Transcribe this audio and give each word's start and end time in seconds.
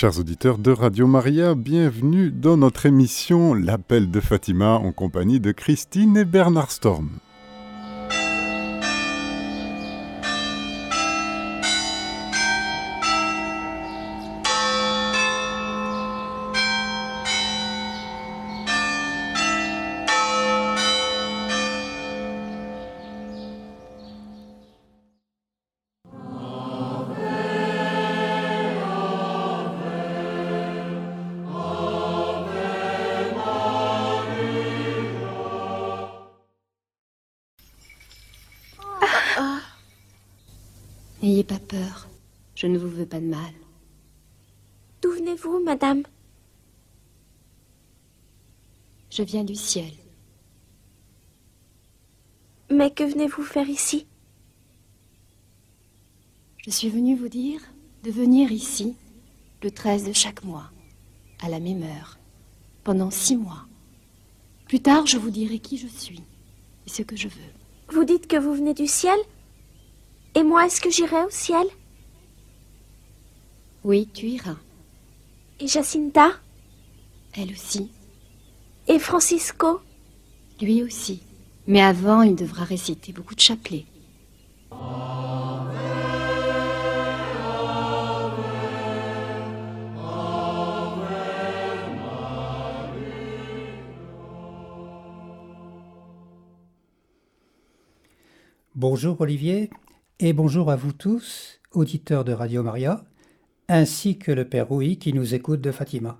Chers 0.00 0.20
auditeurs 0.20 0.58
de 0.58 0.70
Radio 0.70 1.08
Maria, 1.08 1.56
bienvenue 1.56 2.30
dans 2.30 2.56
notre 2.56 2.86
émission 2.86 3.52
L'appel 3.52 4.12
de 4.12 4.20
Fatima 4.20 4.74
en 4.74 4.92
compagnie 4.92 5.40
de 5.40 5.50
Christine 5.50 6.16
et 6.16 6.24
Bernard 6.24 6.70
Storm. 6.70 7.08
Madame 45.68 46.02
Je 49.10 49.22
viens 49.22 49.44
du 49.44 49.54
ciel. 49.54 49.92
Mais 52.70 52.90
que 52.90 53.04
venez-vous 53.04 53.42
faire 53.42 53.68
ici? 53.68 54.06
Je 56.64 56.70
suis 56.70 56.88
venue 56.88 57.16
vous 57.16 57.28
dire 57.28 57.60
de 58.02 58.10
venir 58.10 58.50
ici 58.50 58.96
le 59.62 59.70
13 59.70 60.04
de 60.04 60.14
chaque 60.14 60.42
mois, 60.42 60.70
à 61.42 61.50
la 61.50 61.60
même 61.60 61.82
heure, 61.82 62.18
pendant 62.82 63.10
six 63.10 63.36
mois. 63.36 63.66
Plus 64.68 64.80
tard, 64.80 65.04
je 65.06 65.18
vous 65.18 65.30
dirai 65.30 65.58
qui 65.58 65.76
je 65.76 65.86
suis 65.86 66.22
et 66.86 66.90
ce 66.90 67.02
que 67.02 67.16
je 67.16 67.28
veux. 67.28 67.52
Vous 67.90 68.04
dites 68.04 68.26
que 68.26 68.38
vous 68.38 68.54
venez 68.54 68.72
du 68.72 68.86
ciel? 68.86 69.18
Et 70.34 70.42
moi, 70.42 70.64
est-ce 70.64 70.80
que 70.80 70.90
j'irai 70.90 71.24
au 71.24 71.30
ciel? 71.30 71.66
Oui, 73.84 74.08
tu 74.14 74.28
iras. 74.28 74.56
Et 75.60 75.66
Jacinta 75.66 76.30
Elle 77.34 77.50
aussi. 77.50 77.90
Et 78.86 79.00
Francisco 79.00 79.80
Lui 80.60 80.84
aussi. 80.84 81.22
Mais 81.66 81.82
avant, 81.82 82.22
il 82.22 82.36
devra 82.36 82.62
réciter 82.62 83.12
beaucoup 83.12 83.34
de 83.34 83.40
chapelets. 83.40 83.86
Bonjour 98.76 99.20
Olivier 99.20 99.70
et 100.20 100.32
bonjour 100.32 100.70
à 100.70 100.76
vous 100.76 100.92
tous, 100.92 101.60
auditeurs 101.72 102.24
de 102.24 102.32
Radio 102.32 102.62
Maria, 102.62 103.07
ainsi 103.68 104.18
que 104.18 104.32
le 104.32 104.48
Père 104.48 104.68
Rouy 104.68 104.98
qui 104.98 105.12
nous 105.12 105.34
écoute 105.34 105.60
de 105.60 105.72
Fatima. 105.72 106.18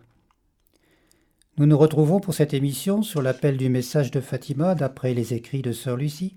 Nous 1.57 1.67
nous 1.67 1.79
retrouvons 1.79 2.21
pour 2.21 2.35
cette 2.35 2.53
émission 2.53 3.03
sur 3.03 3.23
l'appel 3.23 3.57
du 3.57 3.71
message 3.71 4.11
de 4.11 4.21
Fatima 4.21 4.75
d'après 4.75 5.15
les 5.15 5.33
écrits 5.35 5.63
de 5.63 5.73
Sœur 5.73 5.97
Lucie, 5.97 6.37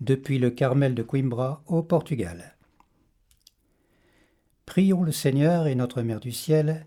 depuis 0.00 0.38
le 0.38 0.50
Carmel 0.50 0.94
de 0.94 1.02
Coimbra 1.02 1.62
au 1.66 1.82
Portugal. 1.82 2.56
Prions 4.66 5.02
le 5.02 5.12
Seigneur 5.12 5.66
et 5.66 5.74
notre 5.74 6.02
Mère 6.02 6.20
du 6.20 6.32
Ciel, 6.32 6.86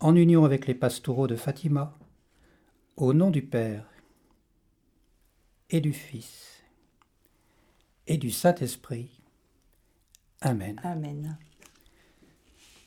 en 0.00 0.14
union 0.14 0.44
avec 0.44 0.66
les 0.66 0.74
pastoraux 0.74 1.26
de 1.26 1.36
Fatima, 1.36 1.98
au 2.96 3.14
nom 3.14 3.30
du 3.30 3.42
Père 3.42 3.86
et 5.70 5.80
du 5.80 5.92
Fils 5.92 6.62
et 8.06 8.18
du 8.18 8.30
Saint-Esprit. 8.30 9.22
Amen. 10.40 10.78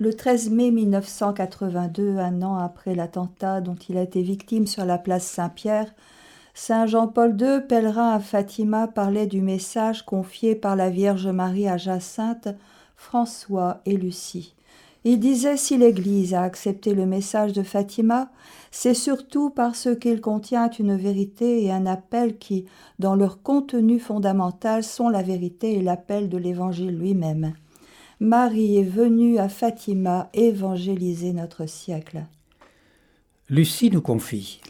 Le 0.00 0.14
13 0.14 0.50
mai 0.50 0.70
1982, 0.70 2.18
un 2.18 2.42
an 2.42 2.56
après 2.56 2.94
l'attentat 2.94 3.60
dont 3.60 3.74
il 3.88 3.96
a 3.96 4.02
été 4.02 4.22
victime 4.22 4.68
sur 4.68 4.84
la 4.84 4.96
place 4.96 5.26
Saint-Pierre, 5.26 5.92
Saint 6.54 6.86
Jean-Paul 6.86 7.36
II, 7.40 7.62
pèlerin 7.68 8.12
à 8.12 8.20
Fatima, 8.20 8.86
parlait 8.86 9.26
du 9.26 9.40
message 9.40 10.04
confié 10.04 10.54
par 10.54 10.76
la 10.76 10.88
Vierge 10.88 11.26
Marie 11.26 11.66
à 11.66 11.78
Jacinthe, 11.78 12.46
François 12.94 13.80
et 13.86 13.96
Lucie. 13.96 14.54
Il 15.02 15.18
disait 15.18 15.56
si 15.56 15.76
l'Église 15.76 16.32
a 16.32 16.42
accepté 16.42 16.94
le 16.94 17.04
message 17.04 17.52
de 17.52 17.64
Fatima, 17.64 18.30
c'est 18.70 18.94
surtout 18.94 19.50
parce 19.50 19.88
qu'il 20.00 20.20
contient 20.20 20.70
une 20.70 20.94
vérité 20.94 21.64
et 21.64 21.72
un 21.72 21.86
appel 21.86 22.38
qui, 22.38 22.66
dans 23.00 23.16
leur 23.16 23.42
contenu 23.42 23.98
fondamental, 23.98 24.84
sont 24.84 25.08
la 25.08 25.22
vérité 25.22 25.72
et 25.72 25.82
l'appel 25.82 26.28
de 26.28 26.38
l'Évangile 26.38 26.96
lui-même. 26.96 27.52
Marie 28.20 28.78
est 28.78 28.82
venue 28.82 29.38
à 29.38 29.48
Fatima 29.48 30.28
évangéliser 30.34 31.32
notre 31.32 31.66
siècle. 31.66 32.24
Lucie 33.48 33.90
nous 33.90 34.00
confie. 34.00 34.60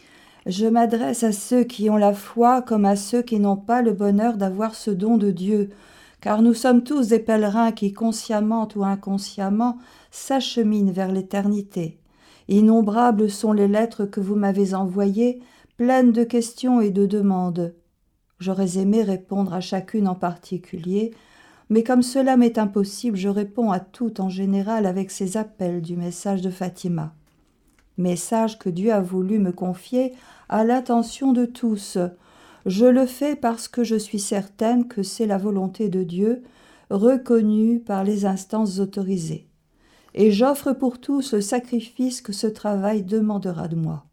Je 0.45 0.67
m'adresse 0.67 1.23
à 1.23 1.31
ceux 1.31 1.63
qui 1.63 1.89
ont 1.89 1.97
la 1.97 2.13
foi 2.13 2.61
comme 2.61 2.85
à 2.85 2.95
ceux 2.95 3.23
qui 3.23 3.39
n'ont 3.39 3.57
pas 3.57 3.81
le 3.81 3.93
bonheur 3.93 4.37
d'avoir 4.37 4.75
ce 4.75 4.91
don 4.91 5.17
de 5.17 5.31
Dieu, 5.31 5.71
car 6.21 6.43
nous 6.43 6.53
sommes 6.53 6.83
tous 6.83 7.07
des 7.07 7.17
pèlerins 7.17 7.71
qui, 7.71 7.91
consciemment 7.91 8.67
ou 8.75 8.83
inconsciemment, 8.83 9.79
s'acheminent 10.11 10.91
vers 10.91 11.11
l'éternité. 11.11 11.97
Innombrables 12.49 13.31
sont 13.31 13.51
les 13.51 13.67
lettres 13.67 14.05
que 14.05 14.19
vous 14.19 14.35
m'avez 14.35 14.75
envoyées, 14.75 15.41
pleines 15.75 16.11
de 16.11 16.23
questions 16.23 16.81
et 16.81 16.91
de 16.91 17.07
demandes. 17.07 17.73
J'aurais 18.39 18.77
aimé 18.77 19.01
répondre 19.01 19.55
à 19.55 19.59
chacune 19.59 20.07
en 20.07 20.15
particulier, 20.15 21.15
mais 21.69 21.83
comme 21.83 22.01
cela 22.01 22.35
m'est 22.35 22.57
impossible, 22.57 23.15
je 23.15 23.29
réponds 23.29 23.71
à 23.71 23.79
tout 23.79 24.21
en 24.21 24.29
général 24.29 24.87
avec 24.87 25.11
ces 25.11 25.37
appels 25.37 25.81
du 25.81 25.95
message 25.95 26.41
de 26.41 26.49
Fatima. 26.49 27.13
Message 27.97 28.57
que 28.57 28.69
Dieu 28.69 28.91
a 28.91 29.01
voulu 29.01 29.39
me 29.39 29.51
confier 29.51 30.13
à 30.47 30.63
l'attention 30.63 31.31
de 31.31 31.45
tous. 31.45 31.97
Je 32.65 32.85
le 32.85 33.05
fais 33.05 33.35
parce 33.35 33.67
que 33.67 33.83
je 33.83 33.95
suis 33.95 34.19
certaine 34.19 34.87
que 34.87 35.03
c'est 35.03 35.27
la 35.27 35.37
volonté 35.37 35.89
de 35.89 36.03
Dieu, 36.03 36.41
reconnue 36.89 37.79
par 37.79 38.03
les 38.03 38.25
instances 38.25 38.79
autorisées. 38.79 39.45
Et 40.15 40.31
j'offre 40.31 40.73
pour 40.73 40.99
tous 40.99 41.33
le 41.33 41.41
sacrifice 41.41 42.21
que 42.21 42.33
ce 42.33 42.47
travail 42.47 43.03
demandera 43.03 43.67
de 43.67 43.75
moi. 43.75 44.05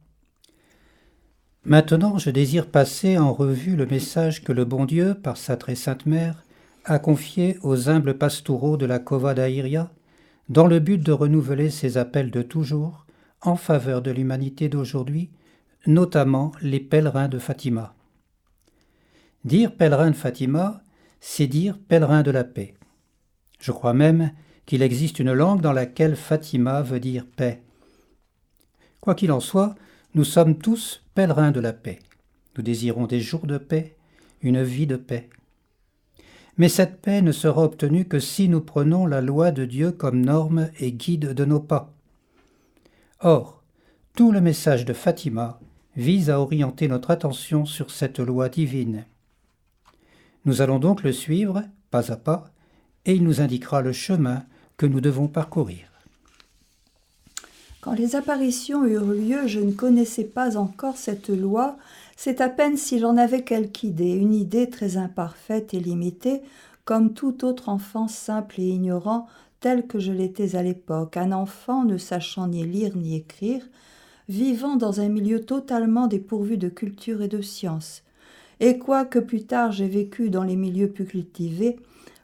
Maintenant, 1.65 2.19
je 2.19 2.31
désire 2.31 2.67
passer 2.67 3.19
en 3.19 3.33
revue 3.33 3.77
le 3.77 3.87
message 3.87 4.45
que 4.45 4.53
le 4.53 4.65
bon 4.65 4.85
Dieu, 4.85 5.15
par 5.15 5.37
sa 5.37 5.57
très 5.57 5.75
sainte 5.75 6.07
mère, 6.07 6.46
a 6.87 7.01
confié 7.01 7.59
aux 7.63 7.89
humbles 7.89 8.17
pastoraux 8.17 8.77
de 8.77 8.87
la 8.87 9.01
Cova 9.01 9.35
d'Aïria, 9.35 9.91
dans 10.49 10.69
le 10.69 10.79
but 10.79 10.99
de 10.99 11.11
renouveler 11.11 11.69
ses 11.69 11.99
appels 11.99 12.31
de 12.31 12.43
toujours 12.43 13.07
en 13.43 13.57
faveur 13.57 14.03
de 14.03 14.13
l'humanité 14.13 14.69
d'aujourd'hui, 14.69 15.31
notamment 15.87 16.53
les 16.63 16.79
pèlerins 16.79 17.29
de 17.29 17.41
Fatima. 17.41 17.95
Dire 19.45 19.75
pèlerin 19.75 20.11
de 20.11 20.17
Fatima, 20.17 20.81
c'est 21.21 21.49
dire 21.49 21.77
pèlerin 21.77 22.23
de 22.23 22.31
la 22.31 22.45
paix. 22.45 22.75
Je 23.59 23.73
crois 23.73 23.95
même 23.95 24.31
qu'il 24.65 24.83
existe 24.83 25.19
une 25.19 25.33
langue 25.33 25.61
dans 25.61 25.73
laquelle 25.73 26.15
Fatima 26.15 26.83
veut 26.83 27.01
dire 27.01 27.27
paix. 27.27 27.63
Quoi 29.01 29.17
qu'il 29.17 29.33
en 29.33 29.41
soit, 29.41 29.75
nous 30.15 30.25
sommes 30.25 30.57
tous 30.57 31.03
pèlerins 31.15 31.51
de 31.51 31.61
la 31.61 31.73
paix. 31.73 31.99
Nous 32.57 32.63
désirons 32.63 33.07
des 33.07 33.21
jours 33.21 33.47
de 33.47 33.59
paix, 33.59 33.97
une 34.41 34.63
vie 34.63 34.87
de 34.87 34.97
paix. 34.97 35.29
Mais 36.59 36.69
cette 36.69 37.01
paix 37.03 37.23
ne 37.23 37.33
sera 37.33 37.63
obtenue 37.63 38.07
que 38.07 38.19
si 38.19 38.49
nous 38.49 38.61
prenons 38.61 39.07
la 39.07 39.21
loi 39.21 39.51
de 39.51 39.65
Dieu 39.65 39.93
comme 39.93 40.25
norme 40.25 40.71
et 40.81 40.93
guide 40.93 41.35
de 41.35 41.45
nos 41.45 41.61
pas. 41.61 41.93
Or, 43.21 43.63
tout 44.15 44.33
le 44.33 44.41
message 44.41 44.85
de 44.85 44.93
Fatima 44.93 45.61
vise 45.97 46.31
à 46.31 46.41
orienter 46.41 46.89
notre 46.89 47.11
attention 47.11 47.67
sur 47.67 47.91
cette 47.91 48.19
loi 48.19 48.49
divine. 48.49 49.05
Nous 50.45 50.63
allons 50.63 50.79
donc 50.79 51.03
le 51.03 51.13
suivre, 51.13 51.63
pas 51.91 52.13
à 52.13 52.17
pas, 52.17 52.51
et 53.05 53.15
il 53.15 53.25
nous 53.25 53.41
indiquera 53.41 53.83
le 53.83 53.93
chemin 53.93 54.45
que 54.77 54.87
nous 54.87 55.01
devons 55.01 55.29
parcourir. 55.29 55.91
Quand 57.81 57.95
les 57.95 58.17
apparitions 58.17 58.85
eurent 58.85 59.13
lieu, 59.13 59.47
je 59.47 59.61
ne 59.61 59.73
connaissais 59.73 60.25
pas 60.25 60.57
encore 60.57 60.97
cette 60.97 61.29
loi, 61.29 61.77
c'est 62.17 62.41
à 62.41 62.49
peine 62.49 62.77
si 62.77 62.99
j'en 62.99 63.17
avais 63.17 63.45
quelque 63.45 63.85
idée, 63.85 64.13
une 64.13 64.35
idée 64.35 64.69
très 64.71 64.97
imparfaite 64.97 65.75
et 65.75 65.81
limitée, 65.81 66.43
comme 66.85 67.13
tout 67.13 67.45
autre 67.45 67.69
enfant 67.69 68.09
simple 68.09 68.61
et 68.61 68.69
ignorant, 68.69 69.27
tel 69.61 69.87
que 69.87 69.99
je 69.99 70.13
l'étais 70.13 70.57
à 70.57 70.63
l'époque, 70.63 71.17
un 71.17 71.33
enfant 71.33 71.85
ne 71.85 71.99
sachant 71.99 72.49
ni 72.49 72.65
lire 72.65 72.97
ni 72.97 73.17
écrire, 73.17 73.63
vivant 74.29 74.77
dans 74.77 75.01
un 75.01 75.09
milieu 75.09 75.45
totalement 75.45 76.07
dépourvu 76.07 76.57
de 76.57 76.69
culture 76.69 77.23
et 77.23 77.29
de 77.29 77.43
science. 77.43 78.03
Et 78.61 78.79
quoique 78.79 79.19
plus 79.19 79.45
tard 79.45 79.73
j'ai 79.73 79.89
vécu 79.89 80.31
dans 80.31 80.43
les 80.43 80.57
milieux 80.57 80.91
plus 80.91 81.05
cultivés, 81.05 81.77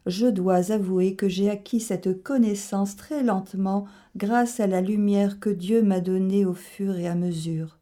je 0.07 0.27
dois 0.27 0.73
avouer 0.73 1.15
que 1.15 1.29
j'ai 1.29 1.51
acquis 1.51 1.81
cette 1.81 2.23
connaissance 2.23 2.97
très 2.97 3.23
lentement 3.23 3.87
grâce 4.17 4.59
à 4.59 4.67
la 4.67 4.81
lumière 4.81 5.39
que 5.39 5.51
Dieu 5.51 5.83
m'a 5.83 6.01
donnée 6.01 6.45
au 6.45 6.55
fur 6.55 6.97
et 6.97 7.07
à 7.07 7.15
mesure. 7.15 7.79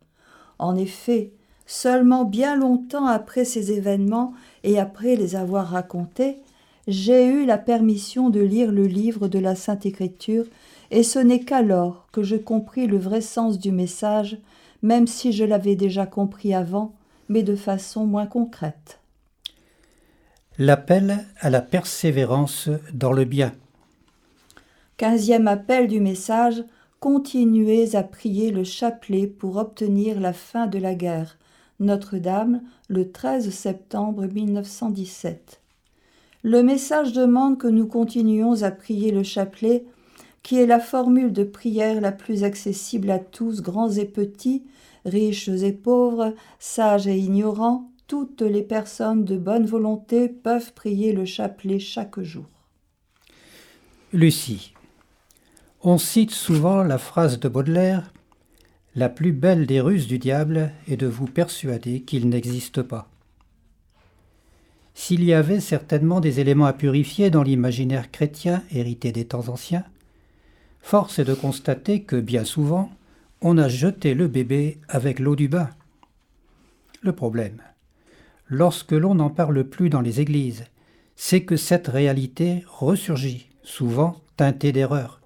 En 0.59 0.77
effet, 0.77 1.33
seulement 1.71 2.25
bien 2.25 2.57
longtemps 2.57 3.07
après 3.07 3.45
ces 3.45 3.71
événements 3.71 4.35
et 4.65 4.81
après 4.81 5.15
les 5.15 5.37
avoir 5.37 5.69
racontés, 5.69 6.39
j'ai 6.89 7.25
eu 7.27 7.47
la 7.47 7.59
permission 7.59 8.29
de 8.29 8.41
lire 8.41 8.73
le 8.73 8.89
livre 8.89 9.29
de 9.29 9.39
la 9.39 9.55
Sainte 9.55 9.87
Écriture, 9.87 10.47
et 10.91 11.05
ce 11.05 11.21
n'est 11.21 11.45
qu'alors 11.45 12.09
que 12.11 12.25
je 12.25 12.35
compris 12.35 12.89
le 12.89 12.99
vrai 12.99 13.21
sens 13.21 13.61
du 13.61 13.71
message, 13.71 14.39
même 14.83 15.07
si 15.07 15.31
je 15.31 15.45
l'avais 15.45 15.77
déjà 15.77 16.07
compris 16.07 16.55
avant, 16.55 16.93
mais 17.29 17.45
de 17.45 17.55
façon 17.55 18.05
moins 18.05 18.27
concrète. 18.27 18.99
L'appel 20.59 21.25
à 21.39 21.51
la 21.51 21.61
persévérance 21.61 22.69
dans 22.93 23.13
le 23.13 23.25
bien. 23.25 23.53
Quinzième 24.97 25.47
appel 25.47 25.87
du 25.87 26.01
message 26.01 26.65
Continuez 26.99 27.95
à 27.95 28.03
prier 28.03 28.51
le 28.51 28.65
chapelet 28.65 29.29
pour 29.29 29.57
obtenir 29.57 30.19
la 30.19 30.33
fin 30.33 30.67
de 30.67 30.77
la 30.77 30.95
guerre. 30.97 31.39
Notre-Dame, 31.81 32.63
le 32.89 33.11
13 33.11 33.51
septembre 33.51 34.27
1917. 34.27 35.61
Le 36.43 36.63
message 36.63 37.13
demande 37.13 37.59
que 37.59 37.67
nous 37.67 37.87
continuions 37.87 38.63
à 38.63 38.71
prier 38.71 39.11
le 39.11 39.23
chapelet, 39.23 39.85
qui 40.43 40.59
est 40.59 40.67
la 40.67 40.81
formule 40.81 41.33
de 41.33 41.45
prière 41.45 42.01
la 42.01 42.13
plus 42.13 42.45
accessible 42.45 43.11
à 43.11 43.19
tous, 43.19 43.63
grands 43.63 43.91
et 43.91 44.05
petits, 44.05 44.63
riches 45.05 45.49
et 45.49 45.73
pauvres, 45.73 46.35
sages 46.59 47.07
et 47.07 47.19
ignorants, 47.19 47.91
toutes 48.07 48.43
les 48.43 48.63
personnes 48.63 49.25
de 49.25 49.37
bonne 49.37 49.67
volonté 49.67 50.29
peuvent 50.29 50.73
prier 50.73 51.13
le 51.13 51.25
chapelet 51.25 51.79
chaque 51.79 52.21
jour. 52.21 52.47
Lucie. 54.13 54.75
On 55.83 55.97
cite 55.97 56.33
souvent 56.33 56.83
la 56.83 56.99
phrase 56.99 57.39
de 57.39 57.49
Baudelaire 57.49 58.13
La 58.97 59.09
plus 59.09 59.33
belle 59.33 59.67
des 59.67 59.81
ruses 59.81 60.09
du 60.09 60.19
diable 60.19 60.73
est 60.89 60.97
de 60.97 61.07
vous 61.07 61.27
persuader 61.27 62.01
qu'il 62.01 62.29
n'existe 62.29 62.83
pas. 62.83 63.09
S'il 64.95 65.23
y 65.23 65.33
avait 65.33 65.61
certainement 65.61 66.21
des 66.21 66.41
éléments 66.41 66.67
à 66.67 66.73
purifier 66.73 67.31
dans 67.31 67.45
l'imaginaire 67.45 68.11
chrétien 68.11 68.65
hérité 68.73 69.13
des 69.13 69.25
temps 69.25 69.49
anciens, 69.49 69.85
force 70.81 71.21
est 71.21 71.25
de 71.25 71.35
constater 71.35 72.03
que 72.03 72.17
bien 72.17 72.45
souvent, 72.45 72.91
on 73.43 73.59
a 73.59 73.69
jeté 73.69 74.13
le 74.15 74.27
bébé 74.27 74.79
avec 74.89 75.21
l'eau 75.21 75.37
du 75.37 75.47
bain. 75.47 75.71
Le 77.01 77.13
problème, 77.13 77.63
lorsque 78.49 78.93
l'on 78.93 79.15
n'en 79.15 79.31
parle 79.31 79.63
plus 79.65 79.89
dans 79.89 80.01
les 80.01 80.21
églises, 80.21 80.65
c'est 81.15 81.45
que 81.45 81.57
cette 81.57 81.87
réalité 81.87 82.65
ressurgit, 82.67 83.49
souvent 83.63 84.21
teintée 84.37 84.73
d'erreurs. 84.73 85.21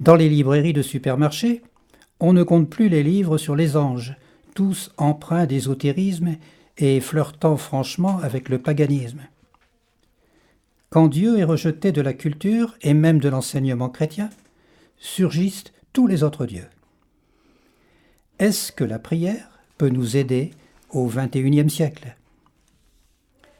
Dans 0.00 0.16
les 0.16 0.28
librairies 0.28 0.72
de 0.72 0.82
supermarchés, 0.82 1.62
on 2.20 2.32
ne 2.32 2.42
compte 2.42 2.68
plus 2.68 2.88
les 2.88 3.02
livres 3.02 3.38
sur 3.38 3.56
les 3.56 3.76
anges, 3.76 4.16
tous 4.54 4.90
empreints 4.96 5.46
d'ésotérisme 5.46 6.36
et 6.76 7.00
flirtant 7.00 7.56
franchement 7.56 8.18
avec 8.18 8.48
le 8.48 8.58
paganisme. 8.58 9.22
Quand 10.90 11.08
Dieu 11.08 11.38
est 11.38 11.44
rejeté 11.44 11.92
de 11.92 12.00
la 12.00 12.14
culture 12.14 12.74
et 12.82 12.94
même 12.94 13.18
de 13.18 13.28
l'enseignement 13.28 13.90
chrétien, 13.90 14.30
surgissent 14.96 15.64
tous 15.92 16.06
les 16.06 16.22
autres 16.22 16.46
dieux. 16.46 16.68
Est-ce 18.38 18.72
que 18.72 18.84
la 18.84 18.98
prière 18.98 19.58
peut 19.76 19.90
nous 19.90 20.16
aider 20.16 20.52
au 20.90 21.06
XXIe 21.06 21.68
siècle? 21.68 22.16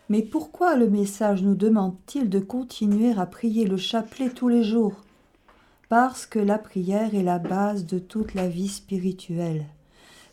Mais 0.09 0.23
pourquoi 0.23 0.77
le 0.77 0.89
message 0.89 1.43
nous 1.43 1.55
demande-t-il 1.55 2.31
de 2.31 2.39
continuer 2.39 3.13
à 3.19 3.27
prier 3.27 3.67
le 3.67 3.77
chapelet 3.77 4.31
tous 4.31 4.49
les 4.49 4.65
jours? 4.65 5.05
Parce 5.89 6.27
que 6.27 6.39
la 6.39 6.59
prière 6.59 7.15
est 7.15 7.23
la 7.23 7.39
base 7.39 7.87
de 7.87 7.99
toute 7.99 8.35
la 8.35 8.47
vie 8.47 8.69
spirituelle. 8.69 9.65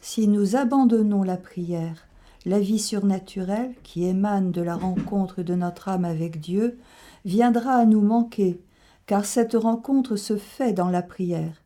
Si 0.01 0.27
nous 0.27 0.55
abandonnons 0.55 1.23
la 1.23 1.37
prière, 1.37 2.07
la 2.45 2.59
vie 2.59 2.79
surnaturelle, 2.79 3.73
qui 3.83 4.05
émane 4.05 4.51
de 4.51 4.61
la 4.61 4.75
rencontre 4.75 5.43
de 5.43 5.55
notre 5.55 5.87
âme 5.87 6.05
avec 6.05 6.41
Dieu, 6.41 6.77
viendra 7.23 7.75
à 7.75 7.85
nous 7.85 8.01
manquer, 8.01 8.59
car 9.05 9.25
cette 9.25 9.53
rencontre 9.53 10.17
se 10.17 10.35
fait 10.35 10.73
dans 10.73 10.89
la 10.89 11.01
prière. 11.01 11.63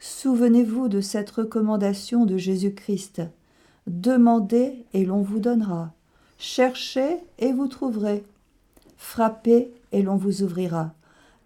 Souvenez-vous 0.00 0.88
de 0.88 1.00
cette 1.00 1.30
recommandation 1.30 2.26
de 2.26 2.36
Jésus-Christ. 2.36 3.22
Demandez 3.86 4.84
et 4.94 5.04
l'on 5.04 5.22
vous 5.22 5.38
donnera. 5.38 5.92
Cherchez 6.38 7.18
et 7.38 7.52
vous 7.52 7.68
trouverez. 7.68 8.24
Frappez 8.96 9.72
et 9.92 10.02
l'on 10.02 10.16
vous 10.16 10.42
ouvrira. 10.42 10.92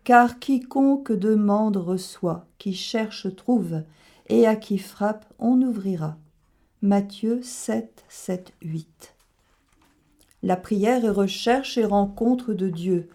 Car 0.05 0.41
quiconque 0.41 1.13
demande 1.13 1.77
reçoit, 1.77 2.47
qui 2.59 2.73
cherche 2.75 3.35
trouve, 3.37 3.83
et 4.29 4.49
à 4.49 4.57
qui 4.57 4.79
frappe 4.79 5.27
on 5.39 5.63
ouvrira. 5.63 6.17
Matthieu 6.81 7.41
7, 7.43 8.05
7, 8.09 8.53
8. 8.63 9.15
La 10.43 10.57
prière 10.57 11.05
est 11.05 11.11
recherche 11.11 11.79
et 11.79 11.85
rencontre 11.85 12.53
de 12.53 12.69
Dieu. 12.69 13.11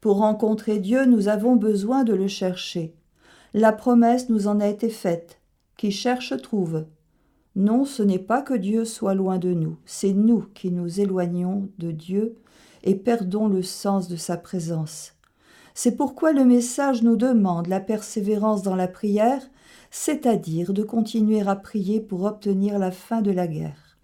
Pour 0.00 0.18
rencontrer 0.18 0.78
Dieu, 0.78 1.04
nous 1.04 1.26
avons 1.26 1.56
besoin 1.56 2.04
de 2.04 2.14
le 2.14 2.28
chercher. 2.28 2.94
La 3.52 3.72
promesse 3.72 4.28
nous 4.28 4.46
en 4.46 4.60
a 4.60 4.68
été 4.68 4.88
faite. 4.88 5.40
Qui 5.76 5.90
cherche 5.90 6.40
trouve. 6.40 6.84
Non, 7.56 7.84
ce 7.84 8.04
n'est 8.04 8.20
pas 8.20 8.42
que 8.42 8.54
Dieu 8.54 8.84
soit 8.84 9.14
loin 9.14 9.38
de 9.38 9.52
nous, 9.52 9.76
c'est 9.84 10.12
nous 10.12 10.46
qui 10.54 10.70
nous 10.70 11.00
éloignons 11.00 11.68
de 11.78 11.90
Dieu 11.90 12.36
et 12.84 12.94
perdons 12.94 13.48
le 13.48 13.62
sens 13.62 14.06
de 14.06 14.14
sa 14.14 14.36
présence. 14.36 15.14
C'est 15.82 15.96
pourquoi 15.96 16.32
le 16.32 16.44
message 16.44 17.02
nous 17.02 17.16
demande 17.16 17.66
la 17.66 17.80
persévérance 17.80 18.60
dans 18.60 18.76
la 18.76 18.86
prière, 18.86 19.40
c'est-à-dire 19.90 20.74
de 20.74 20.82
continuer 20.82 21.40
à 21.40 21.56
prier 21.56 22.00
pour 22.00 22.24
obtenir 22.24 22.78
la 22.78 22.90
fin 22.90 23.22
de 23.22 23.30
la 23.30 23.46
guerre. 23.46 23.96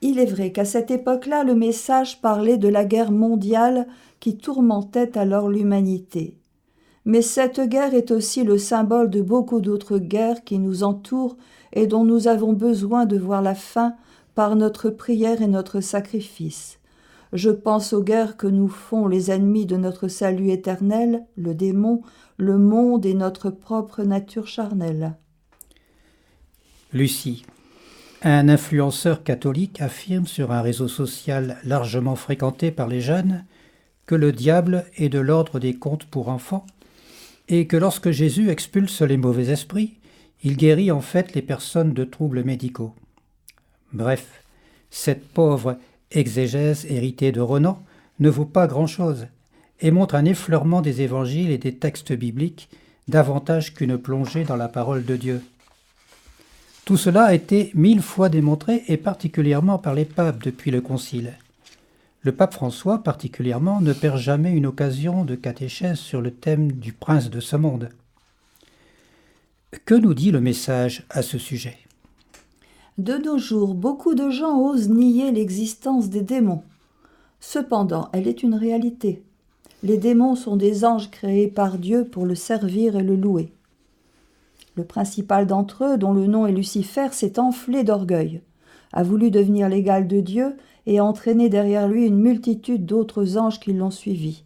Il 0.00 0.18
est 0.18 0.26
vrai 0.26 0.50
qu'à 0.50 0.64
cette 0.64 0.90
époque-là, 0.90 1.44
le 1.44 1.54
message 1.54 2.20
parlait 2.20 2.58
de 2.58 2.66
la 2.66 2.84
guerre 2.84 3.12
mondiale 3.12 3.86
qui 4.18 4.36
tourmentait 4.36 5.16
alors 5.16 5.48
l'humanité. 5.48 6.36
Mais 7.04 7.22
cette 7.22 7.60
guerre 7.60 7.94
est 7.94 8.10
aussi 8.10 8.42
le 8.42 8.58
symbole 8.58 9.10
de 9.10 9.22
beaucoup 9.22 9.60
d'autres 9.60 9.98
guerres 9.98 10.42
qui 10.42 10.58
nous 10.58 10.82
entourent 10.82 11.36
et 11.72 11.86
dont 11.86 12.02
nous 12.02 12.26
avons 12.26 12.54
besoin 12.54 13.06
de 13.06 13.16
voir 13.16 13.40
la 13.40 13.54
fin 13.54 13.94
par 14.34 14.56
notre 14.56 14.90
prière 14.90 15.42
et 15.42 15.46
notre 15.46 15.80
sacrifice. 15.80 16.77
Je 17.32 17.50
pense 17.50 17.92
aux 17.92 18.02
guerres 18.02 18.36
que 18.36 18.46
nous 18.46 18.68
font 18.68 19.06
les 19.06 19.30
ennemis 19.30 19.66
de 19.66 19.76
notre 19.76 20.08
salut 20.08 20.50
éternel, 20.50 21.24
le 21.36 21.54
démon, 21.54 22.02
le 22.38 22.56
monde 22.56 23.04
et 23.04 23.14
notre 23.14 23.50
propre 23.50 24.02
nature 24.02 24.46
charnelle. 24.46 25.14
Lucie. 26.92 27.44
Un 28.22 28.48
influenceur 28.48 29.22
catholique 29.22 29.80
affirme 29.80 30.26
sur 30.26 30.50
un 30.50 30.62
réseau 30.62 30.88
social 30.88 31.58
largement 31.64 32.16
fréquenté 32.16 32.70
par 32.70 32.88
les 32.88 33.00
jeunes 33.00 33.44
que 34.06 34.14
le 34.14 34.32
diable 34.32 34.86
est 34.96 35.10
de 35.10 35.18
l'ordre 35.18 35.60
des 35.60 35.74
contes 35.74 36.06
pour 36.06 36.28
enfants 36.28 36.66
et 37.48 37.66
que 37.66 37.76
lorsque 37.76 38.10
Jésus 38.10 38.50
expulse 38.50 39.02
les 39.02 39.18
mauvais 39.18 39.50
esprits, 39.50 39.98
il 40.42 40.56
guérit 40.56 40.90
en 40.90 41.00
fait 41.00 41.34
les 41.34 41.42
personnes 41.42 41.92
de 41.92 42.04
troubles 42.04 42.42
médicaux. 42.42 42.94
Bref, 43.92 44.42
cette 44.90 45.28
pauvre 45.28 45.78
exégèse 46.10 46.86
héritée 46.88 47.32
de 47.32 47.40
Renan 47.40 47.82
ne 48.20 48.28
vaut 48.28 48.44
pas 48.44 48.66
grand-chose 48.66 49.26
et 49.80 49.90
montre 49.90 50.14
un 50.14 50.24
effleurement 50.24 50.80
des 50.80 51.02
évangiles 51.02 51.50
et 51.50 51.58
des 51.58 51.74
textes 51.74 52.12
bibliques 52.12 52.68
davantage 53.06 53.74
qu'une 53.74 53.96
plongée 53.96 54.44
dans 54.44 54.56
la 54.56 54.68
parole 54.68 55.04
de 55.04 55.16
Dieu. 55.16 55.42
Tout 56.84 56.96
cela 56.96 57.24
a 57.24 57.34
été 57.34 57.70
mille 57.74 58.00
fois 58.00 58.28
démontré, 58.28 58.82
et 58.88 58.96
particulièrement 58.96 59.78
par 59.78 59.94
les 59.94 60.06
papes 60.06 60.42
depuis 60.42 60.70
le 60.70 60.80
Concile. 60.80 61.34
Le 62.22 62.32
pape 62.32 62.54
François, 62.54 63.02
particulièrement, 63.02 63.80
ne 63.80 63.92
perd 63.92 64.18
jamais 64.18 64.52
une 64.52 64.66
occasion 64.66 65.24
de 65.24 65.34
catéchèse 65.34 65.98
sur 65.98 66.20
le 66.20 66.30
thème 66.30 66.72
du 66.72 66.92
prince 66.92 67.30
de 67.30 67.40
ce 67.40 67.56
monde. 67.56 67.90
Que 69.84 69.94
nous 69.94 70.14
dit 70.14 70.30
le 70.30 70.40
message 70.40 71.04
à 71.10 71.22
ce 71.22 71.38
sujet? 71.38 71.76
De 72.98 73.16
nos 73.16 73.38
jours, 73.38 73.74
beaucoup 73.74 74.16
de 74.16 74.28
gens 74.28 74.60
osent 74.60 74.88
nier 74.88 75.30
l'existence 75.30 76.08
des 76.08 76.22
démons. 76.22 76.64
Cependant, 77.38 78.08
elle 78.12 78.26
est 78.26 78.42
une 78.42 78.56
réalité. 78.56 79.22
Les 79.84 79.98
démons 79.98 80.34
sont 80.34 80.56
des 80.56 80.84
anges 80.84 81.08
créés 81.08 81.46
par 81.46 81.78
Dieu 81.78 82.04
pour 82.04 82.26
le 82.26 82.34
servir 82.34 82.96
et 82.96 83.04
le 83.04 83.14
louer. 83.14 83.52
Le 84.74 84.82
principal 84.82 85.46
d'entre 85.46 85.84
eux, 85.84 85.96
dont 85.96 86.12
le 86.12 86.26
nom 86.26 86.44
est 86.48 86.52
Lucifer, 86.52 87.10
s'est 87.12 87.38
enflé 87.38 87.84
d'orgueil, 87.84 88.40
a 88.92 89.04
voulu 89.04 89.30
devenir 89.30 89.68
l'égal 89.68 90.08
de 90.08 90.18
Dieu 90.18 90.56
et 90.86 90.98
a 90.98 91.04
entraîné 91.04 91.48
derrière 91.48 91.86
lui 91.86 92.04
une 92.04 92.18
multitude 92.18 92.84
d'autres 92.84 93.38
anges 93.38 93.60
qui 93.60 93.72
l'ont 93.72 93.92
suivi. 93.92 94.42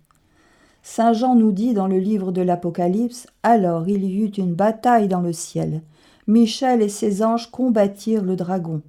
Saint 0.82 1.14
Jean 1.14 1.36
nous 1.36 1.52
dit 1.52 1.72
dans 1.72 1.86
le 1.86 1.98
livre 1.98 2.32
de 2.32 2.42
l'Apocalypse 2.42 3.28
Alors 3.42 3.88
il 3.88 4.04
y 4.04 4.22
eut 4.22 4.32
une 4.36 4.52
bataille 4.52 5.08
dans 5.08 5.22
le 5.22 5.32
ciel. 5.32 5.80
Michel 6.26 6.82
et 6.82 6.88
ses 6.88 7.22
anges 7.22 7.50
combattirent 7.50 8.24
le 8.24 8.36
dragon. 8.36 8.82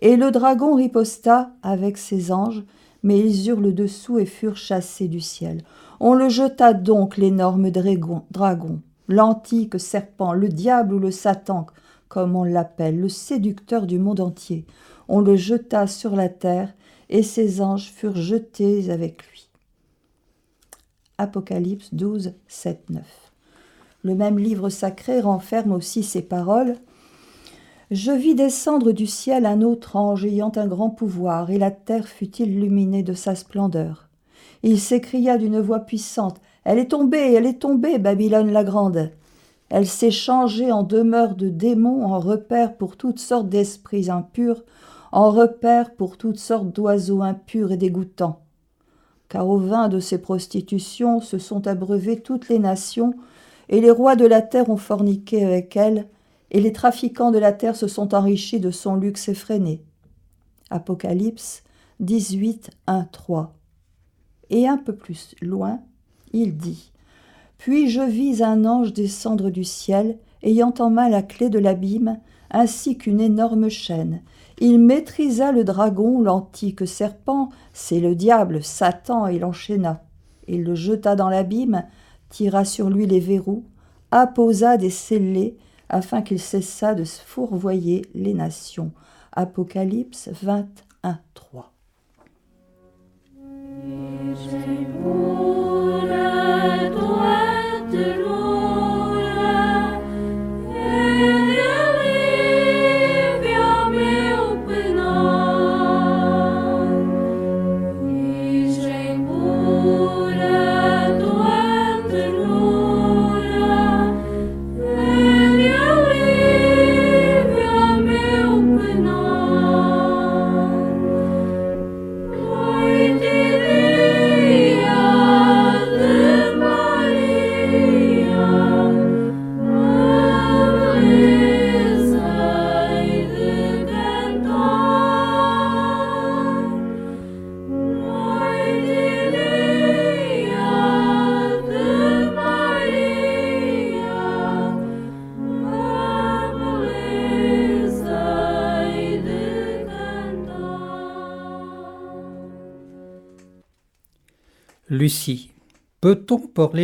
Et 0.00 0.16
le 0.16 0.30
dragon 0.30 0.74
riposta 0.74 1.50
avec 1.62 1.98
ses 1.98 2.32
anges, 2.32 2.64
mais 3.02 3.18
ils 3.18 3.48
eurent 3.48 3.60
le 3.60 3.72
dessous 3.72 4.18
et 4.18 4.26
furent 4.26 4.56
chassés 4.56 5.08
du 5.08 5.20
ciel. 5.20 5.62
On 6.00 6.14
le 6.14 6.28
jeta 6.28 6.72
donc, 6.72 7.16
l'énorme 7.18 7.70
dragon, 7.70 8.80
l'antique 9.08 9.78
serpent, 9.78 10.32
le 10.32 10.48
diable 10.48 10.94
ou 10.94 10.98
le 10.98 11.10
Satan, 11.10 11.66
comme 12.08 12.34
on 12.34 12.44
l'appelle, 12.44 12.98
le 12.98 13.08
séducteur 13.08 13.86
du 13.86 13.98
monde 13.98 14.20
entier. 14.20 14.64
On 15.08 15.20
le 15.20 15.36
jeta 15.36 15.86
sur 15.86 16.16
la 16.16 16.28
terre, 16.28 16.72
et 17.10 17.22
ses 17.22 17.60
anges 17.60 17.90
furent 17.90 18.16
jetés 18.16 18.90
avec 18.90 19.26
lui. 19.30 19.48
Apocalypse 21.18 21.92
12, 21.92 22.32
7, 22.48 22.88
9. 22.90 23.19
Le 24.02 24.14
même 24.14 24.38
livre 24.38 24.70
sacré 24.70 25.20
renferme 25.20 25.72
aussi 25.72 26.02
ces 26.02 26.22
paroles. 26.22 26.76
Je 27.90 28.12
vis 28.12 28.34
descendre 28.34 28.92
du 28.92 29.06
ciel 29.06 29.44
un 29.44 29.62
autre 29.62 29.96
ange 29.96 30.24
ayant 30.24 30.52
un 30.56 30.66
grand 30.66 30.90
pouvoir, 30.90 31.50
et 31.50 31.58
la 31.58 31.70
terre 31.70 32.06
fut 32.06 32.36
illuminée 32.36 33.02
de 33.02 33.14
sa 33.14 33.34
splendeur. 33.34 34.08
Il 34.62 34.78
s'écria 34.78 35.38
d'une 35.38 35.60
voix 35.60 35.80
puissante 35.80 36.40
Elle 36.64 36.78
est 36.78 36.90
tombée, 36.92 37.34
elle 37.34 37.46
est 37.46 37.58
tombée, 37.58 37.98
Babylone 37.98 38.52
la 38.52 38.64
grande. 38.64 39.10
Elle 39.70 39.86
s'est 39.86 40.10
changée 40.10 40.72
en 40.72 40.82
demeure 40.82 41.34
de 41.34 41.48
démons, 41.48 42.04
en 42.04 42.18
repère 42.18 42.76
pour 42.76 42.96
toutes 42.96 43.20
sortes 43.20 43.48
d'esprits 43.48 44.10
impurs, 44.10 44.64
en 45.12 45.30
repère 45.30 45.94
pour 45.94 46.16
toutes 46.16 46.38
sortes 46.38 46.72
d'oiseaux 46.72 47.22
impurs 47.22 47.72
et 47.72 47.76
dégoûtants. 47.76 48.40
Car 49.28 49.48
au 49.48 49.58
vin 49.58 49.88
de 49.88 50.00
ces 50.00 50.18
prostitutions 50.18 51.20
se 51.20 51.38
sont 51.38 51.66
abreuvées 51.66 52.20
toutes 52.20 52.48
les 52.48 52.58
nations, 52.58 53.14
et 53.70 53.80
les 53.80 53.90
rois 53.90 54.16
de 54.16 54.26
la 54.26 54.42
terre 54.42 54.68
ont 54.68 54.76
forniqué 54.76 55.44
avec 55.44 55.76
elle, 55.76 56.08
et 56.50 56.60
les 56.60 56.72
trafiquants 56.72 57.30
de 57.30 57.38
la 57.38 57.52
terre 57.52 57.76
se 57.76 57.86
sont 57.86 58.14
enrichis 58.14 58.60
de 58.60 58.72
son 58.72 58.96
luxe 58.96 59.28
effréné. 59.28 59.82
Apocalypse 60.68 61.62
18, 62.00 62.70
1, 62.88 63.04
3. 63.04 63.54
Et 64.50 64.66
un 64.66 64.76
peu 64.76 64.94
plus 64.94 65.36
loin, 65.40 65.80
il 66.32 66.56
dit 66.56 66.90
Puis 67.58 67.88
je 67.88 68.00
vis 68.00 68.42
un 68.42 68.64
ange 68.64 68.92
descendre 68.92 69.50
du 69.50 69.62
ciel, 69.62 70.18
ayant 70.42 70.74
en 70.80 70.90
main 70.90 71.08
la 71.08 71.22
clé 71.22 71.48
de 71.48 71.60
l'abîme, 71.60 72.18
ainsi 72.50 72.98
qu'une 72.98 73.20
énorme 73.20 73.68
chaîne. 73.68 74.22
Il 74.58 74.80
maîtrisa 74.80 75.52
le 75.52 75.62
dragon, 75.62 76.20
l'antique 76.20 76.88
serpent, 76.88 77.50
c'est 77.72 78.00
le 78.00 78.16
diable, 78.16 78.64
Satan, 78.64 79.28
et 79.28 79.38
l'enchaîna. 79.38 80.02
Il 80.48 80.64
le 80.64 80.74
jeta 80.74 81.14
dans 81.14 81.28
l'abîme, 81.28 81.84
tira 82.30 82.64
sur 82.64 82.88
lui 82.88 83.06
les 83.06 83.20
verrous, 83.20 83.64
apposa 84.10 84.76
des 84.76 84.90
scellés, 84.90 85.56
afin 85.88 86.22
qu'il 86.22 86.40
cessât 86.40 86.94
de 86.94 87.04
fourvoyer 87.04 88.02
les 88.14 88.32
nations. 88.32 88.92
Apocalypse 89.32 90.30
21, 90.42 91.18
3. 91.34 91.72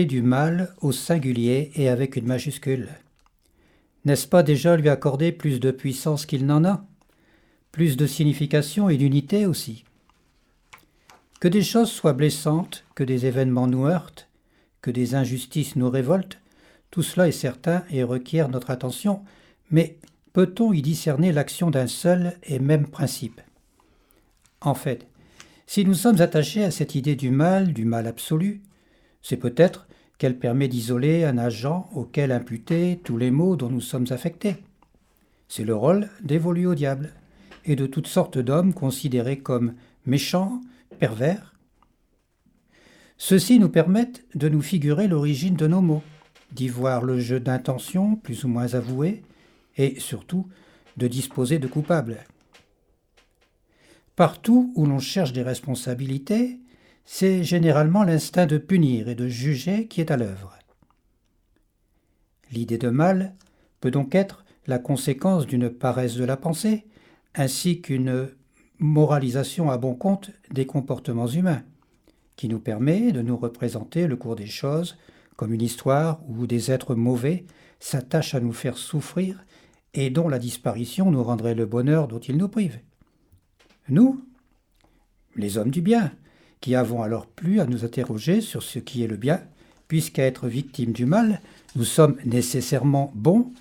Du 0.04 0.22
mal 0.22 0.74
au 0.80 0.92
singulier 0.92 1.72
et 1.74 1.88
avec 1.88 2.16
une 2.16 2.26
majuscule. 2.26 2.88
N'est-ce 4.04 4.28
pas 4.28 4.42
déjà 4.42 4.76
lui 4.76 4.88
accorder 4.88 5.32
plus 5.32 5.58
de 5.58 5.70
puissance 5.70 6.26
qu'il 6.26 6.46
n'en 6.46 6.64
a? 6.64 6.84
Plus 7.72 7.96
de 7.96 8.06
signification 8.06 8.88
et 8.88 8.96
d'unité 8.96 9.46
aussi. 9.46 9.84
Que 11.40 11.48
des 11.48 11.62
choses 11.62 11.90
soient 11.90 12.12
blessantes, 12.12 12.84
que 12.94 13.04
des 13.04 13.26
événements 13.26 13.66
nous 13.66 13.86
heurtent, 13.86 14.28
que 14.82 14.90
des 14.90 15.14
injustices 15.14 15.76
nous 15.76 15.90
révoltent, 15.90 16.38
tout 16.90 17.02
cela 17.02 17.28
est 17.28 17.32
certain 17.32 17.84
et 17.90 18.04
requiert 18.04 18.48
notre 18.48 18.70
attention, 18.70 19.22
mais 19.70 19.98
peut-on 20.32 20.72
y 20.72 20.82
discerner 20.82 21.32
l'action 21.32 21.70
d'un 21.70 21.86
seul 21.88 22.38
et 22.44 22.58
même 22.58 22.86
principe? 22.86 23.40
En 24.60 24.74
fait, 24.74 25.06
si 25.66 25.84
nous 25.84 25.94
sommes 25.94 26.20
attachés 26.20 26.62
à 26.62 26.70
cette 26.70 26.94
idée 26.94 27.16
du 27.16 27.30
mal, 27.30 27.72
du 27.72 27.84
mal 27.84 28.06
absolu, 28.06 28.62
c'est 29.20 29.36
peut-être 29.36 29.85
qu'elle 30.18 30.38
permet 30.38 30.68
d'isoler 30.68 31.24
un 31.24 31.38
agent 31.38 31.88
auquel 31.94 32.32
imputer 32.32 33.00
tous 33.04 33.16
les 33.16 33.30
maux 33.30 33.56
dont 33.56 33.68
nous 33.68 33.80
sommes 33.80 34.06
affectés. 34.10 34.56
C'est 35.48 35.64
le 35.64 35.74
rôle 35.74 36.08
dévolu 36.22 36.66
au 36.66 36.74
diable 36.74 37.12
et 37.64 37.76
de 37.76 37.86
toutes 37.86 38.06
sortes 38.06 38.38
d'hommes 38.38 38.72
considérés 38.72 39.38
comme 39.38 39.74
méchants, 40.06 40.60
pervers. 40.98 41.54
Ceux-ci 43.18 43.58
nous 43.58 43.68
permettent 43.68 44.24
de 44.34 44.48
nous 44.48 44.62
figurer 44.62 45.08
l'origine 45.08 45.56
de 45.56 45.66
nos 45.66 45.80
maux, 45.80 46.02
d'y 46.52 46.68
voir 46.68 47.02
le 47.02 47.18
jeu 47.18 47.40
d'intentions 47.40 48.16
plus 48.16 48.44
ou 48.44 48.48
moins 48.48 48.74
avouées, 48.74 49.22
et 49.76 49.98
surtout 50.00 50.46
de 50.96 51.08
disposer 51.08 51.58
de 51.58 51.66
coupables. 51.66 52.18
Partout 54.14 54.72
où 54.76 54.86
l'on 54.86 54.98
cherche 54.98 55.32
des 55.32 55.42
responsabilités, 55.42 56.58
c'est 57.06 57.44
généralement 57.44 58.02
l'instinct 58.02 58.46
de 58.46 58.58
punir 58.58 59.08
et 59.08 59.14
de 59.14 59.28
juger 59.28 59.86
qui 59.86 60.00
est 60.00 60.10
à 60.10 60.16
l'œuvre. 60.16 60.52
L'idée 62.50 62.78
de 62.78 62.90
mal 62.90 63.34
peut 63.80 63.92
donc 63.92 64.14
être 64.14 64.44
la 64.66 64.78
conséquence 64.78 65.46
d'une 65.46 65.70
paresse 65.70 66.16
de 66.16 66.24
la 66.24 66.36
pensée, 66.36 66.84
ainsi 67.34 67.80
qu'une 67.80 68.28
moralisation 68.78 69.70
à 69.70 69.78
bon 69.78 69.94
compte 69.94 70.32
des 70.50 70.66
comportements 70.66 71.28
humains, 71.28 71.62
qui 72.34 72.48
nous 72.48 72.58
permet 72.58 73.12
de 73.12 73.22
nous 73.22 73.36
représenter 73.36 74.06
le 74.06 74.16
cours 74.16 74.36
des 74.36 74.46
choses 74.46 74.98
comme 75.36 75.54
une 75.54 75.62
histoire 75.62 76.20
où 76.28 76.46
des 76.46 76.70
êtres 76.70 76.94
mauvais 76.94 77.44
s'attachent 77.78 78.34
à 78.34 78.40
nous 78.40 78.52
faire 78.52 78.78
souffrir 78.78 79.44
et 79.94 80.10
dont 80.10 80.28
la 80.28 80.38
disparition 80.38 81.10
nous 81.10 81.22
rendrait 81.22 81.54
le 81.54 81.66
bonheur 81.66 82.08
dont 82.08 82.18
ils 82.18 82.36
nous 82.36 82.48
privent. 82.48 82.80
Nous, 83.88 84.24
les 85.36 85.58
hommes 85.58 85.70
du 85.70 85.82
bien, 85.82 86.10
qui 86.60 86.74
avons 86.74 87.02
alors 87.02 87.26
plus 87.26 87.60
à 87.60 87.66
nous 87.66 87.84
interroger 87.84 88.40
sur 88.40 88.62
ce 88.62 88.78
qui 88.78 89.02
est 89.02 89.08
le 89.08 89.16
bien, 89.16 89.40
puisqu'à 89.88 90.24
être 90.24 90.48
victimes 90.48 90.92
du 90.92 91.06
mal, 91.06 91.40
nous 91.76 91.84
sommes 91.84 92.16
nécessairement 92.24 93.12
bons 93.14 93.52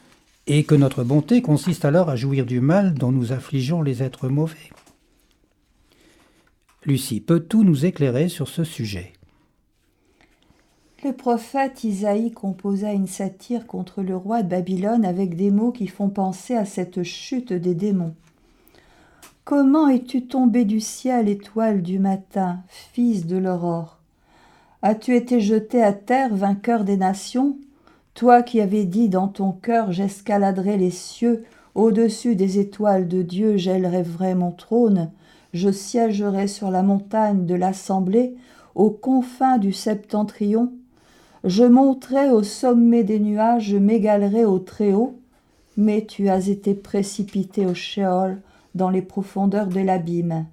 et 0.48 0.64
que 0.64 0.76
notre 0.76 1.04
bonté 1.04 1.42
consiste 1.42 1.86
alors 1.86 2.10
à 2.10 2.16
jouir 2.16 2.46
du 2.46 2.62
mal 2.62 2.94
dont 2.94 3.12
nous 3.12 3.32
affligeons 3.32 3.82
les 3.82 4.04
êtres 4.04 4.30
mauvais. 4.30 4.70
Lucie, 6.86 7.20
peux-tu 7.20 7.58
nous 7.58 7.86
éclairer 7.86 8.30
sur 8.30 8.48
ce 8.48 8.64
sujet? 8.64 9.14
Le 11.04 11.14
prophète 11.14 11.84
Isaïe 11.84 12.32
composa 12.32 12.92
une 12.94 13.08
satire 13.08 13.68
contre 13.68 14.02
le 14.02 14.16
roi 14.16 14.44
de 14.44 14.50
Babylone 14.50 15.06
avec 15.06 15.36
des 15.36 15.52
mots 15.52 15.72
qui 15.72 15.88
font 15.88 16.10
penser 16.10 16.56
à 16.56 16.66
cette 16.66 17.04
chute 17.04 17.54
des 17.54 17.76
démons. 17.76 18.16
Comment 19.46 19.90
es-tu 19.90 20.24
tombé 20.24 20.66
du 20.66 20.80
ciel, 20.80 21.30
étoile 21.30 21.84
du 21.84 22.00
matin, 22.00 22.62
fils 22.68 23.28
de 23.28 23.38
l'aurore? 23.38 24.00
As-tu 24.82 25.16
été 25.16 25.40
jeté 25.40 25.84
à 25.84 25.94
terre, 25.94 26.34
vainqueur 26.34 26.84
des 26.84 26.98
nations? 26.98 27.56
Toi 28.16 28.42
qui 28.42 28.60
avais 28.60 28.86
dit 28.86 29.08
dans 29.08 29.28
ton 29.28 29.52
cœur 29.52 29.92
j'escaladerai 29.92 30.78
les 30.78 30.90
cieux, 30.90 31.44
au-dessus 31.76 32.36
des 32.36 32.58
étoiles 32.58 33.08
de 33.08 33.22
Dieu 33.22 33.56
j'élèverai 33.56 34.34
mon 34.34 34.50
trône, 34.50 35.12
je 35.54 35.70
siégerai 35.70 36.48
sur 36.48 36.72
la 36.72 36.82
montagne 36.82 37.46
de 37.46 37.54
l'assemblée, 37.54 38.34
aux 38.74 38.90
confins 38.90 39.60
du 39.60 39.74
septentrion, 39.74 40.74
je 41.44 41.66
monterai 41.66 42.32
au 42.32 42.42
sommet 42.42 43.04
des 43.04 43.20
nuages, 43.20 43.66
je 43.66 43.78
m'égalerai 43.78 44.44
au 44.44 44.58
Très-Haut, 44.58 45.20
mais 45.78 46.04
tu 46.04 46.30
as 46.30 46.48
été 46.48 46.74
précipité 46.74 47.68
au 47.68 47.76
Sheol, 47.76 48.42
dans 48.76 48.90
les 48.90 49.02
profondeurs 49.02 49.68
de 49.68 49.80
l'abîme. 49.80 50.46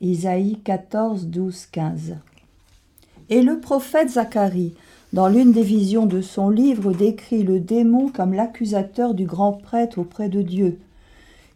Isaïe 0.00 0.58
14, 0.62 1.28
12, 1.28 1.66
15. 1.66 2.16
Et 3.30 3.40
le 3.40 3.60
prophète 3.60 4.10
Zacharie, 4.10 4.74
dans 5.12 5.28
l'une 5.28 5.52
des 5.52 5.62
visions 5.62 6.06
de 6.06 6.20
son 6.20 6.50
livre, 6.50 6.92
décrit 6.92 7.44
le 7.44 7.60
démon 7.60 8.08
comme 8.08 8.34
l'accusateur 8.34 9.14
du 9.14 9.26
grand 9.26 9.52
prêtre 9.52 9.98
auprès 10.00 10.28
de 10.28 10.42
Dieu. 10.42 10.80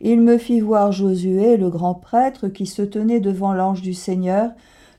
Il 0.01 0.21
me 0.21 0.39
fit 0.39 0.61
voir 0.61 0.93
Josué, 0.93 1.57
le 1.57 1.69
grand 1.69 1.95
prêtre, 1.95 2.47
qui 2.49 2.67
se 2.67 2.83
tenait 2.83 3.19
devant 3.19 3.53
l'ange 3.53 3.83
du 3.83 3.95
Seigneur, 3.95 4.53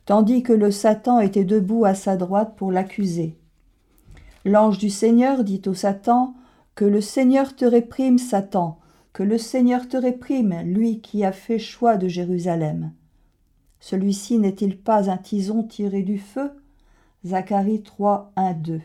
tandis 0.05 0.43
que 0.43 0.51
le 0.51 0.71
Satan 0.71 1.21
était 1.21 1.45
debout 1.45 1.85
à 1.85 1.95
sa 1.95 2.17
droite 2.17 2.53
pour 2.57 2.71
l'accuser. 2.71 3.37
L'ange 4.43 4.77
du 4.77 4.89
Seigneur 4.89 5.45
dit 5.45 5.61
au 5.67 5.73
Satan 5.73 6.33
Que 6.75 6.85
le 6.85 6.99
Seigneur 6.99 7.55
te 7.55 7.63
réprime, 7.63 8.17
Satan, 8.17 8.78
que 9.13 9.23
le 9.23 9.37
Seigneur 9.37 9.87
te 9.87 9.97
réprime, 9.97 10.61
lui 10.63 11.01
qui 11.01 11.23
a 11.23 11.31
fait 11.31 11.59
choix 11.59 11.97
de 11.97 12.07
Jérusalem. 12.07 12.91
Celui-ci 13.79 14.37
n'est-il 14.37 14.77
pas 14.77 15.09
un 15.09 15.17
tison 15.17 15.63
tiré 15.63 16.03
du 16.03 16.17
feu? 16.17 16.51
Zacharie 17.25 17.81
3, 17.81 18.31
1, 18.35 18.53
2. 18.53 18.81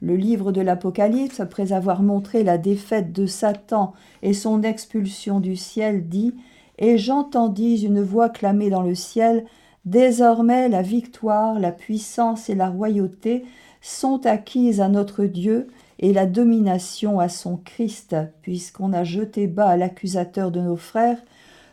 Le 0.00 0.16
livre 0.16 0.52
de 0.52 0.60
l'Apocalypse, 0.60 1.40
après 1.40 1.72
avoir 1.72 2.02
montré 2.02 2.44
la 2.44 2.58
défaite 2.58 3.12
de 3.12 3.26
Satan 3.26 3.94
et 4.22 4.32
son 4.32 4.62
expulsion 4.62 5.40
du 5.40 5.56
ciel, 5.56 6.08
dit 6.08 6.34
Et 6.78 6.98
j'entendis 6.98 7.84
une 7.84 8.00
voix 8.00 8.28
clamer 8.28 8.70
dans 8.70 8.82
le 8.82 8.94
ciel 8.94 9.44
Désormais 9.84 10.68
la 10.68 10.82
victoire, 10.82 11.58
la 11.58 11.72
puissance 11.72 12.50
et 12.50 12.54
la 12.54 12.68
royauté 12.68 13.44
sont 13.80 14.26
acquises 14.26 14.80
à 14.80 14.88
notre 14.88 15.24
Dieu 15.24 15.68
et 15.98 16.12
la 16.12 16.26
domination 16.26 17.20
à 17.20 17.28
son 17.28 17.56
Christ, 17.56 18.16
puisqu'on 18.42 18.92
a 18.92 19.04
jeté 19.04 19.46
bas 19.46 19.76
l'accusateur 19.76 20.50
de 20.50 20.60
nos 20.60 20.76
frères, 20.76 21.22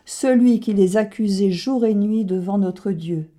celui 0.04 0.60
qui 0.60 0.72
les 0.72 0.96
accusait 0.96 1.50
jour 1.50 1.84
et 1.84 1.94
nuit 1.94 2.24
devant 2.24 2.58
notre 2.58 2.92
Dieu 2.92 3.30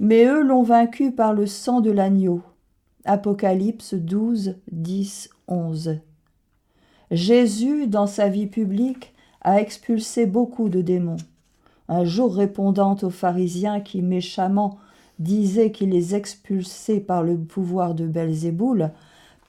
mais 0.00 0.24
eux 0.24 0.42
l'ont 0.42 0.62
vaincu 0.62 1.12
par 1.12 1.34
le 1.34 1.46
sang 1.46 1.82
de 1.82 1.90
l'agneau. 1.90 2.40
Apocalypse 3.04 3.92
12, 3.94 4.56
10, 4.72 5.28
11. 5.46 5.98
Jésus, 7.10 7.86
dans 7.86 8.06
sa 8.06 8.28
vie 8.28 8.46
publique, 8.46 9.12
a 9.42 9.60
expulsé 9.60 10.24
beaucoup 10.24 10.70
de 10.70 10.80
démons. 10.80 11.18
Un 11.88 12.04
jour 12.04 12.34
répondant 12.34 12.96
aux 13.02 13.10
pharisiens 13.10 13.80
qui 13.80 14.00
méchamment 14.00 14.78
disaient 15.18 15.70
qu'il 15.70 15.90
les 15.90 16.14
expulsait 16.14 17.00
par 17.00 17.22
le 17.22 17.36
pouvoir 17.36 17.94
de 17.94 18.06
Belzéboul, 18.06 18.92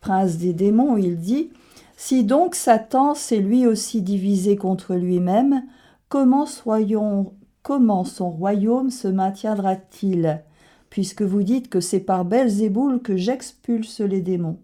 prince 0.01 0.37
des 0.37 0.53
démons, 0.53 0.97
il 0.97 1.17
dit 1.17 1.51
Si 1.95 2.23
donc 2.23 2.55
Satan 2.55 3.13
s'est 3.13 3.39
lui 3.39 3.65
aussi 3.65 4.01
divisé 4.01 4.57
contre 4.57 4.95
lui-même, 4.95 5.63
comment 6.09 6.45
son 6.45 8.29
royaume 8.29 8.89
se 8.89 9.07
maintiendra-t-il 9.07 10.43
Puisque 10.89 11.21
vous 11.21 11.43
dites 11.43 11.69
que 11.69 11.79
c'est 11.79 12.01
par 12.01 12.25
Belzéboul 12.25 13.01
que 13.01 13.15
j'expulse 13.15 14.01
les 14.01 14.19
démons. 14.19 14.57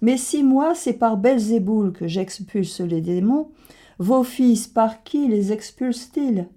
Mais 0.00 0.16
si 0.16 0.42
moi 0.42 0.74
c'est 0.74 0.94
par 0.94 1.18
Belzéboul 1.18 1.92
que 1.92 2.08
j'expulse 2.08 2.80
les 2.80 3.00
démons, 3.00 3.50
vos 3.98 4.24
fils 4.24 4.66
par 4.66 5.04
qui 5.04 5.28
les 5.28 5.52
expulsent-ils? 5.52 6.48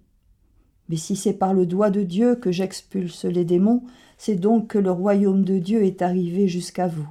Mais 0.90 0.96
si 0.96 1.16
c'est 1.16 1.34
par 1.34 1.54
le 1.54 1.66
doigt 1.66 1.90
de 1.90 2.04
Dieu 2.04 2.36
que 2.36 2.52
j'expulse 2.52 3.26
les 3.26 3.46
démons, 3.46 3.84
c'est 4.18 4.36
donc 4.36 4.68
que 4.68 4.80
le 4.80 4.92
royaume 4.92 5.44
de 5.44 5.58
Dieu 5.58 5.84
est 5.84 6.02
arrivé 6.02 6.48
jusqu'à 6.48 6.88
vous. 6.88 7.08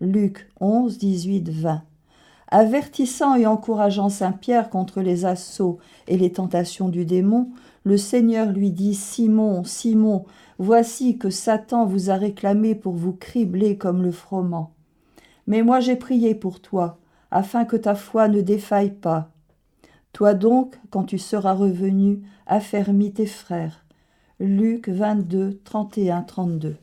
Luc 0.00 0.48
11, 0.60 0.98
18, 0.98 1.48
20. 1.48 1.82
Avertissant 2.48 3.34
et 3.36 3.46
encourageant 3.46 4.08
Saint 4.08 4.32
Pierre 4.32 4.70
contre 4.70 5.00
les 5.00 5.24
assauts 5.24 5.78
et 6.06 6.16
les 6.16 6.32
tentations 6.32 6.88
du 6.88 7.04
démon, 7.04 7.48
le 7.84 7.96
Seigneur 7.96 8.50
lui 8.50 8.70
dit 8.70 8.94
Simon, 8.94 9.64
Simon, 9.64 10.24
voici 10.58 11.18
que 11.18 11.30
Satan 11.30 11.84
vous 11.84 12.10
a 12.10 12.14
réclamé 12.14 12.74
pour 12.74 12.94
vous 12.94 13.12
cribler 13.12 13.76
comme 13.76 14.02
le 14.02 14.12
froment. 14.12 14.72
Mais 15.46 15.62
moi 15.62 15.80
j'ai 15.80 15.96
prié 15.96 16.34
pour 16.34 16.60
toi, 16.60 16.98
afin 17.30 17.64
que 17.64 17.76
ta 17.76 17.94
foi 17.94 18.28
ne 18.28 18.40
défaille 18.40 18.92
pas. 18.92 19.30
Toi 20.12 20.34
donc, 20.34 20.78
quand 20.90 21.04
tu 21.04 21.18
seras 21.18 21.54
revenu, 21.54 22.22
affermis 22.46 23.12
tes 23.12 23.26
frères. 23.26 23.84
Luc 24.40 24.88
22, 24.88 25.60
31, 25.64 26.22
32. 26.22 26.76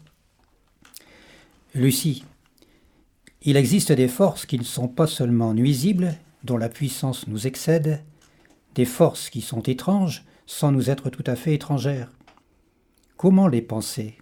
Lucie, 1.74 2.26
il 3.44 3.58
existe 3.58 3.92
des 3.92 4.08
forces 4.08 4.46
qui 4.46 4.60
ne 4.60 4.64
sont 4.64 4.88
pas 4.88 5.08
seulement 5.08 5.54
nuisibles, 5.54 6.16
dont 6.44 6.58
la 6.58 6.70
puissance 6.70 7.28
nous 7.28 7.48
excède, 7.48 8.04
des 8.76 8.86
forces 8.86 9.30
qui 9.30 9.42
sont 9.42 9.62
étranges, 9.62 10.26
sans 10.46 10.72
nous 10.72 10.90
être 10.90 11.10
tout 11.10 11.24
à 11.26 11.36
fait 11.36 11.54
étrangères. 11.54 12.12
Comment 13.18 13.48
les 13.48 13.62
penser? 13.62 14.18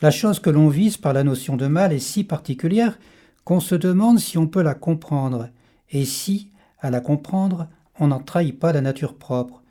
La 0.00 0.10
chose 0.10 0.38
que 0.38 0.50
l'on 0.50 0.68
vise 0.68 0.96
par 0.96 1.12
la 1.12 1.24
notion 1.24 1.56
de 1.56 1.66
mal 1.66 1.92
est 1.92 1.98
si 1.98 2.24
particulière 2.24 2.98
qu'on 3.44 3.60
se 3.60 3.74
demande 3.74 4.18
si 4.18 4.38
on 4.38 4.46
peut 4.46 4.62
la 4.62 4.74
comprendre, 4.74 5.48
et 5.90 6.04
si, 6.04 6.50
à 6.80 6.90
la 6.90 7.00
comprendre, 7.00 7.68
on 7.98 8.08
n'en 8.08 8.20
trahit 8.20 8.58
pas 8.58 8.72
la 8.72 8.80
nature 8.80 9.16
propre. 9.16 9.62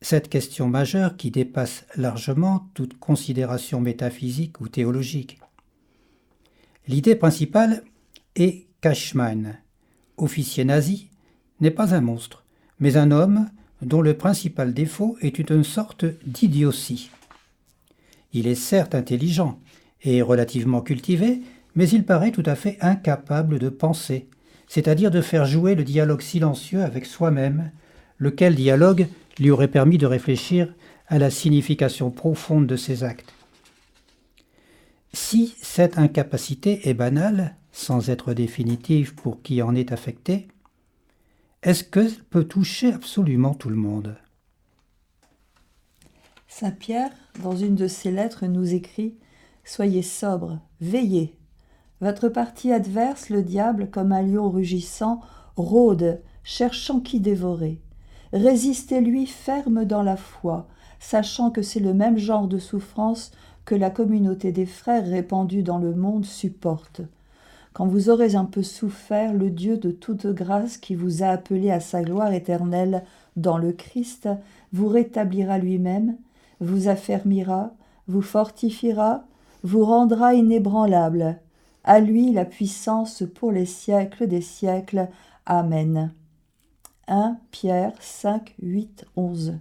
Cette 0.00 0.28
question 0.28 0.68
majeure 0.68 1.16
qui 1.16 1.30
dépasse 1.30 1.84
largement 1.96 2.68
toute 2.74 2.98
considération 2.98 3.80
métaphysique 3.80 4.60
ou 4.60 4.68
théologique. 4.68 5.40
L'idée 6.88 7.14
principale 7.14 7.84
est 8.34 8.66
qu'Ashman, 8.80 9.56
officier 10.16 10.64
nazi, 10.64 11.10
n'est 11.60 11.70
pas 11.70 11.94
un 11.94 12.00
monstre, 12.00 12.44
mais 12.80 12.96
un 12.96 13.12
homme 13.12 13.48
dont 13.82 14.02
le 14.02 14.14
principal 14.14 14.74
défaut 14.74 15.16
est 15.20 15.38
une 15.38 15.62
sorte 15.62 16.04
d'idiotie. 16.26 17.10
Il 18.32 18.48
est 18.48 18.56
certes 18.56 18.96
intelligent 18.96 19.60
et 20.02 20.22
relativement 20.22 20.80
cultivé, 20.80 21.42
mais 21.76 21.88
il 21.88 22.04
paraît 22.04 22.32
tout 22.32 22.42
à 22.46 22.56
fait 22.56 22.78
incapable 22.80 23.60
de 23.60 23.68
penser, 23.68 24.28
c'est-à-dire 24.66 25.12
de 25.12 25.20
faire 25.20 25.46
jouer 25.46 25.76
le 25.76 25.84
dialogue 25.84 26.20
silencieux 26.20 26.82
avec 26.82 27.06
soi-même, 27.06 27.70
lequel 28.18 28.56
dialogue 28.56 29.06
lui 29.38 29.50
aurait 29.50 29.68
permis 29.68 29.98
de 29.98 30.06
réfléchir 30.06 30.74
à 31.06 31.18
la 31.18 31.30
signification 31.30 32.10
profonde 32.10 32.66
de 32.66 32.76
ses 32.76 33.04
actes. 33.04 33.32
Si 35.12 35.54
cette 35.60 35.98
incapacité 35.98 36.88
est 36.88 36.94
banale, 36.94 37.56
sans 37.70 38.08
être 38.08 38.32
définitive 38.32 39.14
pour 39.14 39.42
qui 39.42 39.60
en 39.60 39.74
est 39.74 39.92
affecté, 39.92 40.48
est-ce 41.62 41.84
que 41.84 42.10
peut 42.30 42.44
toucher 42.44 42.92
absolument 42.92 43.54
tout 43.54 43.68
le 43.68 43.76
monde? 43.76 44.16
Saint 46.48 46.70
Pierre, 46.70 47.12
dans 47.42 47.56
une 47.56 47.76
de 47.76 47.86
ses 47.86 48.10
lettres, 48.10 48.46
nous 48.46 48.74
écrit 48.74 49.14
Soyez 49.64 50.02
sobre, 50.02 50.58
veillez. 50.80 51.36
Votre 52.00 52.28
parti 52.28 52.72
adverse, 52.72 53.28
le 53.28 53.42
diable, 53.42 53.90
comme 53.90 54.12
un 54.12 54.22
lion 54.22 54.50
rugissant, 54.50 55.20
rôde, 55.56 56.20
cherchant 56.42 57.00
qui 57.00 57.20
dévorer. 57.20 57.80
Résistez-lui 58.32 59.26
ferme 59.26 59.84
dans 59.84 60.02
la 60.02 60.16
foi, 60.16 60.68
sachant 60.98 61.50
que 61.50 61.62
c'est 61.62 61.80
le 61.80 61.94
même 61.94 62.18
genre 62.18 62.48
de 62.48 62.58
souffrance 62.58 63.30
que 63.64 63.74
la 63.74 63.90
communauté 63.90 64.52
des 64.52 64.66
frères 64.66 65.06
répandue 65.06 65.62
dans 65.62 65.78
le 65.78 65.94
monde 65.94 66.24
supporte. 66.24 67.02
Quand 67.72 67.86
vous 67.86 68.10
aurez 68.10 68.34
un 68.34 68.44
peu 68.44 68.62
souffert, 68.62 69.32
le 69.32 69.50
Dieu 69.50 69.78
de 69.78 69.90
toute 69.90 70.26
grâce 70.26 70.76
qui 70.76 70.94
vous 70.94 71.22
a 71.22 71.28
appelé 71.28 71.70
à 71.70 71.80
sa 71.80 72.02
gloire 72.02 72.32
éternelle 72.32 73.02
dans 73.36 73.56
le 73.56 73.72
Christ 73.72 74.28
vous 74.72 74.88
rétablira 74.88 75.58
lui-même, 75.58 76.16
vous 76.60 76.88
affermira, 76.88 77.72
vous 78.08 78.22
fortifiera, 78.22 79.24
vous 79.62 79.84
rendra 79.84 80.34
inébranlable. 80.34 81.38
À 81.84 82.00
lui 82.00 82.32
la 82.32 82.44
puissance 82.44 83.24
pour 83.34 83.52
les 83.52 83.66
siècles 83.66 84.26
des 84.26 84.42
siècles. 84.42 85.08
Amen. 85.46 86.12
1 87.08 87.38
Pierre 87.50 87.94
5, 88.00 88.54
8, 88.60 89.06
11. 89.16 89.58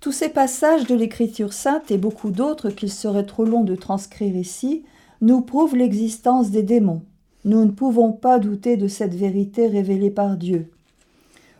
Tous 0.00 0.12
ces 0.12 0.30
passages 0.30 0.86
de 0.86 0.94
l'Écriture 0.94 1.52
sainte 1.52 1.90
et 1.90 1.98
beaucoup 1.98 2.30
d'autres 2.30 2.70
qu'il 2.70 2.90
serait 2.90 3.26
trop 3.26 3.44
long 3.44 3.64
de 3.64 3.74
transcrire 3.74 4.34
ici 4.34 4.82
nous 5.20 5.42
prouvent 5.42 5.76
l'existence 5.76 6.50
des 6.50 6.62
démons. 6.62 7.02
Nous 7.44 7.66
ne 7.66 7.70
pouvons 7.70 8.12
pas 8.12 8.38
douter 8.38 8.78
de 8.78 8.88
cette 8.88 9.14
vérité 9.14 9.66
révélée 9.66 10.10
par 10.10 10.38
Dieu. 10.38 10.70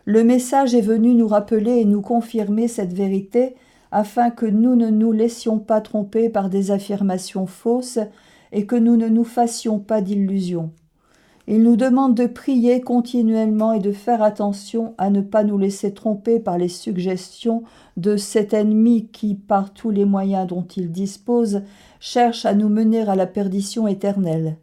Le 0.05 0.23
message 0.23 0.73
est 0.73 0.81
venu 0.81 1.13
nous 1.13 1.27
rappeler 1.27 1.81
et 1.81 1.85
nous 1.85 2.01
confirmer 2.01 2.67
cette 2.67 2.93
vérité 2.93 3.53
afin 3.91 4.31
que 4.31 4.47
nous 4.47 4.75
ne 4.75 4.89
nous 4.89 5.11
laissions 5.11 5.59
pas 5.59 5.79
tromper 5.79 6.27
par 6.27 6.49
des 6.49 6.71
affirmations 6.71 7.45
fausses 7.45 7.99
et 8.51 8.65
que 8.65 8.75
nous 8.75 8.97
ne 8.97 9.07
nous 9.07 9.23
fassions 9.23 9.77
pas 9.77 10.01
d'illusions. 10.01 10.71
Il 11.47 11.63
nous 11.63 11.75
demande 11.75 12.15
de 12.15 12.27
prier 12.27 12.81
continuellement 12.81 13.73
et 13.73 13.79
de 13.79 13.91
faire 13.91 14.21
attention 14.21 14.93
à 14.97 15.09
ne 15.09 15.21
pas 15.21 15.43
nous 15.43 15.57
laisser 15.57 15.93
tromper 15.93 16.39
par 16.39 16.57
les 16.57 16.69
suggestions 16.69 17.63
de 17.97 18.15
cet 18.15 18.53
ennemi 18.53 19.07
qui, 19.07 19.35
par 19.35 19.73
tous 19.73 19.89
les 19.89 20.05
moyens 20.05 20.47
dont 20.47 20.65
il 20.75 20.91
dispose, 20.91 21.63
cherche 21.99 22.45
à 22.45 22.53
nous 22.53 22.69
mener 22.69 23.01
à 23.01 23.15
la 23.15 23.25
perdition 23.25 23.87
éternelle. 23.87 24.57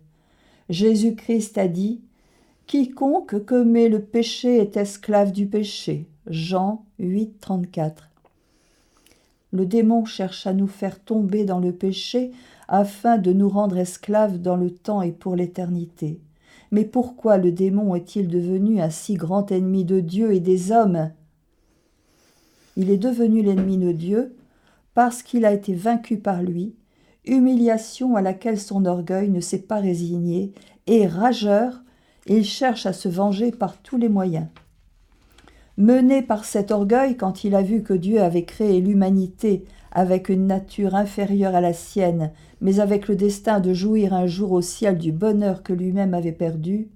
Jésus-Christ 0.68 1.58
a 1.58 1.66
dit 1.66 2.00
Quiconque 2.66 3.44
commet 3.44 3.88
le 3.88 4.00
péché 4.00 4.58
est 4.58 4.76
esclave 4.76 5.32
du 5.32 5.46
péché. 5.46 6.06
Jean 6.26 6.84
8, 6.98 7.40
34. 7.40 8.08
Le 9.50 9.64
démon 9.64 10.04
cherche 10.04 10.46
à 10.46 10.52
nous 10.52 10.66
faire 10.66 11.02
tomber 11.02 11.44
dans 11.44 11.58
le 11.58 11.72
péché 11.72 12.32
afin 12.68 13.16
de 13.16 13.32
nous 13.32 13.48
rendre 13.48 13.78
esclaves 13.78 14.38
dans 14.38 14.56
le 14.56 14.70
temps 14.70 15.00
et 15.00 15.12
pour 15.12 15.34
l'éternité. 15.34 16.20
Mais 16.70 16.84
pourquoi 16.84 17.38
le 17.38 17.52
démon 17.52 17.94
est-il 17.94 18.28
devenu 18.28 18.80
un 18.80 18.90
si 18.90 19.14
grand 19.14 19.50
ennemi 19.50 19.84
de 19.84 20.00
Dieu 20.00 20.34
et 20.34 20.40
des 20.40 20.72
hommes? 20.72 21.10
Il 22.76 22.90
est 22.90 22.98
devenu 22.98 23.42
l'ennemi 23.42 23.78
de 23.78 23.92
Dieu 23.92 24.36
parce 24.94 25.22
qu'il 25.22 25.44
a 25.44 25.52
été 25.52 25.74
vaincu 25.74 26.18
par 26.18 26.42
lui, 26.42 26.74
humiliation 27.24 28.16
à 28.16 28.22
laquelle 28.22 28.58
son 28.58 28.84
orgueil 28.84 29.28
ne 29.28 29.40
s'est 29.40 29.62
pas 29.62 29.78
résigné, 29.78 30.52
et 30.86 31.06
rageur, 31.06 31.82
il 32.26 32.44
cherche 32.44 32.84
à 32.86 32.92
se 32.92 33.08
venger 33.08 33.52
par 33.52 33.78
tous 33.78 33.96
les 33.96 34.08
moyens. 34.08 34.48
Mené 35.76 36.22
par 36.22 36.44
cet 36.44 36.72
orgueil, 36.72 37.16
quand 37.16 37.44
il 37.44 37.54
a 37.54 37.62
vu 37.62 37.82
que 37.82 37.94
Dieu 37.94 38.20
avait 38.20 38.44
créé 38.44 38.80
l'humanité 38.80 39.64
avec 39.92 40.28
une 40.28 40.46
nature 40.46 40.96
inférieure 40.96 41.54
à 41.54 41.60
la 41.60 41.72
sienne, 41.72 42.32
mais 42.60 42.80
avec 42.80 43.08
le 43.08 43.16
destin 43.16 43.60
de 43.60 43.72
jouir 43.72 44.12
un 44.14 44.26
jour 44.26 44.52
au 44.52 44.60
ciel 44.60 44.98
du 44.98 45.12
bonheur 45.12 45.62
que 45.62 45.72
lui-même 45.72 46.14
avait 46.14 46.32
perdu, 46.32 46.88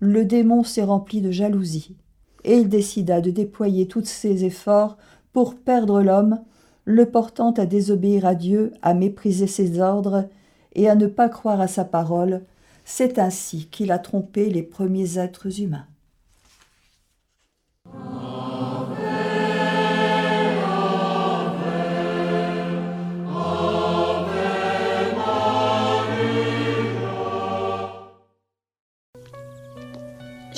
le 0.00 0.24
démon 0.24 0.64
s'est 0.64 0.82
rempli 0.82 1.20
de 1.20 1.30
jalousie, 1.30 1.96
et 2.44 2.56
il 2.56 2.68
décida 2.68 3.20
de 3.20 3.30
déployer 3.30 3.86
tous 3.86 4.04
ses 4.04 4.44
efforts 4.44 4.98
pour 5.32 5.56
perdre 5.56 6.02
l'homme, 6.02 6.40
le 6.84 7.06
portant 7.06 7.52
à 7.52 7.66
désobéir 7.66 8.26
à 8.26 8.34
Dieu, 8.34 8.72
à 8.82 8.94
mépriser 8.94 9.46
ses 9.46 9.80
ordres 9.80 10.28
et 10.74 10.88
à 10.88 10.94
ne 10.94 11.06
pas 11.06 11.28
croire 11.28 11.60
à 11.60 11.68
sa 11.68 11.84
parole. 11.84 12.42
C'est 12.84 13.18
ainsi 13.18 13.66
qu'il 13.70 13.90
a 13.90 13.98
trompé 13.98 14.50
les 14.50 14.62
premiers 14.62 15.18
êtres 15.18 15.60
humains. 15.60 15.86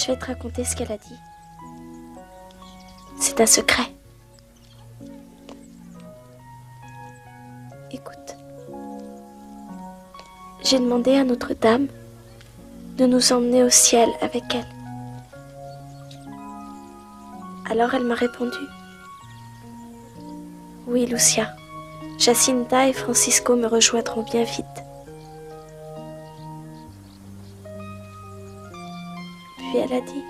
Je 0.06 0.12
vais 0.12 0.18
te 0.18 0.26
raconter 0.26 0.64
ce 0.64 0.76
qu'elle 0.76 0.92
a 0.92 0.98
dit. 0.98 1.18
C'est 3.18 3.40
un 3.40 3.46
secret. 3.46 3.90
Écoute. 7.90 8.36
J'ai 10.62 10.78
demandé 10.78 11.16
à 11.16 11.24
Notre-Dame 11.24 11.88
de 12.98 13.06
nous 13.06 13.32
emmener 13.32 13.64
au 13.64 13.70
ciel 13.70 14.08
avec 14.20 14.44
elle. 14.54 14.68
Alors 17.68 17.92
elle 17.94 18.04
m'a 18.04 18.14
répondu. 18.14 18.58
Oui, 20.86 21.06
Lucia. 21.06 21.48
Jacinta 22.16 22.86
et 22.86 22.92
Francisco 22.92 23.56
me 23.56 23.66
rejoindront 23.66 24.22
bien 24.22 24.44
vite. 24.44 24.85
Elle 29.86 29.98
a 29.98 30.00
dit. 30.00 30.24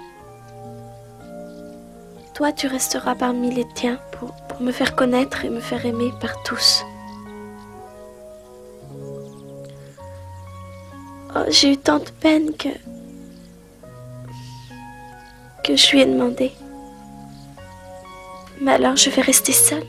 Toi, 2.34 2.52
tu 2.52 2.66
resteras 2.66 3.14
parmi 3.14 3.52
les 3.54 3.66
tiens 3.74 3.98
pour, 4.12 4.34
me 4.60 4.72
faire 4.72 4.96
connaître 4.96 5.44
et 5.44 5.50
me 5.50 5.60
faire 5.60 5.84
aimer 5.84 6.10
par 6.18 6.42
tous. 6.42 6.82
Oh, 11.34 11.44
j'ai 11.48 11.72
eu 11.72 11.76
tant 11.76 11.98
de 11.98 12.08
peine 12.20 12.56
que. 12.56 12.70
que 15.62 15.76
je 15.76 15.90
lui 15.90 16.00
ai 16.00 16.06
demandé. 16.06 16.52
Mais 18.62 18.72
alors 18.72 18.96
je 18.96 19.10
vais 19.10 19.20
rester 19.20 19.52
seule. 19.52 19.84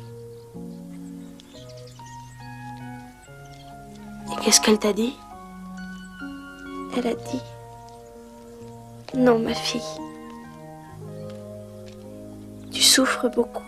Et 4.31 4.43
qu'est-ce 4.43 4.59
qu'elle 4.59 4.79
t'a 4.79 4.91
dit? 4.91 5.15
Elle 6.97 7.07
a 7.07 7.13
dit. 7.13 7.41
Non, 9.17 9.39
ma 9.39 9.55
fille. 9.55 9.81
Tu 12.71 12.83
souffres 12.83 13.27
beaucoup. 13.29 13.63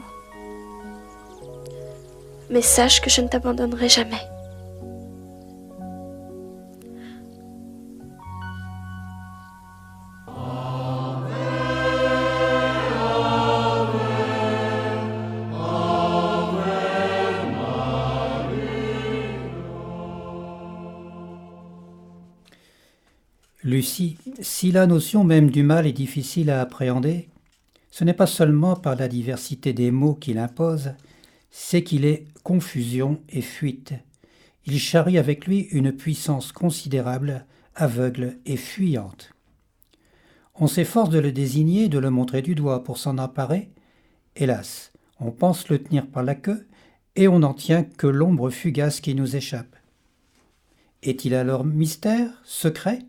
Mais 2.51 2.61
sache 2.61 3.01
que 3.01 3.09
je 3.09 3.21
ne 3.21 3.27
t'abandonnerai 3.27 3.89
jamais. 3.89 4.21
Lucie, 23.69 24.17
si 24.41 24.71
la 24.71 24.87
notion 24.87 25.23
même 25.23 25.51
du 25.51 25.61
mal 25.61 25.85
est 25.85 25.93
difficile 25.93 26.49
à 26.49 26.59
appréhender, 26.59 27.29
ce 27.91 28.03
n'est 28.03 28.15
pas 28.15 28.25
seulement 28.25 28.75
par 28.75 28.95
la 28.95 29.07
diversité 29.07 29.73
des 29.73 29.91
mots 29.91 30.15
qu'il 30.15 30.39
impose, 30.39 30.93
c'est 31.51 31.83
qu'il 31.83 32.03
est 32.03 32.25
confusion 32.41 33.21
et 33.29 33.41
fuite. 33.41 33.93
Il 34.65 34.79
charrie 34.79 35.19
avec 35.19 35.45
lui 35.45 35.67
une 35.69 35.91
puissance 35.91 36.51
considérable, 36.51 37.45
aveugle 37.75 38.37
et 38.47 38.57
fuyante. 38.57 39.33
On 40.55 40.65
s'efforce 40.65 41.11
de 41.11 41.19
le 41.19 41.31
désigner, 41.31 41.89
de 41.89 41.99
le 41.99 42.09
montrer 42.09 42.41
du 42.41 42.55
doigt 42.55 42.83
pour 42.83 42.97
s'en 42.97 43.19
emparer. 43.19 43.69
Hélas, 44.35 44.91
on 45.19 45.29
pense 45.29 45.69
le 45.69 45.77
tenir 45.77 46.07
par 46.07 46.23
la 46.23 46.33
queue, 46.33 46.67
et 47.15 47.27
on 47.27 47.39
n'en 47.39 47.53
tient 47.53 47.83
que 47.83 48.07
l'ombre 48.07 48.49
fugace 48.49 48.99
qui 48.99 49.13
nous 49.13 49.35
échappe. 49.35 49.75
Est-il 51.03 51.35
alors 51.35 51.65
mystère, 51.65 52.41
secret? 52.43 53.05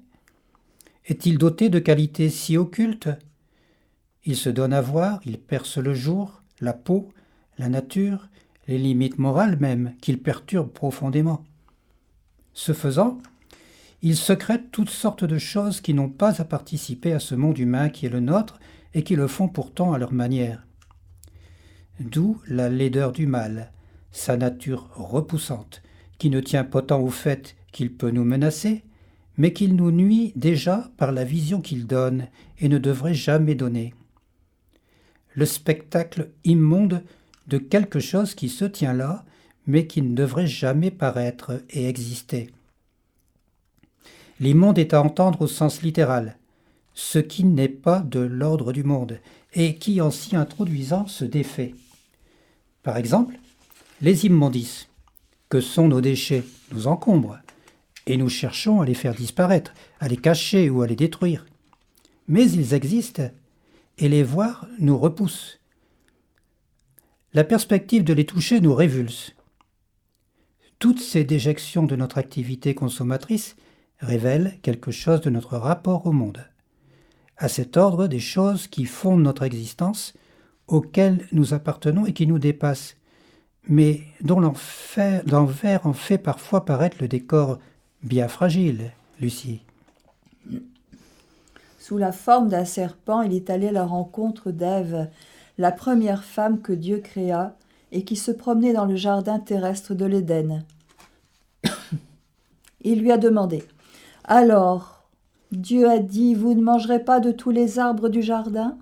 Est-il 1.07 1.39
doté 1.39 1.69
de 1.69 1.79
qualités 1.79 2.29
si 2.29 2.57
occultes? 2.57 3.09
Il 4.25 4.37
se 4.37 4.51
donne 4.51 4.73
à 4.73 4.81
voir, 4.81 5.21
il 5.25 5.39
perce 5.39 5.79
le 5.79 5.95
jour, 5.95 6.43
la 6.61 6.73
peau, 6.73 7.09
la 7.59 7.69
nature, 7.69 8.29
les 8.69 8.79
limites 8.79 9.19
morales 9.19 9.59
même, 9.59 9.95
qu'il 10.01 10.21
perturbe 10.21 10.71
profondément. 10.71 11.45
Ce 12.53 12.73
faisant, 12.73 13.19
il 14.03 14.17
secrète 14.17 14.71
toutes 14.71 14.91
sortes 14.91 15.25
de 15.25 15.39
choses 15.39 15.81
qui 15.81 15.95
n'ont 15.95 16.09
pas 16.09 16.41
à 16.41 16.45
participer 16.45 17.13
à 17.13 17.21
ce 17.21 17.35
monde 17.35 17.59
humain 17.59 17.89
qui 17.89 18.07
est 18.07 18.11
le 18.11 18.21
nôtre 18.21 18.59
et 18.95 19.03
qui 19.03 19.17
le 19.17 19.27
font 19.27 19.49
pourtant 19.49 19.93
à 19.93 19.99
leur 19.99 20.13
manière. 20.13 20.67
D'où 22.01 22.41
la 22.47 22.69
laideur 22.69 23.13
du 23.13 23.27
mal, 23.27 23.73
sa 24.11 24.37
nature 24.37 24.89
repoussante, 24.95 25.83
qui 26.19 26.31
ne 26.31 26.41
tient 26.41 26.65
pas 26.65 26.83
tant 26.83 27.01
au 27.01 27.11
fait 27.11 27.57
qu'il 27.73 27.93
peut 27.95 28.11
nous 28.11 28.25
menacer, 28.25 28.85
mais 29.41 29.55
qu'il 29.55 29.75
nous 29.75 29.91
nuit 29.91 30.35
déjà 30.37 30.91
par 30.99 31.13
la 31.13 31.25
vision 31.25 31.63
qu'il 31.63 31.87
donne 31.87 32.27
et 32.59 32.69
ne 32.69 32.77
devrait 32.77 33.15
jamais 33.15 33.55
donner. 33.55 33.95
Le 35.33 35.47
spectacle 35.47 36.29
immonde 36.45 37.03
de 37.47 37.57
quelque 37.57 38.01
chose 38.01 38.35
qui 38.35 38.51
se 38.51 38.67
tient 38.67 38.93
là, 38.93 39.25
mais 39.67 39.87
qui 39.87 40.03
ne 40.03 40.15
devrait 40.15 40.47
jamais 40.47 40.91
paraître 40.91 41.63
et 41.71 41.89
exister. 41.89 42.51
L'immonde 44.41 44.79
est 44.79 44.93
à 44.93 45.01
entendre 45.01 45.41
au 45.41 45.47
sens 45.47 45.81
littéral, 45.81 46.37
ce 46.93 47.19
qui 47.19 47.45
n'est 47.45 47.67
pas 47.69 48.01
de 48.01 48.21
l'ordre 48.21 48.75
du 48.75 48.85
monde, 48.85 49.21
et 49.55 49.77
qui 49.77 50.03
en 50.03 50.11
s'y 50.11 50.37
introduisant 50.37 51.07
se 51.07 51.25
défait. 51.25 51.75
Par 52.83 52.99
exemple, 52.99 53.39
les 54.03 54.27
immondices, 54.27 54.89
que 55.49 55.63
sont 55.63 55.89
nos 55.89 56.03
déchets, 56.03 56.45
nous 56.73 56.89
encombrent, 56.89 57.39
et 58.07 58.17
nous 58.17 58.29
cherchons 58.29 58.81
à 58.81 58.85
les 58.85 58.95
faire 58.95 59.15
disparaître, 59.15 59.75
à 59.99 60.09
les 60.09 60.17
cacher 60.17 60.71
ou 60.71 60.83
à 60.83 60.87
les 60.87 60.97
détruire. 60.97 61.47
Mais 62.29 62.51
ils 62.51 62.75
existent, 62.75 63.31
et 63.99 64.09
les 64.09 64.23
voir 64.23 64.67
nous 64.79 64.99
repousse. 64.99 65.61
La 67.33 67.45
perspective 67.45 68.03
de 68.03 68.13
les 68.13 68.27
toucher 68.27 68.61
nous 68.61 68.75
révulse. 68.75 69.35
Toutes 70.79 71.01
ces 71.01 71.25
déjections 71.25 71.85
de 71.85 71.95
notre 71.95 72.19
activité 72.19 72.75
consommatrice 72.75 73.57
révèlent 73.99 74.59
quelque 74.63 74.91
chose 74.91 75.21
de 75.21 75.31
notre 75.31 75.57
rapport 75.57 76.07
au 76.07 76.13
monde. 76.13 76.45
À 77.37 77.49
cet 77.49 77.77
ordre 77.77 78.07
des 78.07 78.19
choses 78.19 78.67
qui 78.67 78.87
fondent 78.87 79.23
notre 79.23 79.43
existence, 79.43 80.15
auxquelles 80.67 81.27
nous 81.33 81.53
appartenons 81.53 82.07
et 82.07 82.13
qui 82.13 82.27
nous 82.27 82.39
dépassent, 82.39 82.97
mais 83.69 84.03
dont 84.23 84.41
l'envers 84.41 85.87
en 85.87 85.93
fait 85.93 86.19
parfois 86.19 86.65
paraître 86.65 86.97
le 87.01 87.09
décor 87.09 87.59
bien 88.03 88.29
fragile, 88.29 88.93
Lucie. 89.21 89.61
Sous 91.79 91.99
la 91.99 92.13
forme 92.13 92.49
d'un 92.49 92.65
serpent, 92.65 93.23
il 93.23 93.35
est 93.35 93.51
allé 93.51 93.69
à 93.69 93.73
la 93.73 93.85
rencontre 93.85 94.51
d'Ève, 94.51 95.09
la 95.59 95.73
première 95.73 96.25
femme 96.25 96.61
que 96.61 96.73
Dieu 96.73 96.99
créa 96.99 97.57
et 97.93 98.05
qui 98.05 98.17
se 98.17 98.31
promenait 98.31 98.73
dans 98.73 98.85
le 98.85 98.97
jardin 98.97 99.39
terrestre 99.39 99.95
de 99.95 100.05
l'Éden. 100.05 100.65
il 102.83 103.01
lui 103.01 103.11
a 103.11 103.19
demandé 103.19 103.65
Alors, 104.25 105.05
Dieu 105.53 105.89
a 105.89 105.99
dit 105.99 106.35
Vous 106.35 106.55
ne 106.55 106.63
mangerez 106.63 107.03
pas 107.03 107.21
de 107.21 107.33
tous 107.33 107.51
les 107.51 107.79
arbres 107.79 108.09
du 108.09 108.23
jardin? 108.23 108.79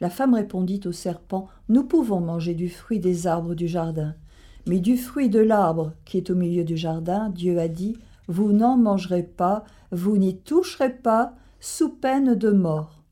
La 0.00 0.10
femme 0.10 0.34
répondit 0.34 0.80
au 0.86 0.92
serpent 0.92 1.48
Nous 1.68 1.84
pouvons 1.84 2.20
manger 2.20 2.54
du 2.54 2.68
fruit 2.68 2.98
des 2.98 3.26
arbres 3.26 3.54
du 3.54 3.68
jardin. 3.68 4.14
Mais 4.66 4.80
du 4.80 4.96
fruit 4.96 5.28
de 5.28 5.38
l'arbre 5.38 5.92
qui 6.04 6.16
est 6.16 6.30
au 6.30 6.34
milieu 6.34 6.64
du 6.64 6.76
jardin, 6.76 7.28
Dieu 7.28 7.58
a 7.60 7.68
dit 7.68 7.96
Vous 8.28 8.52
n'en 8.52 8.76
mangerez 8.76 9.22
pas, 9.22 9.64
vous 9.92 10.16
n'y 10.16 10.36
toucherez 10.38 10.90
pas, 10.90 11.34
sous 11.60 11.90
peine 11.90 12.34
de 12.34 12.50
mort. 12.50 13.02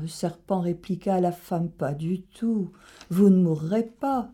Le 0.00 0.08
serpent 0.08 0.60
répliqua 0.60 1.14
à 1.14 1.20
la 1.20 1.32
femme 1.32 1.70
Pas 1.70 1.94
du 1.94 2.22
tout, 2.22 2.70
vous 3.10 3.30
ne 3.30 3.40
mourrez 3.40 3.84
pas. 3.84 4.30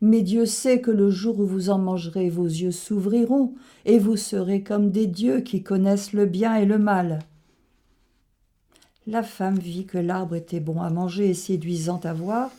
Mais 0.00 0.22
Dieu 0.22 0.44
sait 0.44 0.80
que 0.80 0.90
le 0.90 1.10
jour 1.10 1.38
où 1.38 1.46
vous 1.46 1.70
en 1.70 1.78
mangerez, 1.78 2.30
vos 2.30 2.46
yeux 2.46 2.72
s'ouvriront, 2.72 3.54
et 3.84 3.98
vous 3.98 4.16
serez 4.16 4.62
comme 4.62 4.90
des 4.90 5.06
dieux 5.06 5.40
qui 5.40 5.62
connaissent 5.62 6.12
le 6.12 6.26
bien 6.26 6.56
et 6.56 6.66
le 6.66 6.78
mal. 6.78 7.20
La 9.06 9.22
femme 9.22 9.58
vit 9.58 9.86
que 9.86 9.98
l'arbre 9.98 10.34
était 10.34 10.60
bon 10.60 10.82
à 10.82 10.90
manger 10.90 11.30
et 11.30 11.34
séduisant 11.34 12.00
à 12.04 12.12
voir, 12.12 12.50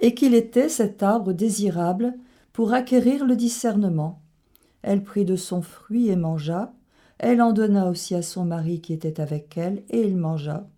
et 0.00 0.14
qu'il 0.14 0.34
était 0.34 0.68
cet 0.68 1.02
arbre 1.02 1.32
désirable 1.32 2.14
pour 2.52 2.72
acquérir 2.72 3.26
le 3.26 3.36
discernement. 3.36 4.21
Elle 4.82 5.02
prit 5.02 5.24
de 5.24 5.36
son 5.36 5.62
fruit 5.62 6.08
et 6.08 6.16
mangea, 6.16 6.72
elle 7.18 7.40
en 7.40 7.52
donna 7.52 7.88
aussi 7.88 8.14
à 8.14 8.22
son 8.22 8.44
mari 8.44 8.80
qui 8.80 8.92
était 8.92 9.20
avec 9.20 9.56
elle, 9.56 9.84
et 9.90 10.02
il 10.02 10.16
mangea. 10.16 10.68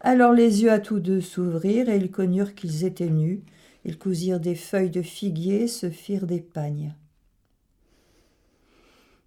Alors 0.00 0.32
les 0.32 0.62
yeux 0.62 0.70
à 0.70 0.78
tous 0.78 1.00
deux 1.00 1.20
s'ouvrirent, 1.20 1.88
et 1.88 1.96
ils 1.96 2.10
connurent 2.10 2.54
qu'ils 2.54 2.84
étaient 2.84 3.10
nus, 3.10 3.42
ils 3.84 3.98
cousirent 3.98 4.40
des 4.40 4.54
feuilles 4.54 4.90
de 4.90 5.02
figuier, 5.02 5.66
se 5.66 5.90
firent 5.90 6.26
des 6.26 6.40
pagnes. 6.40 6.94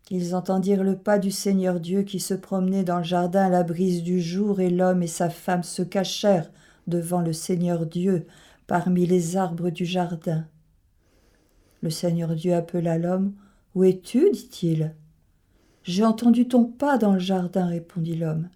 Ils 0.10 0.36
entendirent 0.36 0.84
le 0.84 0.98
pas 0.98 1.20
du 1.20 1.32
Seigneur 1.32 1.80
Dieu 1.80 2.04
qui 2.04 2.20
se 2.20 2.34
promenait 2.34 2.84
dans 2.84 2.98
le 2.98 3.04
jardin 3.04 3.46
à 3.46 3.50
la 3.50 3.64
brise 3.64 4.04
du 4.04 4.22
jour, 4.22 4.60
et 4.60 4.70
l'homme 4.70 5.04
et 5.04 5.08
sa 5.08 5.30
femme 5.30 5.64
se 5.64 5.82
cachèrent 5.82 6.52
devant 6.88 7.22
le 7.22 7.34
Seigneur 7.34 7.86
Dieu 7.86 8.26
parmi 8.68 9.06
les 9.06 9.38
arbres 9.38 9.70
du 9.70 9.86
jardin. 9.86 10.46
Le 11.82 11.90
Seigneur 11.90 12.36
Dieu 12.36 12.54
appela 12.54 12.98
l'homme. 12.98 13.34
Où 13.74 13.84
es-tu 13.84 14.30
dit-il. 14.32 14.94
J'ai 15.84 16.04
entendu 16.04 16.48
ton 16.48 16.66
pas 16.66 16.98
dans 16.98 17.14
le 17.14 17.20
jardin, 17.20 17.68
répondit 17.68 18.16
l'homme. 18.16 18.50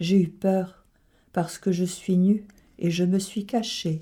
J'ai 0.00 0.20
eu 0.20 0.28
peur, 0.28 0.84
parce 1.32 1.58
que 1.58 1.72
je 1.72 1.84
suis 1.84 2.16
nu, 2.16 2.46
et 2.78 2.90
je 2.90 3.04
me 3.04 3.18
suis 3.18 3.44
caché. 3.44 4.00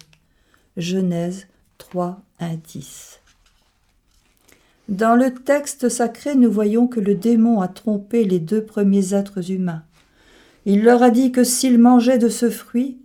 Genèse 0.76 1.46
3, 1.78 2.20
1, 2.40 2.56
10. 2.56 3.20
Dans 4.88 5.14
le 5.14 5.32
texte 5.32 5.88
sacré, 5.88 6.34
nous 6.34 6.50
voyons 6.50 6.86
que 6.86 7.00
le 7.00 7.14
démon 7.14 7.60
a 7.60 7.68
trompé 7.68 8.24
les 8.24 8.40
deux 8.40 8.64
premiers 8.64 9.14
êtres 9.14 9.50
humains. 9.50 9.84
Il 10.66 10.82
leur 10.82 11.02
a 11.02 11.10
dit 11.10 11.32
que 11.32 11.44
s'ils 11.44 11.78
mangeaient 11.78 12.18
de 12.18 12.28
ce 12.28 12.50
fruit, 12.50 12.98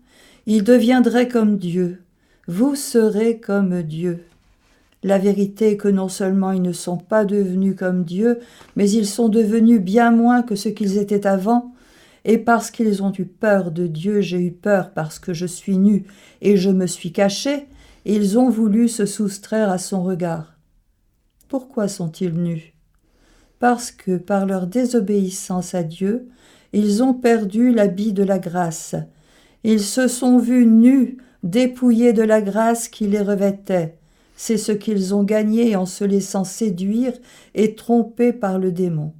ils 0.45 0.63
deviendraient 0.63 1.27
comme 1.27 1.57
Dieu. 1.57 2.01
Vous 2.47 2.75
serez 2.75 3.39
comme 3.39 3.81
Dieu. 3.81 4.25
La 5.05 5.19
vérité 5.19 5.73
est 5.73 5.77
que 5.77 5.87
non 5.87 6.09
seulement 6.09 6.51
ils 6.51 6.63
ne 6.63 6.71
sont 6.71 6.97
pas 6.97 7.25
devenus 7.25 7.75
comme 7.75 8.05
Dieu, 8.05 8.39
mais 8.75 8.89
ils 8.89 9.05
sont 9.05 9.29
devenus 9.29 9.79
bien 9.79 10.09
moins 10.09 10.41
que 10.41 10.55
ce 10.55 10.67
qu'ils 10.67 10.97
étaient 10.97 11.27
avant, 11.27 11.75
et 12.23 12.39
parce 12.39 12.71
qu'ils 12.71 13.03
ont 13.03 13.13
eu 13.15 13.25
peur 13.25 13.69
de 13.69 13.85
Dieu, 13.85 14.21
j'ai 14.21 14.39
eu 14.39 14.51
peur 14.51 14.93
parce 14.95 15.19
que 15.19 15.31
je 15.31 15.45
suis 15.45 15.77
nu 15.77 16.05
et 16.41 16.57
je 16.57 16.71
me 16.71 16.87
suis 16.87 17.11
caché, 17.11 17.67
ils 18.03 18.39
ont 18.39 18.49
voulu 18.49 18.87
se 18.87 19.05
soustraire 19.05 19.69
à 19.69 19.77
son 19.77 20.01
regard. 20.01 20.57
Pourquoi 21.49 21.87
sont-ils 21.87 22.33
nus? 22.33 22.73
Parce 23.59 23.91
que 23.91 24.17
par 24.17 24.47
leur 24.47 24.65
désobéissance 24.65 25.75
à 25.75 25.83
Dieu, 25.83 26.29
ils 26.73 27.03
ont 27.03 27.13
perdu 27.13 27.71
l'habit 27.71 28.11
de 28.11 28.23
la 28.23 28.39
grâce. 28.39 28.95
Ils 29.63 29.81
se 29.81 30.07
sont 30.07 30.39
vus 30.39 30.65
nus, 30.65 31.17
dépouillés 31.43 32.13
de 32.13 32.23
la 32.23 32.41
grâce 32.41 32.87
qui 32.87 33.05
les 33.05 33.21
revêtait. 33.21 33.99
C'est 34.35 34.57
ce 34.57 34.71
qu'ils 34.71 35.15
ont 35.15 35.23
gagné 35.23 35.75
en 35.75 35.85
se 35.85 36.03
laissant 36.03 36.43
séduire 36.43 37.13
et 37.53 37.75
tromper 37.75 38.33
par 38.33 38.59
le 38.59 38.71
démon. 38.71 39.13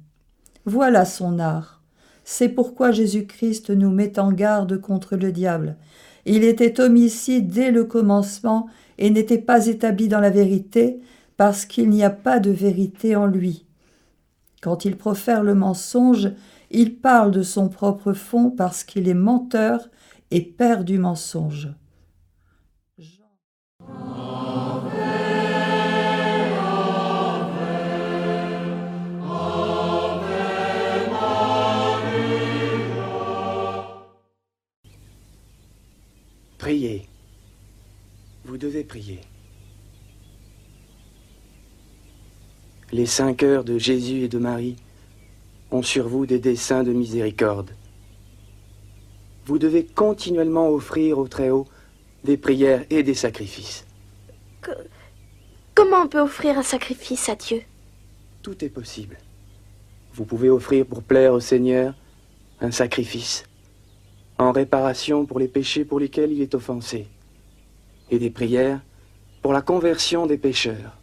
Voilà 0.64 1.04
son 1.04 1.38
art. 1.38 1.80
C'est 2.24 2.48
pourquoi 2.48 2.90
Jésus-Christ 2.90 3.70
nous 3.70 3.90
met 3.90 4.18
en 4.18 4.32
garde 4.32 4.80
contre 4.80 5.16
le 5.16 5.32
diable. 5.32 5.76
Il 6.24 6.42
était 6.42 6.80
homicide 6.80 7.48
dès 7.48 7.70
le 7.70 7.84
commencement 7.84 8.66
et 8.98 9.10
n'était 9.10 9.38
pas 9.38 9.66
établi 9.66 10.08
dans 10.08 10.20
la 10.20 10.30
vérité, 10.30 11.00
parce 11.36 11.66
qu'il 11.66 11.88
n'y 11.90 12.02
a 12.02 12.10
pas 12.10 12.40
de 12.40 12.50
vérité 12.50 13.14
en 13.14 13.26
lui. 13.26 13.64
Quand 14.60 14.84
il 14.84 14.96
profère 14.96 15.44
le 15.44 15.54
mensonge, 15.54 16.32
il 16.70 16.96
parle 16.96 17.30
de 17.30 17.42
son 17.42 17.68
propre 17.68 18.12
fond 18.12 18.50
parce 18.50 18.84
qu'il 18.84 19.08
est 19.08 19.14
menteur 19.14 19.88
et 20.30 20.42
père 20.42 20.82
du 20.82 20.98
mensonge. 20.98 21.68
Priez. 36.66 37.06
Vous 38.44 38.56
devez 38.56 38.82
prier. 38.82 39.20
Les 42.90 43.06
cinq 43.06 43.44
heures 43.44 43.62
de 43.62 43.78
Jésus 43.78 44.24
et 44.24 44.28
de 44.28 44.38
Marie 44.38 44.74
ont 45.70 45.84
sur 45.84 46.08
vous 46.08 46.26
des 46.26 46.40
desseins 46.40 46.82
de 46.82 46.92
miséricorde. 46.92 47.70
Vous 49.44 49.60
devez 49.60 49.86
continuellement 49.86 50.68
offrir 50.68 51.20
au 51.20 51.28
Très-Haut 51.28 51.68
des 52.24 52.36
prières 52.36 52.84
et 52.90 53.04
des 53.04 53.14
sacrifices. 53.14 53.86
comment 55.72 56.02
on 56.02 56.08
peut 56.08 56.18
offrir 56.20 56.58
un 56.58 56.64
sacrifice 56.64 57.28
à 57.28 57.36
Dieu? 57.36 57.62
Tout 58.42 58.64
est 58.64 58.70
possible. 58.70 59.18
Vous 60.14 60.24
pouvez 60.24 60.50
offrir 60.50 60.84
pour 60.84 61.04
plaire 61.04 61.32
au 61.32 61.40
Seigneur 61.40 61.94
un 62.60 62.72
sacrifice 62.72 63.44
en 64.38 64.52
réparation 64.52 65.24
pour 65.26 65.38
les 65.38 65.48
péchés 65.48 65.84
pour 65.84 66.00
lesquels 66.00 66.32
il 66.32 66.42
est 66.42 66.54
offensé, 66.54 67.06
et 68.10 68.18
des 68.18 68.30
prières 68.30 68.80
pour 69.42 69.52
la 69.52 69.62
conversion 69.62 70.26
des 70.26 70.38
pécheurs, 70.38 70.96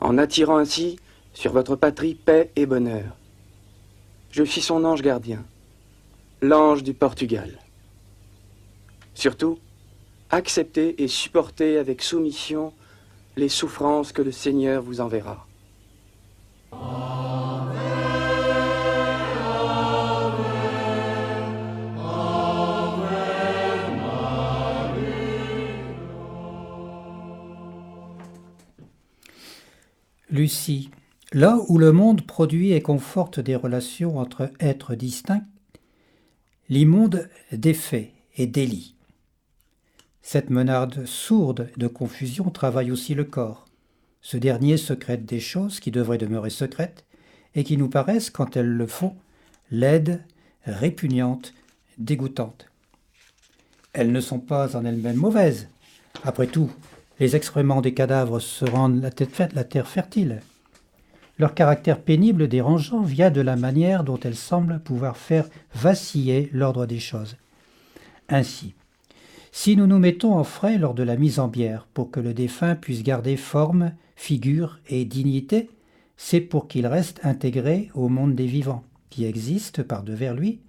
en 0.00 0.18
attirant 0.18 0.58
ainsi 0.58 0.98
sur 1.32 1.52
votre 1.52 1.76
patrie 1.76 2.14
paix 2.14 2.50
et 2.56 2.66
bonheur. 2.66 3.16
Je 4.30 4.44
suis 4.44 4.60
son 4.60 4.84
ange 4.84 5.02
gardien, 5.02 5.44
l'ange 6.40 6.82
du 6.82 6.94
Portugal. 6.94 7.58
Surtout, 9.14 9.58
acceptez 10.30 11.02
et 11.02 11.08
supportez 11.08 11.78
avec 11.78 12.02
soumission 12.02 12.72
les 13.36 13.48
souffrances 13.48 14.12
que 14.12 14.22
le 14.22 14.32
Seigneur 14.32 14.82
vous 14.82 15.00
enverra. 15.00 15.46
Lucie, 30.30 30.90
là 31.32 31.58
où 31.68 31.76
le 31.76 31.90
monde 31.90 32.22
produit 32.22 32.72
et 32.72 32.80
conforte 32.80 33.40
des 33.40 33.56
relations 33.56 34.18
entre 34.18 34.52
êtres 34.60 34.94
distincts, 34.94 35.44
l'immonde 36.68 37.28
défait 37.52 38.12
et 38.36 38.46
délie. 38.46 38.94
Cette 40.22 40.50
menarde 40.50 41.04
sourde 41.04 41.70
de 41.76 41.88
confusion 41.88 42.50
travaille 42.50 42.92
aussi 42.92 43.14
le 43.14 43.24
corps. 43.24 43.66
Ce 44.20 44.36
dernier 44.36 44.76
secrète 44.76 45.24
des 45.24 45.40
choses 45.40 45.80
qui 45.80 45.90
devraient 45.90 46.18
demeurer 46.18 46.50
secrètes 46.50 47.04
et 47.56 47.64
qui 47.64 47.76
nous 47.76 47.88
paraissent, 47.88 48.30
quand 48.30 48.56
elles 48.56 48.70
le 48.70 48.86
font, 48.86 49.16
laides, 49.72 50.22
répugnantes, 50.64 51.54
dégoûtantes. 51.98 52.66
Elles 53.92 54.12
ne 54.12 54.20
sont 54.20 54.38
pas 54.38 54.76
en 54.76 54.84
elles-mêmes 54.84 55.16
mauvaises. 55.16 55.68
Après 56.22 56.46
tout, 56.46 56.70
les 57.20 57.36
excréments 57.36 57.82
des 57.82 57.92
cadavres 57.92 58.40
se 58.40 58.64
rendent 58.64 59.02
la, 59.02 59.10
terre 59.64 59.86
fertile. 59.86 60.40
Leur 61.38 61.54
caractère 61.54 62.00
pénible 62.00 62.48
dérangeant 62.48 63.02
vient 63.02 63.30
de 63.30 63.42
la 63.42 63.56
manière 63.56 64.04
dont 64.04 64.18
elles 64.18 64.34
semblent 64.34 64.80
pouvoir 64.80 65.18
faire 65.18 65.48
vaciller 65.74 66.48
l'ordre 66.52 66.86
des 66.86 66.98
choses. 66.98 67.36
Ainsi, 68.30 68.74
si 69.52 69.76
nous 69.76 69.86
nous 69.86 69.98
mettons 69.98 70.34
en 70.34 70.44
frais 70.44 70.78
lors 70.78 70.94
de 70.94 71.02
la 71.02 71.16
mise 71.16 71.38
en 71.38 71.48
bière 71.48 71.86
pour 71.92 72.10
que 72.10 72.20
le 72.20 72.32
défunt 72.32 72.74
puisse 72.74 73.02
garder 73.02 73.36
forme, 73.36 73.92
figure 74.16 74.80
et 74.88 75.04
dignité, 75.04 75.68
c'est 76.16 76.40
pour 76.40 76.68
qu'il 76.68 76.86
reste 76.86 77.20
intégré 77.22 77.90
au 77.94 78.08
monde 78.08 78.34
des 78.34 78.46
vivants, 78.46 78.84
qui 79.10 79.24
existe 79.24 79.82
par 79.82 80.04
devers 80.04 80.34
lui, 80.34 80.60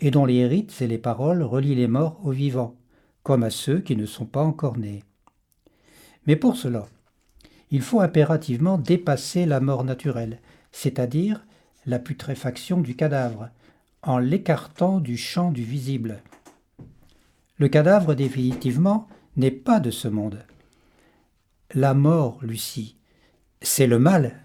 et 0.00 0.10
dont 0.10 0.26
les 0.26 0.46
rites 0.46 0.82
et 0.82 0.86
les 0.86 0.98
paroles 0.98 1.42
relient 1.42 1.74
les 1.74 1.88
morts 1.88 2.20
aux 2.24 2.32
vivants, 2.32 2.74
comme 3.22 3.42
à 3.42 3.50
ceux 3.50 3.80
qui 3.80 3.96
ne 3.96 4.06
sont 4.06 4.26
pas 4.26 4.42
encore 4.42 4.76
nés. 4.76 5.02
Mais 6.26 6.36
pour 6.36 6.56
cela, 6.56 6.86
il 7.70 7.82
faut 7.82 8.00
impérativement 8.00 8.78
dépasser 8.78 9.46
la 9.46 9.60
mort 9.60 9.84
naturelle, 9.84 10.40
c'est-à-dire 10.72 11.44
la 11.86 11.98
putréfaction 11.98 12.80
du 12.80 12.96
cadavre, 12.96 13.48
en 14.02 14.18
l'écartant 14.18 15.00
du 15.00 15.16
champ 15.16 15.50
du 15.50 15.62
visible. 15.62 16.22
Le 17.58 17.68
cadavre, 17.68 18.14
définitivement, 18.14 19.08
n'est 19.36 19.50
pas 19.50 19.80
de 19.80 19.90
ce 19.90 20.08
monde. 20.08 20.38
La 21.74 21.94
mort, 21.94 22.38
Lucie, 22.42 22.96
c'est 23.62 23.86
le 23.86 23.98
mal. 23.98 24.36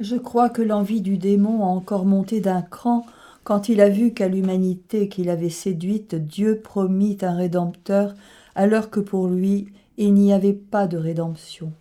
Je 0.00 0.16
crois 0.16 0.48
que 0.48 0.62
l'envie 0.62 1.00
du 1.00 1.18
démon 1.18 1.64
a 1.64 1.68
encore 1.68 2.06
monté 2.06 2.40
d'un 2.40 2.62
cran 2.62 3.04
quand 3.44 3.68
il 3.68 3.80
a 3.80 3.88
vu 3.88 4.12
qu'à 4.12 4.28
l'humanité 4.28 5.08
qu'il 5.08 5.30
avait 5.30 5.48
séduite, 5.48 6.14
Dieu 6.14 6.60
promit 6.60 7.16
un 7.22 7.34
rédempteur, 7.34 8.14
alors 8.54 8.90
que 8.90 9.00
pour 9.00 9.26
lui, 9.26 9.68
il 9.98 10.14
n'y 10.14 10.32
avait 10.32 10.54
pas 10.54 10.86
de 10.86 10.96
rédemption. 10.96 11.72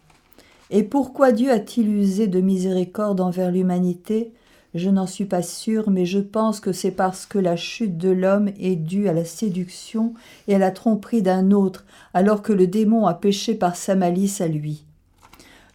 Et 0.69 0.83
pourquoi 0.83 1.31
Dieu 1.31 1.51
a-t-il 1.51 1.87
usé 1.87 2.27
de 2.27 2.41
miséricorde 2.41 3.21
envers 3.21 3.51
l'humanité? 3.51 4.33
Je 4.73 4.89
n'en 4.89 5.07
suis 5.07 5.25
pas 5.25 5.41
sûre, 5.41 5.89
mais 5.89 6.05
je 6.05 6.19
pense 6.19 6.59
que 6.59 6.73
c'est 6.73 6.91
parce 6.91 7.25
que 7.25 7.39
la 7.39 7.55
chute 7.55 7.97
de 7.97 8.09
l'homme 8.09 8.49
est 8.59 8.75
due 8.75 9.07
à 9.07 9.13
la 9.13 9.23
séduction 9.23 10.13
et 10.47 10.55
à 10.55 10.59
la 10.59 10.71
tromperie 10.71 11.21
d'un 11.21 11.51
autre, 11.51 11.85
alors 12.13 12.41
que 12.41 12.53
le 12.53 12.67
démon 12.67 13.05
a 13.05 13.13
péché 13.13 13.55
par 13.55 13.75
sa 13.75 13.95
malice 13.95 14.41
à 14.41 14.47
lui. 14.47 14.83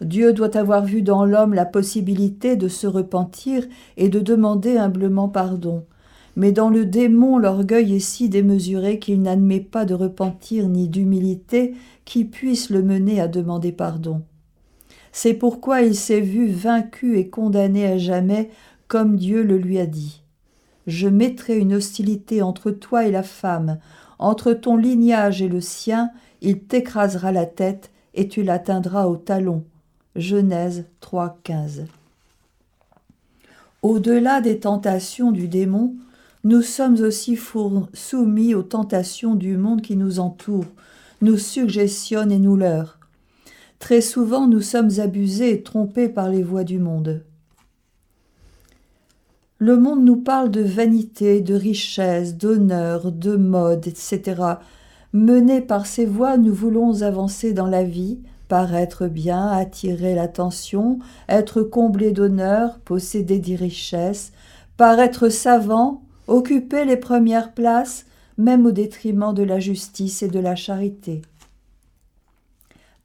Dieu 0.02 0.33
doit 0.33 0.57
avoir 0.57 0.85
vu 0.85 1.00
dans 1.02 1.24
l'homme 1.24 1.55
la 1.55 1.64
possibilité 1.64 2.57
de 2.57 2.68
se 2.68 2.87
repentir 2.87 3.64
et 3.96 4.09
de 4.09 4.20
demander 4.20 4.76
humblement 4.76 5.28
pardon. 5.28 5.85
Mais 6.35 6.50
dans 6.50 6.70
le 6.70 6.87
démon, 6.87 7.38
l'orgueil 7.38 7.94
est 7.94 8.00
si 8.00 8.28
démesuré 8.28 8.98
qu'il 8.98 9.22
n'admet 9.22 9.61
pas 9.61 9.85
de 9.85 9.94
repentir 9.94 10.68
ni 10.68 10.88
d'humilité 10.88 11.74
qui 12.04 12.24
puisse 12.24 12.70
le 12.70 12.82
mener 12.82 13.20
à 13.20 13.28
demander 13.28 13.72
pardon. 13.72 14.22
C'est 15.12 15.34
pourquoi 15.34 15.82
il 15.82 15.94
s'est 15.94 16.20
vu 16.20 16.48
vaincu 16.48 17.18
et 17.18 17.28
condamné 17.28 17.86
à 17.86 17.98
jamais, 17.98 18.50
comme 18.88 19.16
Dieu 19.16 19.42
le 19.42 19.58
lui 19.58 19.78
a 19.78 19.86
dit. 19.86 20.22
Je 20.86 21.08
mettrai 21.08 21.58
une 21.58 21.74
hostilité 21.74 22.42
entre 22.42 22.70
toi 22.70 23.06
et 23.06 23.10
la 23.10 23.22
femme, 23.22 23.78
entre 24.18 24.52
ton 24.52 24.76
lignage 24.76 25.42
et 25.42 25.48
le 25.48 25.60
sien, 25.60 26.10
il 26.40 26.60
t'écrasera 26.60 27.30
la 27.32 27.46
tête 27.46 27.90
et 28.14 28.28
tu 28.28 28.42
l'atteindras 28.42 29.06
au 29.06 29.16
talon. 29.16 29.64
Genèse 30.16 30.84
3.15. 31.02 31.86
Au-delà 33.82 34.40
des 34.40 34.60
tentations 34.60 35.32
du 35.32 35.48
démon, 35.48 35.94
nous 36.44 36.62
sommes 36.62 37.00
aussi 37.00 37.38
soumis 37.94 38.54
aux 38.54 38.62
tentations 38.62 39.34
du 39.34 39.56
monde 39.56 39.82
qui 39.82 39.96
nous 39.96 40.20
entoure, 40.20 40.66
nous 41.22 41.38
suggestionne 41.38 42.30
et 42.30 42.38
nous 42.38 42.56
leurre. 42.56 42.98
Très 43.78 44.00
souvent, 44.00 44.46
nous 44.46 44.61
sommes 44.61 44.90
abusés 44.98 45.54
et 45.54 45.62
trompés 45.62 46.08
par 46.08 46.28
les 46.28 46.42
voies 46.42 46.64
du 46.64 46.78
monde. 46.78 47.24
Le 49.58 49.76
monde 49.76 50.04
nous 50.04 50.16
parle 50.16 50.50
de 50.50 50.61
vanité, 50.61 51.40
de 51.40 51.54
richesse, 51.54 52.37
d'honneur, 52.37 53.12
de 53.12 53.37
mode, 53.37 53.87
etc. 53.87 54.42
Menés 55.12 55.61
par 55.61 55.87
ces 55.87 56.04
voies, 56.04 56.37
nous 56.37 56.52
voulons 56.52 57.02
avancer 57.02 57.52
dans 57.52 57.68
la 57.68 57.85
vie, 57.85 58.18
paraître 58.48 59.06
bien, 59.06 59.46
attirer 59.46 60.14
l'attention, 60.14 60.98
être 61.28 61.62
comblé 61.62 62.11
d'honneur, 62.11 62.80
posséder 62.80 63.38
des 63.38 63.54
richesses, 63.54 64.32
paraître 64.76 65.28
savant, 65.28 66.02
occuper 66.26 66.85
les 66.85 66.96
premières 66.96 67.52
places, 67.52 68.06
même 68.42 68.66
au 68.66 68.72
détriment 68.72 69.33
de 69.33 69.44
la 69.44 69.61
justice 69.61 70.24
et 70.24 70.28
de 70.28 70.40
la 70.40 70.57
charité. 70.57 71.22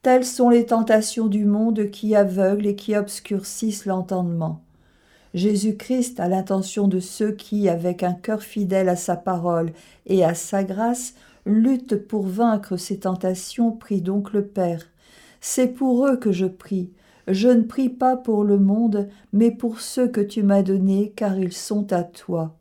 Telles 0.02 0.26
sont 0.26 0.50
les 0.50 0.66
tentations 0.66 1.28
du 1.28 1.46
monde 1.46 1.92
qui 1.92 2.16
aveuglent 2.16 2.66
et 2.66 2.76
qui 2.76 2.96
obscurcissent 2.96 3.86
l'entendement. 3.86 4.64
Jésus-Christ 5.36 6.20
a 6.20 6.28
l'intention 6.28 6.88
de 6.88 7.00
ceux 7.00 7.34
qui, 7.34 7.70
avec 7.70 8.02
un 8.02 8.14
cœur 8.14 8.42
fidèle 8.42 8.90
à 8.90 8.96
sa 8.96 9.16
parole 9.16 9.74
et 10.08 10.24
à 10.24 10.34
sa 10.34 10.64
grâce, 10.64 11.14
luttent 11.46 12.08
pour 12.08 12.26
vaincre 12.26 12.76
ces 12.78 13.00
tentations, 13.00 13.72
prie 13.72 14.02
donc 14.02 14.34
le 14.34 14.44
Père. 14.44 14.88
C'est 15.40 15.68
pour 15.68 16.08
eux 16.08 16.18
que 16.18 16.32
je 16.32 16.48
prie. 16.48 16.90
Je 17.28 17.50
ne 17.50 17.62
prie 17.62 17.90
pas 17.90 18.18
pour 18.18 18.44
le 18.44 18.58
monde, 18.58 19.08
mais 19.34 19.52
pour 19.52 19.82
ceux 19.82 20.08
que 20.08 20.22
tu 20.22 20.42
m'as 20.42 20.64
donnés, 20.64 21.14
car 21.16 21.38
ils 21.38 21.54
sont 21.54 21.94
à 21.94 22.04
toi. 22.04 22.56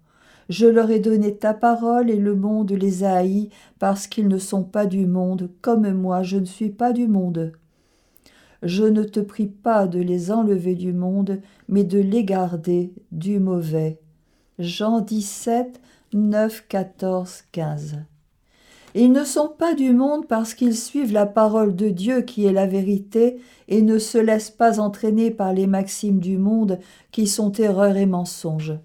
Je 0.49 0.67
leur 0.67 0.91
ai 0.91 1.01
donné 1.01 1.35
ta 1.35 1.55
parole 1.55 2.11
et 2.11 2.17
le 2.17 2.37
monde 2.37 2.71
les 2.71 3.03
a 3.03 3.17
haïs 3.17 3.49
parce 3.79 4.07
qu'ils 4.07 4.29
ne 4.29 4.39
sont 4.39 4.63
pas 4.63 4.87
du 4.87 5.07
monde, 5.07 5.51
comme 5.61 5.91
moi 5.93 6.23
je 6.23 6.37
ne 6.37 6.45
suis 6.45 6.71
pas 6.71 6.93
du 6.93 7.09
monde. 7.09 7.53
Je 8.63 8.85
ne 8.85 9.03
te 9.03 9.21
prie 9.21 9.49
pas 9.49 9.87
de 9.87 10.01
les 10.01 10.31
enlever 10.31 10.75
du 10.75 10.93
monde, 10.93 11.41
mais 11.69 11.85
de 11.85 11.99
les 11.99 12.25
garder 12.25 12.93
du 13.13 13.39
mauvais. 13.39 13.99
Jean 14.59 15.01
17, 15.01 15.81
9, 16.15 16.67
14, 16.69 17.43
15. 17.53 17.99
Ils 18.95 19.13
ne 19.13 19.25
sont 19.25 19.49
pas 19.49 19.75
du 19.75 19.93
monde 19.93 20.27
parce 20.27 20.55
qu'ils 20.55 20.77
suivent 20.77 21.13
la 21.13 21.27
parole 21.27 21.77
de 21.77 21.91
Dieu 21.91 22.23
qui 22.23 22.47
est 22.47 22.53
la 22.53 22.67
vérité 22.67 23.39
et 23.69 23.83
ne 23.83 23.99
se 23.99 24.17
laissent 24.17 24.51
pas 24.51 24.81
entraîner 24.81 25.31
par 25.31 25.53
les 25.53 25.67
maximes 25.67 26.21
du 26.21 26.39
monde 26.39 26.79
qui 27.13 27.27
sont 27.27 27.53
erreur 27.53 27.97
et 27.97 28.07
mensonge. 28.07 28.79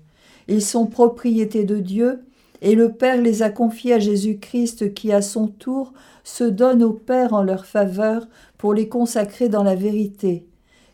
Ils 0.51 0.61
sont 0.61 0.85
propriété 0.85 1.63
de 1.63 1.77
Dieu 1.77 2.25
et 2.61 2.75
le 2.75 2.91
Père 2.91 3.21
les 3.21 3.41
a 3.41 3.49
confiés 3.49 3.93
à 3.93 3.99
Jésus-Christ 3.99 4.93
qui 4.93 5.13
à 5.13 5.21
son 5.21 5.47
tour 5.47 5.93
se 6.25 6.43
donne 6.43 6.83
au 6.83 6.91
Père 6.91 7.33
en 7.33 7.41
leur 7.41 7.65
faveur 7.65 8.27
pour 8.57 8.73
les 8.73 8.89
consacrer 8.89 9.47
dans 9.47 9.63
la 9.63 9.75
vérité. 9.75 10.45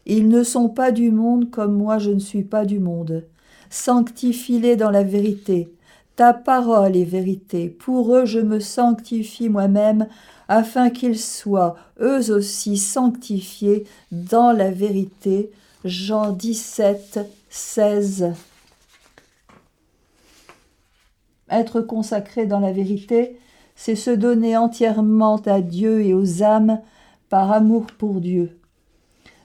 Ils 0.06 0.30
ne 0.30 0.44
sont 0.44 0.70
pas 0.70 0.92
du 0.92 1.10
monde 1.10 1.50
comme 1.50 1.74
moi 1.74 1.98
je 1.98 2.12
ne 2.12 2.20
suis 2.20 2.44
pas 2.44 2.66
du 2.66 2.80
monde. 2.80 3.26
Sanctifie-les 3.72 4.76
dans 4.76 4.92
la 4.92 5.02
vérité. 5.02 5.74
Ta 6.16 6.34
parole 6.34 6.96
est 6.96 7.04
vérité. 7.04 7.68
Pour 7.68 8.16
eux 8.16 8.26
je 8.26 8.40
me 8.40 8.60
sanctifie 8.60 9.50
moi-même, 9.50 10.06
afin 10.50 10.92
qu'ils 10.92 11.18
soient 11.18 11.78
eux 12.00 12.32
aussi 12.32 12.78
sanctifiés 12.78 13.86
dans 14.12 14.52
la 14.52 14.70
vérité. 14.70 15.50
Jean 15.84 16.32
17, 16.32 17.22
16. 17.50 18.34
Être 21.50 21.82
consacré 21.82 22.46
dans 22.46 22.60
la 22.60 22.72
vérité, 22.72 23.38
c'est 23.76 23.96
se 23.96 24.12
donner 24.12 24.58
entièrement 24.58 25.38
à 25.46 25.62
Dieu 25.62 26.02
et 26.02 26.14
aux 26.14 26.44
âmes 26.44 26.82
par 27.30 27.52
amour 27.52 27.88
pour 27.98 28.22
Dieu. 28.22 28.58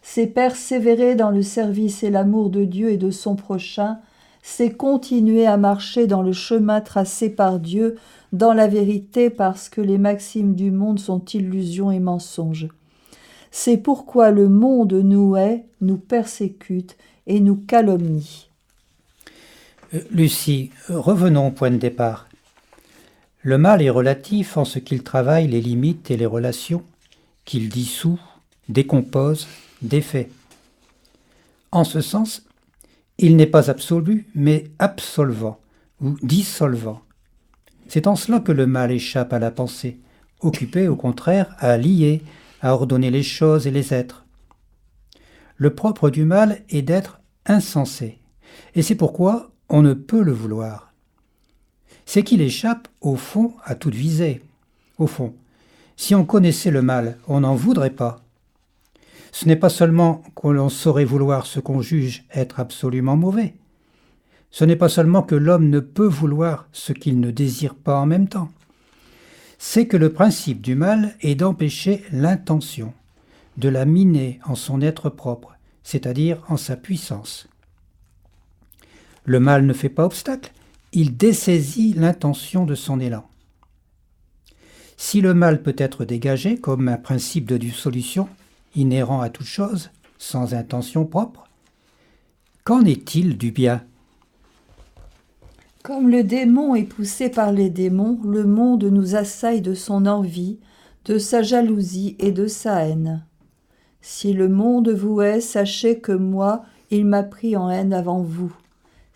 C'est 0.03 0.27
persévérer 0.27 1.15
dans 1.15 1.31
le 1.31 1.43
service 1.43 2.03
et 2.03 2.11
l'amour 2.11 2.51
de 2.51 2.65
Dieu 2.65 2.91
et 2.91 2.97
de 2.97 3.11
son 3.11 3.37
prochain, 3.37 3.99
c'est 4.43 4.73
continuer 4.73 5.47
à 5.47 5.57
marcher 5.57 6.09
dans 6.09 6.23
le 6.23 6.33
chemin 6.33 6.81
tracé 6.81 7.31
par 7.31 7.61
Dieu, 7.61 7.95
dans 8.33 8.53
la 8.53 8.67
vérité, 8.67 9.31
parce 9.31 9.69
que 9.69 9.81
les 9.81 9.99
maximes 9.99 10.55
du 10.55 10.73
monde 10.73 10.99
sont 10.99 11.25
illusions 11.27 11.93
et 11.93 12.01
mensonges. 12.01 12.69
C'est 13.53 13.77
pourquoi 13.77 14.31
le 14.31 14.49
monde 14.49 14.95
nous 14.95 15.37
hait, 15.37 15.67
nous 15.81 15.99
persécute 15.99 16.97
et 17.27 17.39
nous 17.39 17.57
calomnie. 17.57 18.52
Lucie, 20.11 20.71
revenons 20.89 21.49
au 21.49 21.51
point 21.51 21.71
de 21.71 21.77
départ. 21.77 22.27
Le 23.43 23.59
mal 23.59 23.83
est 23.83 23.91
relatif 23.91 24.57
en 24.57 24.65
ce 24.65 24.79
qu'il 24.79 25.03
travaille 25.03 25.49
les 25.49 25.61
limites 25.61 26.11
et 26.11 26.17
les 26.17 26.25
relations, 26.25 26.83
qu'il 27.45 27.69
dissout, 27.69 28.21
décompose, 28.71 29.47
défait. 29.83 30.31
En 31.73 31.85
ce 31.85 32.01
sens, 32.01 32.47
il 33.19 33.37
n'est 33.37 33.47
pas 33.47 33.69
absolu, 33.71 34.27
mais 34.35 34.65
absolvant 34.79 35.61
ou 36.01 36.17
dissolvant. 36.23 37.03
C'est 37.87 38.07
en 38.07 38.17
cela 38.17 38.41
que 38.41 38.53
le 38.53 38.67
mal 38.67 38.93
échappe 38.93 39.35
à 39.35 39.39
la 39.39 39.51
pensée, 39.51 40.01
occupé 40.41 40.89
au 40.89 40.97
contraire 40.97 41.55
à 41.59 41.77
lier, 41.77 42.23
à 42.63 42.73
ordonner 42.73 43.11
les 43.11 43.23
choses 43.23 43.67
et 43.67 43.71
les 43.71 43.93
êtres. 43.93 44.25
Le 45.57 45.75
propre 45.75 46.09
du 46.09 46.25
mal 46.25 46.63
est 46.71 46.81
d'être 46.81 47.21
insensé, 47.45 48.21
et 48.75 48.81
c'est 48.81 48.95
pourquoi 48.95 49.52
on 49.73 49.81
ne 49.81 49.95
peut 49.95 50.23
le 50.23 50.33
vouloir. 50.33 50.93
C'est 52.05 52.23
qu'il 52.23 52.43
échappe, 52.43 52.89
au 53.01 53.17
fond, 53.17 53.55
à 53.65 53.75
toute 53.75 53.95
visée. 53.95 54.43
Au 54.99 55.07
fond, 55.07 55.35
si 55.97 56.15
on 56.15 56.27
connaissait 56.27 56.71
le 56.71 56.83
mal, 56.83 57.17
on 57.27 57.41
n'en 57.41 57.55
voudrait 57.55 57.91
pas. 57.91 58.21
Ce 59.33 59.47
n'est 59.47 59.57
pas 59.57 59.71
seulement 59.71 60.23
que 60.37 60.49
l'on 60.49 60.69
saurait 60.69 61.07
vouloir 61.07 61.47
ce 61.47 61.59
qu'on 61.59 61.81
juge 61.81 62.25
être 62.35 62.61
absolument 62.61 63.17
mauvais. 63.17 63.55
Ce 64.51 64.67
n'est 64.67 64.77
pas 64.77 64.91
seulement 64.91 65.23
que 65.23 65.35
l'homme 65.35 65.71
ne 65.71 65.81
peut 65.81 66.07
vouloir 66.07 66.69
ce 66.73 66.93
qu'il 66.93 67.19
ne 67.19 67.31
désire 67.31 67.75
pas 67.75 67.99
en 67.99 68.05
même 68.05 68.29
temps. 68.29 68.51
C'est 69.57 69.87
que 69.87 69.97
le 69.97 70.13
principe 70.13 70.61
du 70.61 70.75
mal 70.75 71.15
est 71.23 71.35
d'empêcher 71.35 72.05
l'intention, 72.13 72.93
de 73.57 73.71
la 73.71 73.87
miner 73.87 74.39
en 74.45 74.55
son 74.55 74.83
être 74.83 75.09
propre, 75.09 75.57
c'est-à-dire 75.83 76.43
en 76.49 76.59
sa 76.59 76.77
puissance. 76.77 77.49
Le 79.25 79.41
mal 79.41 79.67
ne 79.67 79.73
fait 79.73 79.89
pas 79.89 80.05
obstacle, 80.05 80.53
il 80.93 81.17
dessaisit 81.17 81.95
l'intention 81.95 82.65
de 82.67 82.75
son 82.75 83.01
élan. 83.01 83.25
Si 84.97 85.21
le 85.21 85.35
mal 85.35 85.63
peut 85.63 85.75
être 85.79 86.05
dégagé 86.05 86.59
comme 86.59 86.89
un 86.89 86.97
principe 86.97 87.47
de 87.47 87.57
dissolution, 87.57 88.29
inhérent 88.75 89.21
à 89.21 89.31
toute 89.31 89.47
chose, 89.47 89.91
sans 90.19 90.55
intention 90.55 91.05
propre, 91.05 91.49
qu'en 92.65 92.85
est-il 92.85 93.39
du 93.39 93.51
bien? 93.51 93.85
Comme 95.83 96.09
le 96.09 96.23
démon 96.23 96.77
est 96.77 96.85
poussé 96.85 97.29
par 97.29 97.51
les 97.51 97.71
démons, 97.71 98.21
le 98.25 98.45
monde 98.45 98.85
nous 98.85 99.17
assaille 99.17 99.63
de 99.63 99.75
son 99.75 100.07
envie, 100.07 100.61
de 101.05 101.19
sa 101.19 101.43
jalousie 101.43 102.17
et 102.21 102.31
de 102.31 102.47
sa 102.47 102.87
haine. 102.87 103.25
Si 104.01 104.33
le 104.33 104.49
monde 104.49 104.91
vous 104.91 105.21
hait, 105.21 105.41
sachez 105.41 105.99
que 105.99 106.13
moi, 106.13 106.65
il 106.91 107.05
m'a 107.07 107.25
pris 107.25 107.57
en 107.57 107.69
haine 107.69 107.93
avant 107.93 108.23
vous. 108.23 108.53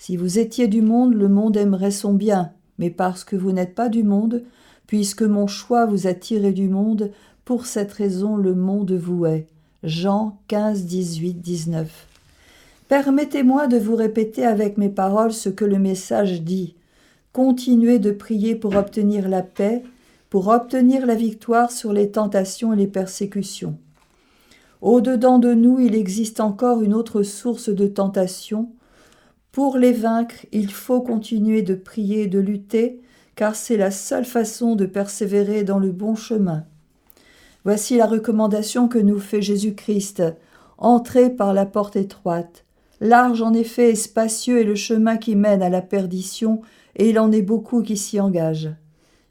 Si 0.07 0.17
vous 0.17 0.39
étiez 0.39 0.69
du 0.69 0.83
monde, 0.83 1.15
le 1.15 1.29
monde 1.29 1.57
aimerait 1.57 1.91
son 1.91 2.15
bien, 2.15 2.53
mais 2.79 2.91
parce 2.91 3.25
que 3.25 3.35
vous 3.35 3.51
n'êtes 3.51 3.75
pas 3.75 3.89
du 3.89 4.05
monde, 4.05 4.45
puisque 4.87 5.23
mon 5.23 5.49
choix 5.49 5.85
vous 5.85 6.07
a 6.07 6.15
tiré 6.15 6.53
du 6.53 6.69
monde, 6.69 7.11
pour 7.45 7.67
cette 7.67 7.91
raison 7.91 8.37
le 8.37 8.55
monde 8.55 8.93
vous 8.93 9.27
hait. 9.27 9.49
Jean 9.83 10.39
15, 10.47 10.85
18, 10.85 11.41
19. 11.41 12.07
Permettez-moi 12.87 13.67
de 13.67 13.79
vous 13.79 13.97
répéter 13.97 14.45
avec 14.45 14.79
mes 14.79 14.91
paroles 14.91 15.33
ce 15.33 15.49
que 15.49 15.65
le 15.65 15.81
message 15.81 16.43
dit. 16.43 16.77
Continuez 17.33 17.99
de 17.99 18.13
prier 18.13 18.55
pour 18.55 18.77
obtenir 18.77 19.29
la 19.29 19.43
paix, 19.43 19.83
pour 20.31 20.47
obtenir 20.47 21.05
la 21.05 21.17
victoire 21.17 21.73
sur 21.73 21.93
les 21.93 22.13
tentations 22.13 22.73
et 22.73 22.77
les 22.77 22.87
persécutions. 22.87 23.77
Au-dedans 24.83 25.41
de 25.41 25.53
nous, 25.53 25.81
il 25.81 25.97
existe 25.97 26.39
encore 26.39 26.83
une 26.83 26.95
autre 26.95 27.25
source 27.25 27.71
de 27.71 27.89
tentation. 27.89 28.69
Pour 29.57 29.79
les 29.79 29.95
vaincre, 29.95 30.45
il 30.53 30.71
faut 30.71 31.01
continuer 31.01 31.63
de 31.63 31.75
prier 31.75 32.27
de 32.27 32.39
lutter, 32.39 33.01
car 33.37 33.57
c'est 33.57 33.79
la 33.79 33.91
seule 33.91 34.27
façon 34.27 34.77
de 34.77 34.85
persévérer 34.85 35.65
dans 35.65 35.79
le 35.79 35.93
bon 35.93 36.15
chemin. 36.15 36.67
Voici 37.65 37.97
la 37.97 38.05
recommandation 38.05 38.87
que 38.87 38.99
nous 38.99 39.19
fait 39.19 39.41
Jésus-Christ. 39.41 40.23
Entrez 40.77 41.31
par 41.31 41.55
la 41.55 41.65
porte 41.65 41.97
étroite. 41.97 42.67
Large 43.01 43.41
en 43.41 43.55
effet 43.55 43.93
et 43.93 43.95
spacieux 43.95 44.61
est 44.61 44.65
le 44.65 44.75
chemin 44.75 45.17
qui 45.17 45.35
mène 45.37 45.63
à 45.63 45.71
la 45.71 45.81
perdition, 45.81 46.61
et 46.95 47.09
il 47.09 47.19
en 47.19 47.33
est 47.33 47.41
beaucoup 47.41 47.81
qui 47.81 47.97
s'y 47.97 48.21
engagent. 48.21 48.75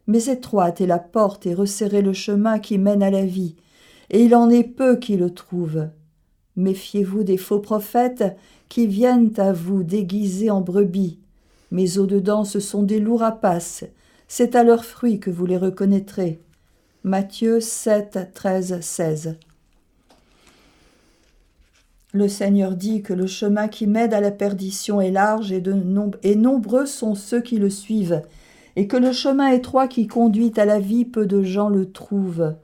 Mais 0.07 0.25
étroite 0.25 0.81
est 0.81 0.87
la 0.87 0.97
porte 0.97 1.45
et 1.45 1.53
resserré 1.53 2.01
le 2.01 2.13
chemin 2.13 2.57
qui 2.57 2.79
mène 2.79 3.03
à 3.03 3.11
la 3.11 3.25
vie, 3.25 3.53
et 4.09 4.23
il 4.23 4.35
en 4.35 4.49
est 4.49 4.63
peu 4.63 4.95
qui 4.95 5.17
le 5.17 5.29
trouvent. 5.29 5.87
Méfiez-vous 6.57 7.23
des 7.23 7.37
faux 7.37 7.59
prophètes 7.59 8.23
qui 8.69 8.87
viennent 8.87 9.33
à 9.37 9.51
vous 9.51 9.83
déguisés 9.83 10.49
en 10.49 10.61
brebis, 10.61 11.19
mais 11.71 11.97
au-dedans 11.97 12.45
ce 12.45 12.59
sont 12.59 12.83
des 12.83 12.99
loups 12.99 13.17
rapaces, 13.17 13.83
c'est 14.27 14.55
à 14.55 14.63
leurs 14.63 14.85
fruits 14.85 15.19
que 15.19 15.29
vous 15.29 15.45
les 15.45 15.57
reconnaîtrez. 15.57 16.39
Matthieu 17.03 17.59
7, 17.59 18.31
13, 18.33 18.79
16. 18.81 19.37
Le 22.13 22.27
Seigneur 22.29 22.75
dit 22.75 23.01
que 23.01 23.13
le 23.13 23.27
chemin 23.27 23.67
qui 23.67 23.85
m'aide 23.87 24.13
à 24.13 24.21
la 24.21 24.31
perdition 24.31 25.01
est 25.01 25.11
large 25.11 25.51
et 25.51 26.35
nombreux 26.35 26.85
sont 26.85 27.13
ceux 27.13 27.41
qui 27.41 27.57
le 27.57 27.69
suivent, 27.69 28.21
et 28.77 28.87
que 28.87 28.97
le 28.97 29.11
chemin 29.11 29.49
étroit 29.49 29.89
qui 29.89 30.07
conduit 30.07 30.53
à 30.55 30.63
la 30.63 30.79
vie, 30.79 31.03
peu 31.03 31.25
de 31.25 31.43
gens 31.43 31.67
le 31.67 31.91
trouvent. 31.91 32.55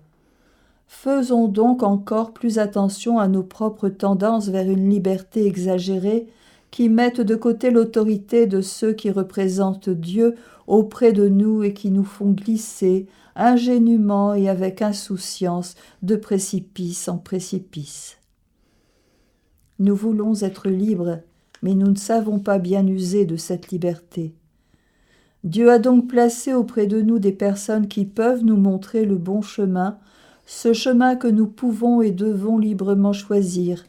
Faisons 0.93 1.47
donc 1.47 1.83
encore 1.83 2.31
plus 2.31 2.59
attention 2.59 3.17
à 3.17 3.29
nos 3.29 3.41
propres 3.43 3.87
tendances 3.87 4.49
vers 4.49 4.69
une 4.69 4.89
liberté 4.89 5.47
exagérée 5.47 6.27
qui 6.69 6.89
mettent 6.89 7.21
de 7.21 7.33
côté 7.35 7.71
l'autorité 7.71 8.45
de 8.45 8.61
ceux 8.61 8.91
qui 8.93 9.09
représentent 9.09 9.89
Dieu 9.89 10.35
auprès 10.67 11.13
de 11.13 11.27
nous 11.27 11.63
et 11.63 11.73
qui 11.73 11.91
nous 11.91 12.03
font 12.03 12.31
glisser 12.31 13.07
ingénument 13.35 14.35
et 14.35 14.47
avec 14.49 14.83
insouciance 14.83 15.75
de 16.03 16.17
précipice 16.17 17.07
en 17.07 17.17
précipice. 17.17 18.17
Nous 19.79 19.95
voulons 19.95 20.35
être 20.41 20.69
libres, 20.69 21.21
mais 21.63 21.73
nous 21.73 21.89
ne 21.89 21.95
savons 21.95 22.37
pas 22.37 22.59
bien 22.59 22.85
user 22.85 23.25
de 23.25 23.37
cette 23.37 23.71
liberté. 23.71 24.35
Dieu 25.45 25.71
a 25.71 25.79
donc 25.79 26.09
placé 26.09 26.53
auprès 26.53 26.85
de 26.85 27.01
nous 27.01 27.17
des 27.17 27.31
personnes 27.31 27.87
qui 27.87 28.05
peuvent 28.05 28.43
nous 28.43 28.57
montrer 28.57 29.05
le 29.05 29.15
bon 29.15 29.41
chemin 29.41 29.97
ce 30.53 30.73
chemin 30.73 31.15
que 31.15 31.29
nous 31.29 31.47
pouvons 31.47 32.01
et 32.01 32.11
devons 32.11 32.57
librement 32.57 33.13
choisir. 33.13 33.85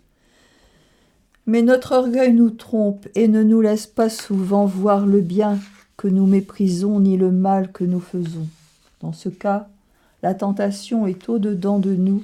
Mais 1.44 1.60
notre 1.60 1.92
orgueil 1.92 2.32
nous 2.32 2.50
trompe 2.50 3.08
et 3.16 3.26
ne 3.26 3.42
nous 3.42 3.60
laisse 3.60 3.88
pas 3.88 4.08
souvent 4.08 4.64
voir 4.64 5.04
le 5.04 5.20
bien 5.20 5.58
que 5.96 6.06
nous 6.06 6.24
méprisons 6.24 7.00
ni 7.00 7.16
le 7.16 7.32
mal 7.32 7.72
que 7.72 7.82
nous 7.82 7.98
faisons. 7.98 8.46
Dans 9.00 9.12
ce 9.12 9.28
cas, 9.28 9.68
la 10.22 10.34
tentation 10.34 11.08
est 11.08 11.28
au-dedans 11.28 11.80
de 11.80 11.96
nous 11.96 12.22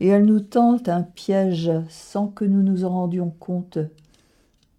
et 0.00 0.08
elle 0.08 0.24
nous 0.24 0.40
tente 0.40 0.88
un 0.88 1.02
piège 1.02 1.70
sans 1.90 2.26
que 2.28 2.46
nous 2.46 2.62
nous 2.62 2.86
en 2.86 2.88
rendions 2.88 3.34
compte. 3.38 3.78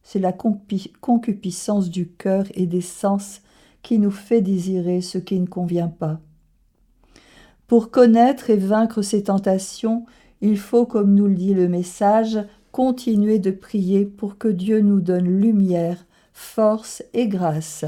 C'est 0.01 0.19
la 0.19 0.33
concupiscence 0.33 1.91
du 1.91 2.07
cœur 2.07 2.45
et 2.55 2.65
des 2.65 2.81
sens 2.81 3.41
qui 3.83 3.99
nous 3.99 4.11
fait 4.11 4.41
désirer 4.41 5.01
ce 5.01 5.19
qui 5.19 5.39
ne 5.39 5.45
convient 5.45 5.89
pas. 5.89 6.19
Pour 7.67 7.89
connaître 7.89 8.49
et 8.49 8.57
vaincre 8.57 9.01
ces 9.01 9.23
tentations, 9.23 10.05
il 10.41 10.57
faut, 10.57 10.85
comme 10.85 11.15
nous 11.15 11.27
le 11.27 11.35
dit 11.35 11.53
le 11.53 11.67
message, 11.67 12.37
continuer 12.71 13.39
de 13.39 13.51
prier 13.51 14.05
pour 14.05 14.37
que 14.37 14.47
Dieu 14.47 14.81
nous 14.81 14.99
donne 14.99 15.39
lumière, 15.39 16.05
force 16.33 17.03
et 17.13 17.27
grâce. 17.27 17.85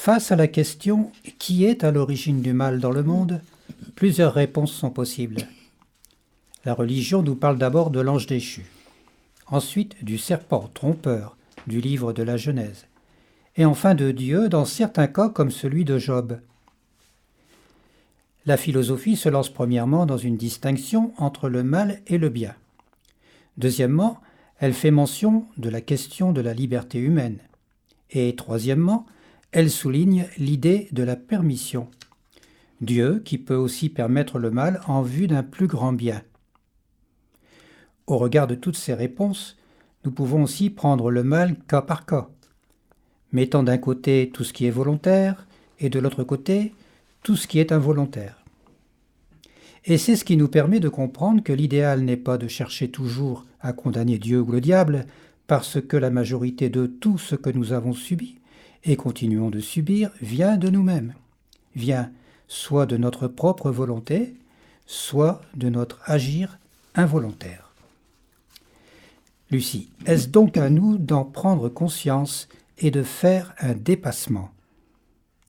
Face 0.00 0.32
à 0.32 0.36
la 0.36 0.48
question 0.48 1.12
qui 1.38 1.66
est 1.66 1.84
à 1.84 1.90
l'origine 1.90 2.40
du 2.40 2.54
mal 2.54 2.80
dans 2.80 2.90
le 2.90 3.02
monde, 3.02 3.42
plusieurs 3.96 4.32
réponses 4.32 4.72
sont 4.72 4.88
possibles. 4.88 5.42
La 6.64 6.72
religion 6.72 7.22
nous 7.22 7.34
parle 7.34 7.58
d'abord 7.58 7.90
de 7.90 8.00
l'ange 8.00 8.26
déchu, 8.26 8.64
ensuite 9.46 10.02
du 10.02 10.16
serpent 10.16 10.70
trompeur 10.72 11.36
du 11.66 11.82
livre 11.82 12.14
de 12.14 12.22
la 12.22 12.38
Genèse, 12.38 12.86
et 13.56 13.66
enfin 13.66 13.94
de 13.94 14.10
Dieu 14.10 14.48
dans 14.48 14.64
certains 14.64 15.06
cas 15.06 15.28
comme 15.28 15.50
celui 15.50 15.84
de 15.84 15.98
Job. 15.98 16.40
La 18.46 18.56
philosophie 18.56 19.16
se 19.16 19.28
lance 19.28 19.50
premièrement 19.50 20.06
dans 20.06 20.16
une 20.16 20.38
distinction 20.38 21.12
entre 21.18 21.50
le 21.50 21.62
mal 21.62 22.00
et 22.06 22.16
le 22.16 22.30
bien. 22.30 22.54
Deuxièmement, 23.58 24.18
elle 24.60 24.72
fait 24.72 24.90
mention 24.90 25.44
de 25.58 25.68
la 25.68 25.82
question 25.82 26.32
de 26.32 26.40
la 26.40 26.54
liberté 26.54 26.98
humaine. 26.98 27.36
Et 28.12 28.34
troisièmement, 28.34 29.04
elle 29.52 29.70
souligne 29.70 30.26
l'idée 30.38 30.88
de 30.92 31.02
la 31.02 31.16
permission. 31.16 31.88
Dieu 32.80 33.20
qui 33.24 33.36
peut 33.36 33.56
aussi 33.56 33.88
permettre 33.88 34.38
le 34.38 34.50
mal 34.50 34.80
en 34.86 35.02
vue 35.02 35.26
d'un 35.26 35.42
plus 35.42 35.66
grand 35.66 35.92
bien. 35.92 36.22
Au 38.06 38.16
regard 38.16 38.46
de 38.46 38.54
toutes 38.54 38.76
ces 38.76 38.94
réponses, 38.94 39.58
nous 40.04 40.12
pouvons 40.12 40.44
aussi 40.44 40.70
prendre 40.70 41.10
le 41.10 41.22
mal 41.22 41.56
cas 41.68 41.82
par 41.82 42.06
cas, 42.06 42.28
mettant 43.32 43.62
d'un 43.62 43.78
côté 43.78 44.30
tout 44.32 44.44
ce 44.44 44.52
qui 44.52 44.66
est 44.66 44.70
volontaire 44.70 45.46
et 45.78 45.90
de 45.90 45.98
l'autre 45.98 46.24
côté 46.24 46.72
tout 47.22 47.36
ce 47.36 47.46
qui 47.46 47.58
est 47.58 47.72
involontaire. 47.72 48.42
Et 49.84 49.98
c'est 49.98 50.16
ce 50.16 50.24
qui 50.24 50.36
nous 50.36 50.48
permet 50.48 50.80
de 50.80 50.88
comprendre 50.88 51.42
que 51.42 51.52
l'idéal 51.52 52.02
n'est 52.02 52.16
pas 52.16 52.38
de 52.38 52.48
chercher 52.48 52.90
toujours 52.90 53.46
à 53.60 53.72
condamner 53.72 54.18
Dieu 54.18 54.40
ou 54.40 54.52
le 54.52 54.60
diable, 54.60 55.06
parce 55.46 55.80
que 55.80 55.96
la 55.96 56.10
majorité 56.10 56.68
de 56.68 56.86
tout 56.86 57.18
ce 57.18 57.34
que 57.34 57.50
nous 57.50 57.72
avons 57.72 57.92
subi 57.92 58.39
et 58.84 58.96
continuons 58.96 59.50
de 59.50 59.60
subir 59.60 60.10
vient 60.20 60.56
de 60.56 60.68
nous-mêmes, 60.68 61.14
vient 61.74 62.10
soit 62.48 62.86
de 62.86 62.96
notre 62.96 63.28
propre 63.28 63.70
volonté, 63.70 64.34
soit 64.86 65.40
de 65.54 65.68
notre 65.68 66.00
agir 66.04 66.58
involontaire. 66.94 67.72
Lucie, 69.50 69.90
est-ce 70.06 70.28
donc 70.28 70.56
à 70.56 70.70
nous 70.70 70.96
d'en 70.96 71.24
prendre 71.24 71.68
conscience 71.68 72.48
et 72.78 72.90
de 72.90 73.02
faire 73.02 73.54
un 73.58 73.74
dépassement? 73.74 74.50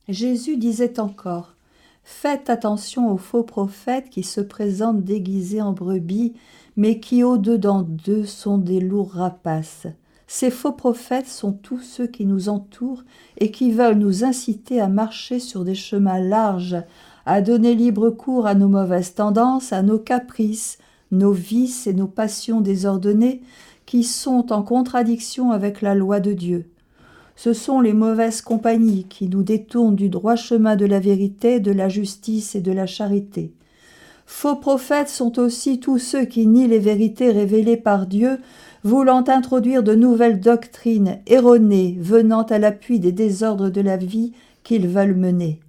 Jésus 0.10 0.58
disait 0.58 1.00
encore 1.00 1.56
Faites 2.04 2.50
attention 2.50 3.12
aux 3.12 3.18
faux 3.18 3.44
prophètes 3.44 4.10
qui 4.10 4.24
se 4.24 4.42
présentent 4.42 5.04
déguisés 5.04 5.62
en 5.62 5.72
brebis, 5.72 6.34
mais 6.76 7.00
qui 7.00 7.24
au-dedans 7.24 7.84
d'eux 7.84 8.26
sont 8.26 8.58
des 8.58 8.80
lourds 8.80 9.14
rapaces. 9.14 9.88
Ces 10.34 10.50
faux 10.50 10.72
prophètes 10.72 11.28
sont 11.28 11.52
tous 11.52 11.82
ceux 11.82 12.08
qui 12.08 12.26
nous 12.26 12.48
entourent 12.48 13.04
et 13.38 13.52
qui 13.52 13.70
veulent 13.74 13.98
nous 13.98 14.24
inciter 14.24 14.80
à 14.80 14.88
marcher 14.88 15.40
sur 15.40 15.66
des 15.66 15.76
chemins 15.76 16.20
larges, 16.20 16.78
à 17.26 17.42
donner 17.42 17.76
libre 17.76 18.10
cours 18.10 18.48
à 18.48 18.56
nos 18.56 18.70
mauvaises 18.70 19.14
tendances, 19.14 19.74
à 19.74 19.82
nos 19.82 20.00
caprices, 20.00 20.78
nos 21.12 21.34
vices 21.34 21.86
et 21.86 21.94
nos 21.94 22.08
passions 22.08 22.62
désordonnées, 22.62 23.42
qui 23.86 24.06
sont 24.06 24.54
en 24.54 24.64
contradiction 24.64 25.52
avec 25.52 25.82
la 25.82 25.96
loi 25.96 26.22
de 26.22 26.32
Dieu. 26.32 26.70
Ce 27.36 27.52
sont 27.52 27.82
les 27.82 27.94
mauvaises 27.94 28.42
compagnies 28.42 29.04
qui 29.10 29.28
nous 29.28 29.44
détournent 29.44 29.98
du 29.98 30.08
droit 30.08 30.38
chemin 30.38 30.78
de 30.78 30.86
la 30.86 31.02
vérité, 31.02 31.60
de 31.60 31.74
la 31.74 31.90
justice 31.90 32.56
et 32.56 32.62
de 32.62 32.72
la 32.72 32.88
charité. 32.88 33.52
Faux 34.26 34.56
prophètes 34.56 35.10
sont 35.10 35.40
aussi 35.40 35.82
tous 35.82 35.98
ceux 35.98 36.24
qui 36.24 36.48
nient 36.48 36.70
les 36.70 36.80
vérités 36.80 37.32
révélées 37.32 37.76
par 37.76 38.08
Dieu, 38.08 38.40
voulant 38.84 39.24
introduire 39.28 39.84
de 39.84 39.96
nouvelles 39.96 40.40
doctrines 40.40 41.20
erronées 41.28 41.98
venant 42.00 42.44
à 42.44 42.58
l'appui 42.58 43.00
des 43.00 43.12
désordres 43.12 43.70
de 43.70 43.82
la 43.82 43.98
vie 43.98 44.34
qu'ils 44.64 44.88
veulent 44.88 45.16
mener. 45.16 45.60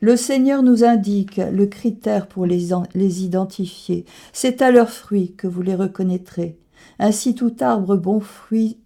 Le 0.00 0.16
Seigneur 0.16 0.64
nous 0.64 0.82
indique 0.82 1.36
le 1.36 1.66
critère 1.66 2.26
pour 2.26 2.44
les, 2.44 2.72
identifier. 3.22 4.04
C'est 4.32 4.60
à 4.60 4.72
leurs 4.72 4.90
fruits 4.90 5.32
que 5.36 5.46
vous 5.46 5.62
les 5.62 5.76
reconnaîtrez. 5.76 6.58
Ainsi 6.98 7.36
tout 7.36 7.54
arbre 7.60 7.96
bon 7.96 8.18
fruit 8.18 8.78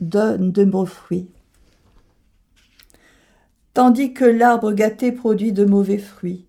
donne 0.00 0.52
de 0.52 0.64
bons 0.64 0.86
fruits. 0.86 1.26
Tandis 3.74 4.12
que 4.12 4.24
l'arbre 4.24 4.72
gâté 4.72 5.10
produit 5.10 5.52
de 5.52 5.64
mauvais 5.64 5.98
fruits. 5.98 6.44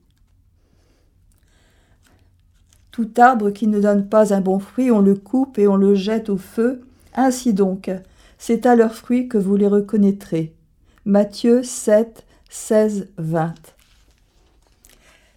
Tout 2.91 3.09
arbre 3.17 3.51
qui 3.51 3.67
ne 3.67 3.79
donne 3.79 4.07
pas 4.07 4.33
un 4.33 4.41
bon 4.41 4.59
fruit, 4.59 4.91
on 4.91 4.99
le 4.99 5.15
coupe 5.15 5.57
et 5.57 5.67
on 5.67 5.77
le 5.77 5.95
jette 5.95 6.29
au 6.29 6.37
feu. 6.37 6.81
Ainsi 7.15 7.53
donc, 7.53 7.89
c'est 8.37 8.65
à 8.65 8.75
leurs 8.75 8.95
fruits 8.95 9.27
que 9.27 9.37
vous 9.37 9.55
les 9.55 9.67
reconnaîtrez. 9.67 10.53
Matthieu 11.05 11.63
7, 11.63 12.25
16, 12.49 13.07
20. 13.17 13.53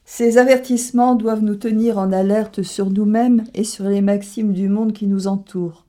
Ces 0.04 0.38
avertissements 0.38 1.14
doivent 1.14 1.42
nous 1.42 1.54
tenir 1.54 1.98
en 1.98 2.12
alerte 2.12 2.62
sur 2.62 2.90
nous-mêmes 2.90 3.44
et 3.54 3.64
sur 3.64 3.84
les 3.84 4.00
maximes 4.00 4.52
du 4.52 4.68
monde 4.68 4.92
qui 4.92 5.06
nous 5.06 5.26
entoure. 5.26 5.84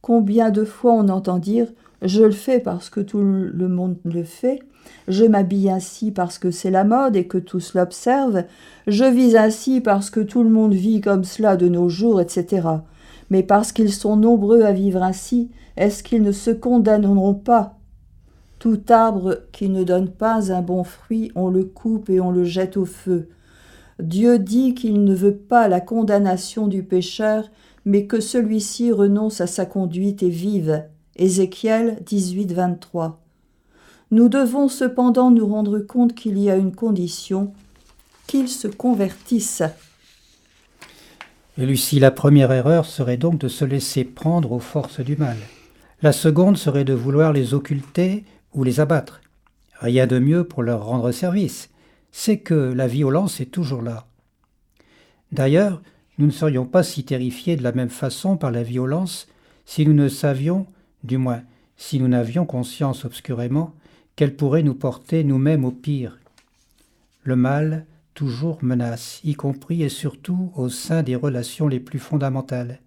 Combien 0.00 0.50
de 0.50 0.64
fois 0.64 0.94
on 0.94 1.08
entend 1.08 1.38
dire 1.38 1.68
je 2.02 2.22
le 2.22 2.32
fais 2.32 2.60
parce 2.60 2.90
que 2.90 3.00
tout 3.00 3.20
le 3.20 3.68
monde 3.68 3.96
le 4.04 4.24
fait, 4.24 4.60
je 5.08 5.24
m'habille 5.24 5.70
ainsi 5.70 6.10
parce 6.10 6.38
que 6.38 6.50
c'est 6.50 6.70
la 6.70 6.84
mode 6.84 7.16
et 7.16 7.26
que 7.26 7.38
tous 7.38 7.74
l'observent, 7.74 8.44
je 8.86 9.04
vis 9.04 9.36
ainsi 9.36 9.80
parce 9.80 10.10
que 10.10 10.20
tout 10.20 10.42
le 10.42 10.50
monde 10.50 10.74
vit 10.74 11.00
comme 11.00 11.24
cela 11.24 11.56
de 11.56 11.68
nos 11.68 11.88
jours, 11.88 12.20
etc. 12.20 12.68
Mais 13.30 13.42
parce 13.42 13.72
qu'ils 13.72 13.92
sont 13.92 14.16
nombreux 14.16 14.62
à 14.62 14.72
vivre 14.72 15.02
ainsi, 15.02 15.50
est-ce 15.76 16.02
qu'ils 16.02 16.22
ne 16.22 16.32
se 16.32 16.50
condamneront 16.50 17.34
pas? 17.34 17.78
Tout 18.58 18.80
arbre 18.90 19.38
qui 19.50 19.68
ne 19.68 19.82
donne 19.82 20.10
pas 20.10 20.52
un 20.52 20.62
bon 20.62 20.84
fruit, 20.84 21.32
on 21.34 21.48
le 21.48 21.64
coupe 21.64 22.10
et 22.10 22.20
on 22.20 22.30
le 22.30 22.44
jette 22.44 22.76
au 22.76 22.84
feu. 22.84 23.28
Dieu 23.98 24.38
dit 24.38 24.74
qu'il 24.74 25.04
ne 25.04 25.14
veut 25.14 25.36
pas 25.36 25.68
la 25.68 25.80
condamnation 25.80 26.66
du 26.68 26.82
pécheur, 26.82 27.50
mais 27.84 28.06
que 28.06 28.20
celui-ci 28.20 28.92
renonce 28.92 29.40
à 29.40 29.46
sa 29.46 29.66
conduite 29.66 30.22
et 30.22 30.28
vive. 30.28 30.84
Ézéchiel 31.16 31.98
18, 32.06 32.52
23. 32.52 33.20
Nous 34.10 34.28
devons 34.28 34.68
cependant 34.68 35.30
nous 35.30 35.46
rendre 35.46 35.78
compte 35.78 36.14
qu'il 36.14 36.38
y 36.38 36.50
a 36.50 36.56
une 36.56 36.74
condition, 36.74 37.52
qu'il 38.26 38.48
se 38.48 38.68
convertisse. 38.68 39.62
Et 41.58 41.66
Lucie, 41.66 42.00
la 42.00 42.10
première 42.10 42.50
erreur 42.50 42.86
serait 42.86 43.18
donc 43.18 43.38
de 43.38 43.48
se 43.48 43.66
laisser 43.66 44.04
prendre 44.04 44.52
aux 44.52 44.58
forces 44.58 45.00
du 45.00 45.16
mal. 45.16 45.36
La 46.00 46.12
seconde 46.12 46.56
serait 46.56 46.84
de 46.84 46.94
vouloir 46.94 47.32
les 47.32 47.52
occulter 47.52 48.24
ou 48.54 48.64
les 48.64 48.80
abattre. 48.80 49.20
Rien 49.80 50.06
de 50.06 50.18
mieux 50.18 50.44
pour 50.44 50.62
leur 50.62 50.86
rendre 50.86 51.12
service. 51.12 51.68
C'est 52.10 52.38
que 52.38 52.54
la 52.54 52.86
violence 52.86 53.40
est 53.40 53.52
toujours 53.52 53.82
là. 53.82 54.06
D'ailleurs, 55.30 55.82
nous 56.16 56.26
ne 56.26 56.30
serions 56.30 56.64
pas 56.64 56.82
si 56.82 57.04
terrifiés 57.04 57.56
de 57.56 57.62
la 57.62 57.72
même 57.72 57.90
façon 57.90 58.36
par 58.38 58.50
la 58.50 58.62
violence 58.62 59.26
si 59.66 59.86
nous 59.86 59.94
ne 59.94 60.08
savions, 60.08 60.66
du 61.04 61.18
moins 61.18 61.42
si 61.76 61.98
nous 61.98 62.08
n'avions 62.08 62.46
conscience 62.46 63.04
obscurément, 63.04 63.74
qu'elle 64.14 64.36
pourrait 64.36 64.62
nous 64.62 64.74
porter 64.74 65.24
nous-mêmes 65.24 65.64
au 65.64 65.72
pire. 65.72 66.18
Le 67.22 67.36
mal 67.36 67.86
toujours 68.14 68.58
menace, 68.62 69.20
y 69.24 69.34
compris 69.34 69.82
et 69.82 69.88
surtout 69.88 70.52
au 70.54 70.68
sein 70.68 71.02
des 71.02 71.16
relations 71.16 71.66
les 71.66 71.80
plus 71.80 71.98
fondamentales. 71.98 72.80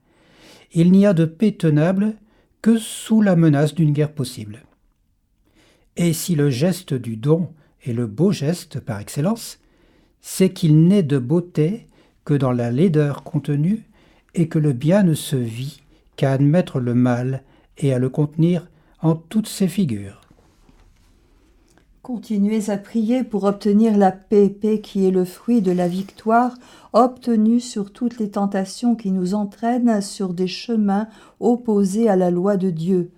Il 0.72 0.91
n'y 0.91 1.05
a 1.05 1.13
de 1.13 1.26
paix 1.26 1.51
tenable 1.51 2.16
que 2.61 2.78
sous 2.78 3.22
la 3.22 3.36
menace 3.36 3.74
d'une 3.74 3.91
guerre 3.91 4.13
possible. 4.13 4.63
Et 5.97 6.13
si 6.13 6.36
le 6.36 6.49
geste 6.49 6.93
du 6.93 7.16
don 7.18 7.49
est 7.84 7.93
le 7.93 8.07
beau 8.07 8.32
geste 8.32 8.80
par 8.80 8.99
excellence, 8.99 9.59
c'est 10.22 10.51
qu'il 10.51 10.88
n'est 10.88 11.03
de 11.03 11.18
beauté 11.18 11.88
que 12.24 12.34
dans 12.34 12.51
la 12.51 12.72
laideur 12.72 13.24
contenue 13.24 13.84
et 14.34 14.47
que 14.47 14.59
le 14.59 14.74
bien 14.74 15.03
ne 15.03 15.13
se 15.13 15.36
vit 15.36 15.82
qu'à 16.16 16.34
admettre 16.34 16.80
le 16.80 16.93
mal 16.93 17.43
et 17.78 17.93
à 17.93 17.99
le 17.99 18.09
contenir 18.09 18.67
en 19.01 19.15
toutes 19.15 19.47
ses 19.47 19.67
figures. 19.67 20.21
Continuez 22.05 22.69
à 22.69 22.78
prier 22.78 23.23
pour 23.23 23.45
obtenir 23.45 23.97
la 23.97 24.11
paix, 24.11 24.47
paix 24.49 24.80
qui 24.80 25.07
est 25.07 25.11
le 25.11 25.26
fruit 25.26 25.63
de 25.63 25.71
la 25.71 25.88
victoire 25.88 26.53
obtenue 26.93 27.59
sur 27.59 27.91
toutes 27.91 28.19
les 28.19 28.30
tentations 28.30 28.95
qui 28.95 29.11
nous 29.11 29.34
entraînent 29.34 30.01
sur 30.01 30.36
des 30.36 30.45
chemins 30.45 31.07
opposés 31.39 32.07
à 32.07 32.15
la 32.15 32.30
loi 32.30 32.57
de 32.57 32.69
Dieu. 32.69 33.09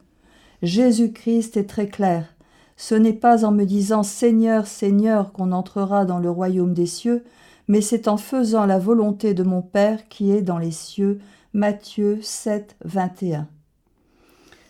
Jésus-Christ 0.62 1.58
est 1.58 1.70
très 1.70 1.88
clair. 1.88 2.34
Ce 2.78 2.96
n'est 2.96 3.12
pas 3.12 3.44
en 3.44 3.52
me 3.52 3.66
disant 3.66 4.04
Seigneur, 4.04 4.68
Seigneur 4.68 5.34
qu'on 5.34 5.52
entrera 5.52 6.06
dans 6.06 6.20
le 6.20 6.30
royaume 6.30 6.74
des 6.74 6.86
cieux, 6.86 7.26
mais 7.68 7.82
c'est 7.82 8.08
en 8.08 8.16
faisant 8.16 8.66
la 8.66 8.80
volonté 8.80 9.34
de 9.34 9.44
mon 9.44 9.62
Père 9.62 10.08
qui 10.08 10.32
est 10.32 10.42
dans 10.42 10.60
les 10.60 10.72
cieux. 10.72 11.20
Matthieu 11.52 12.20
7, 12.22 12.78
21. 12.86 13.48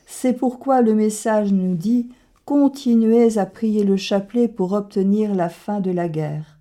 C'est 0.10 0.34
pourquoi 0.34 0.82
le 0.82 0.95
message 0.95 1.51
nous 1.51 1.76
dit 1.76 2.08
Continuez 2.45 3.38
à 3.38 3.45
prier 3.45 3.84
le 3.84 3.97
chapelet 3.97 4.47
pour 4.47 4.72
obtenir 4.72 5.36
la 5.36 5.49
fin 5.49 5.82
de 5.82 5.91
la 5.91 6.08
guerre. 6.08 6.58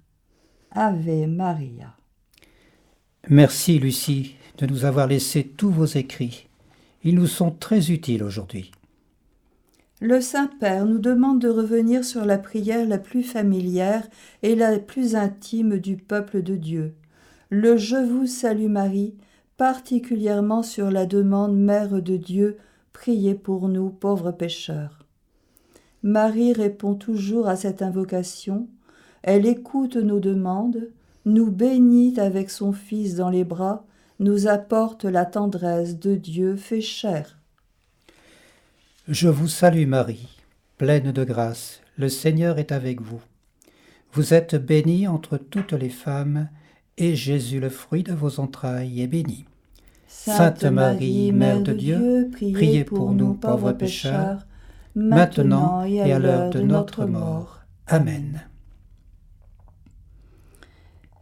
Ave 0.73 1.29
Maria. 1.29 1.95
Merci 3.29 3.79
Lucie 3.79 4.35
de 4.59 4.67
nous 4.67 4.85
avoir 4.85 5.07
laissé 5.07 5.45
tous 5.45 5.71
vos 5.71 5.87
écrits. 5.87 6.49
Ils 7.05 7.15
nous 7.15 7.29
sont 7.29 7.53
très 7.53 7.93
utiles 7.93 8.25
aujourd'hui. 8.25 8.73
Le 10.01 10.21
Saint-Père 10.21 10.85
nous 10.85 10.99
demande 10.99 11.41
de 11.41 11.49
revenir 11.49 12.05
sur 12.05 12.25
la 12.25 12.39
prière 12.39 12.87
la 12.87 12.99
plus 12.99 13.23
familière 13.23 14.09
et 14.43 14.57
la 14.57 14.81
plus 14.81 15.15
intime 15.15 15.79
du 15.79 15.97
peuple 15.97 16.43
de 16.43 16.57
Dieu. 16.57 16.95
Le 17.51 17.77
Je 17.77 17.97
vous 17.97 18.27
salue 18.27 18.69
Marie, 18.69 19.15
particulièrement 19.57 20.65
sur 20.65 20.91
la 20.91 21.07
demande 21.07 21.57
Mère 21.57 22.03
de 22.03 22.17
Dieu, 22.17 22.57
priez 22.97 23.35
pour 23.35 23.69
nous 23.69 23.91
pauvres 23.91 24.33
pécheurs. 24.33 25.05
Marie 26.03 26.55
répond 26.55 26.95
toujours 26.95 27.47
à 27.47 27.55
cette 27.55 27.83
invocation. 27.83 28.69
Elle 29.23 29.47
écoute 29.47 29.97
nos 29.97 30.19
demandes, 30.19 30.89
nous 31.27 31.51
bénit 31.51 32.19
avec 32.19 32.49
son 32.49 32.73
Fils 32.73 33.15
dans 33.15 33.29
les 33.29 33.45
bras, 33.45 33.85
nous 34.19 34.49
apporte 34.49 35.05
la 35.05 35.27
tendresse 35.27 35.99
de 35.99 36.15
Dieu 36.15 36.57
fait 36.57 36.81
chair. 36.81 37.39
Je 39.09 39.29
vous 39.29 39.49
salue 39.49 39.87
Marie, 39.87 40.39
pleine 40.79 41.13
de 41.13 41.25
grâce, 41.25 41.83
le 41.99 42.09
Seigneur 42.09 42.59
est 42.59 42.73
avec 42.73 43.03
vous. 43.03 43.21
Vous 44.15 44.33
êtes 44.33 44.55
bénie 44.55 45.07
entre 45.07 45.37
toutes 45.37 45.75
les 45.75 45.91
femmes, 45.91 46.49
et 46.97 47.15
Jésus, 47.15 47.61
le 47.61 47.69
fruit 47.69 48.05
de 48.05 48.15
vos 48.15 48.41
entrailles, 48.41 49.03
est 49.03 49.07
béni. 49.07 49.45
Sainte 50.25 50.65
Marie, 50.65 51.31
Mère 51.31 51.63
de 51.63 51.73
Dieu, 51.73 52.31
priez 52.33 52.85
pour 52.85 53.13
nous 53.13 53.35
pauvres 53.35 53.73
pécheurs, 53.73 54.47
maintenant 54.97 55.85
et 55.85 56.13
à 56.13 56.19
l'heure 56.19 56.51
de 56.51 56.61
notre 56.61 57.05
mort. 57.05 57.61
Amen. 57.87 58.43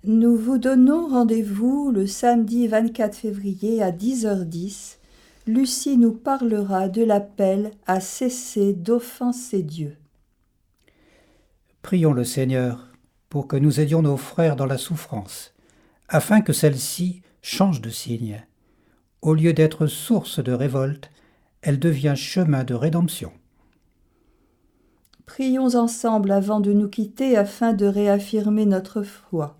Nous 0.04 0.36
vous 0.36 0.58
donnons 0.58 1.08
rendez-vous 1.08 1.90
le 1.90 2.06
samedi 2.06 2.66
24 2.66 3.14
février 3.16 3.82
à 3.82 3.90
10h10 3.90 4.96
Lucie 5.46 5.98
nous 5.98 6.12
parlera 6.12 6.88
de 6.88 7.02
l'appel 7.02 7.72
à 7.86 8.00
cesser 8.00 8.72
d'offenser 8.72 9.62
Dieu. 9.62 9.96
Prions 11.82 12.14
le 12.14 12.24
Seigneur 12.24 12.92
pour 13.28 13.48
que 13.48 13.56
nous 13.56 13.80
aidions 13.80 14.00
nos 14.00 14.16
frères 14.16 14.56
dans 14.56 14.66
la 14.66 14.78
souffrance, 14.78 15.52
afin 16.08 16.40
que 16.40 16.54
celle-ci 16.54 17.20
change 17.42 17.82
de 17.82 17.90
signe. 17.90 18.46
Au 19.24 19.32
lieu 19.32 19.54
d'être 19.54 19.86
source 19.86 20.44
de 20.44 20.52
révolte, 20.52 21.10
elle 21.62 21.78
devient 21.78 22.12
chemin 22.14 22.62
de 22.62 22.74
rédemption. 22.74 23.32
Prions 25.24 25.76
ensemble 25.76 26.30
avant 26.30 26.60
de 26.60 26.74
nous 26.74 26.88
quitter 26.88 27.34
afin 27.34 27.72
de 27.72 27.86
réaffirmer 27.86 28.66
notre 28.66 29.02
foi. 29.02 29.56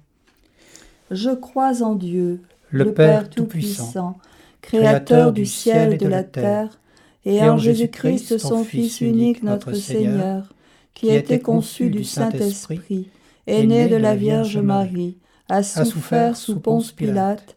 Je 1.10 1.30
crois 1.30 1.82
en 1.82 1.94
Dieu, 1.94 2.42
le, 2.68 2.92
Père 2.92 3.30
Tout-Puissant, 3.30 4.18
Créateur 4.60 5.32
du 5.32 5.46
ciel 5.46 5.94
et 5.94 5.96
de 5.96 6.08
la 6.08 6.24
terre, 6.24 6.78
et 7.24 7.40
en 7.42 7.56
Jésus-Christ, 7.56 8.36
son 8.36 8.64
Fils 8.64 9.00
unique, 9.00 9.42
notre 9.42 9.72
Seigneur, 9.72 10.52
qui 10.92 11.10
a 11.10 11.16
été 11.16 11.38
conçu 11.38 11.88
du 11.88 12.04
Saint-Esprit, 12.04 13.08
est 13.46 13.64
né 13.64 13.88
de 13.88 13.96
la 13.96 14.14
Vierge 14.14 14.58
Marie, 14.58 15.16
a 15.48 15.62
souffert 15.62 16.36
sous 16.36 16.60
Ponce 16.60 16.92
Pilate, 16.92 17.56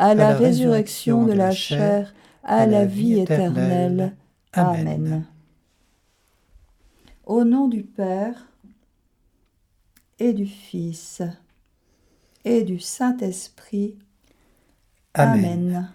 à 0.00 0.14
la 0.14 0.34
résurrection 0.34 1.26
de 1.26 1.32
la 1.32 1.50
chair, 1.50 2.14
à 2.42 2.64
la 2.64 2.86
vie 2.86 3.20
éternelle. 3.20 4.16
Amen. 4.54 5.26
Au 7.26 7.44
nom 7.44 7.68
du 7.68 7.82
Père 7.82 8.46
et 10.18 10.32
du 10.32 10.46
Fils 10.46 11.20
et 12.46 12.62
du 12.62 12.80
Saint-Esprit. 12.80 13.98
Amen. 15.12 15.92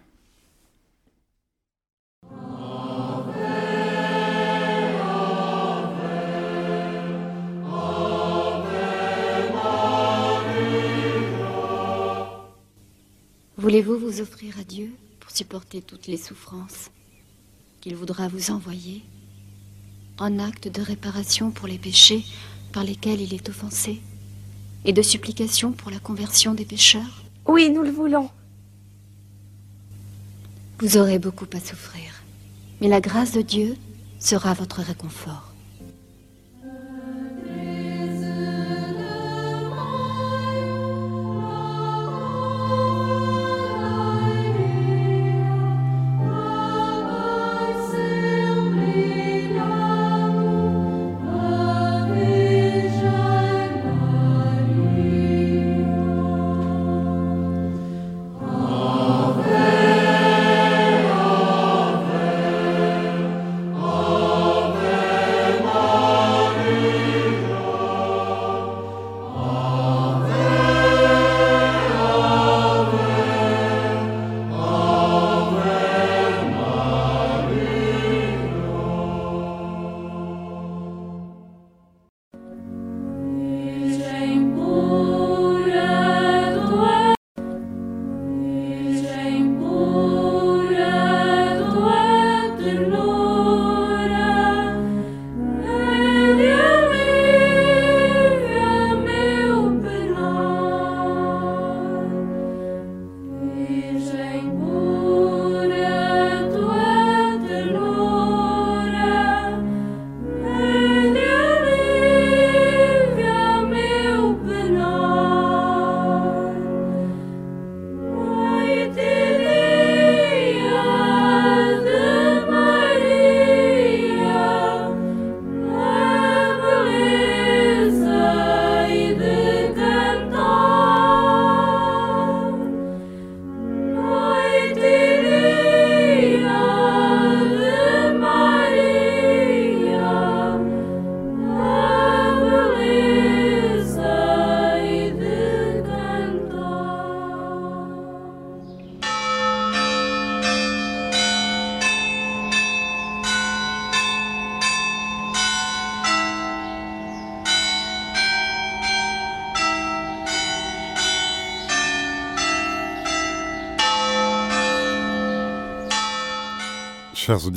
Voulez-vous 13.65 13.97
vous 13.97 14.21
offrir 14.21 14.59
à 14.59 14.63
Dieu 14.63 14.93
pour 15.19 15.31
supporter 15.31 15.81
toutes 15.81 16.05
les 16.05 16.17
souffrances 16.17 16.91
qu'il 17.81 17.95
voudra 17.95 18.27
vous 18.27 18.51
envoyer 18.51 19.03
en 20.19 20.37
acte 20.37 20.67
de 20.67 20.83
réparation 20.83 21.49
pour 21.49 21.67
les 21.67 21.79
péchés 21.79 22.23
par 22.73 22.83
lesquels 22.83 23.21
il 23.21 23.33
est 23.33 23.49
offensé 23.49 24.03
et 24.85 24.93
de 24.93 25.01
supplication 25.01 25.71
pour 25.71 25.89
la 25.89 25.97
conversion 25.97 26.53
des 26.53 26.63
pécheurs? 26.63 27.23
Oui, 27.47 27.71
nous 27.71 27.81
le 27.81 27.89
voulons. 27.89 28.29
Vous 30.77 30.97
aurez 30.97 31.17
beaucoup 31.17 31.47
à 31.51 31.59
souffrir, 31.59 32.23
mais 32.81 32.87
la 32.87 33.01
grâce 33.01 33.31
de 33.31 33.41
Dieu 33.41 33.77
sera 34.19 34.53
votre 34.53 34.81
réconfort. 34.81 35.44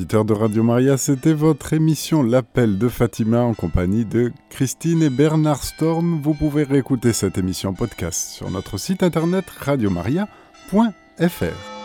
Auditeurs 0.09 0.24
de 0.24 0.32
Radio 0.32 0.62
Maria, 0.62 0.96
c'était 0.96 1.34
votre 1.34 1.74
émission 1.74 2.22
L'appel 2.22 2.78
de 2.78 2.88
Fatima 2.88 3.42
en 3.42 3.52
compagnie 3.52 4.06
de 4.06 4.32
Christine 4.48 5.02
et 5.02 5.11
Bernard 5.11 5.62
Storm. 5.62 6.22
Vous 6.22 6.32
pouvez 6.32 6.62
réécouter 6.62 7.12
cette 7.12 7.36
émission 7.36 7.74
podcast 7.74 8.30
sur 8.30 8.50
notre 8.50 8.78
site 8.78 9.02
internet 9.02 9.44
radiomaria.fr. 9.50 11.77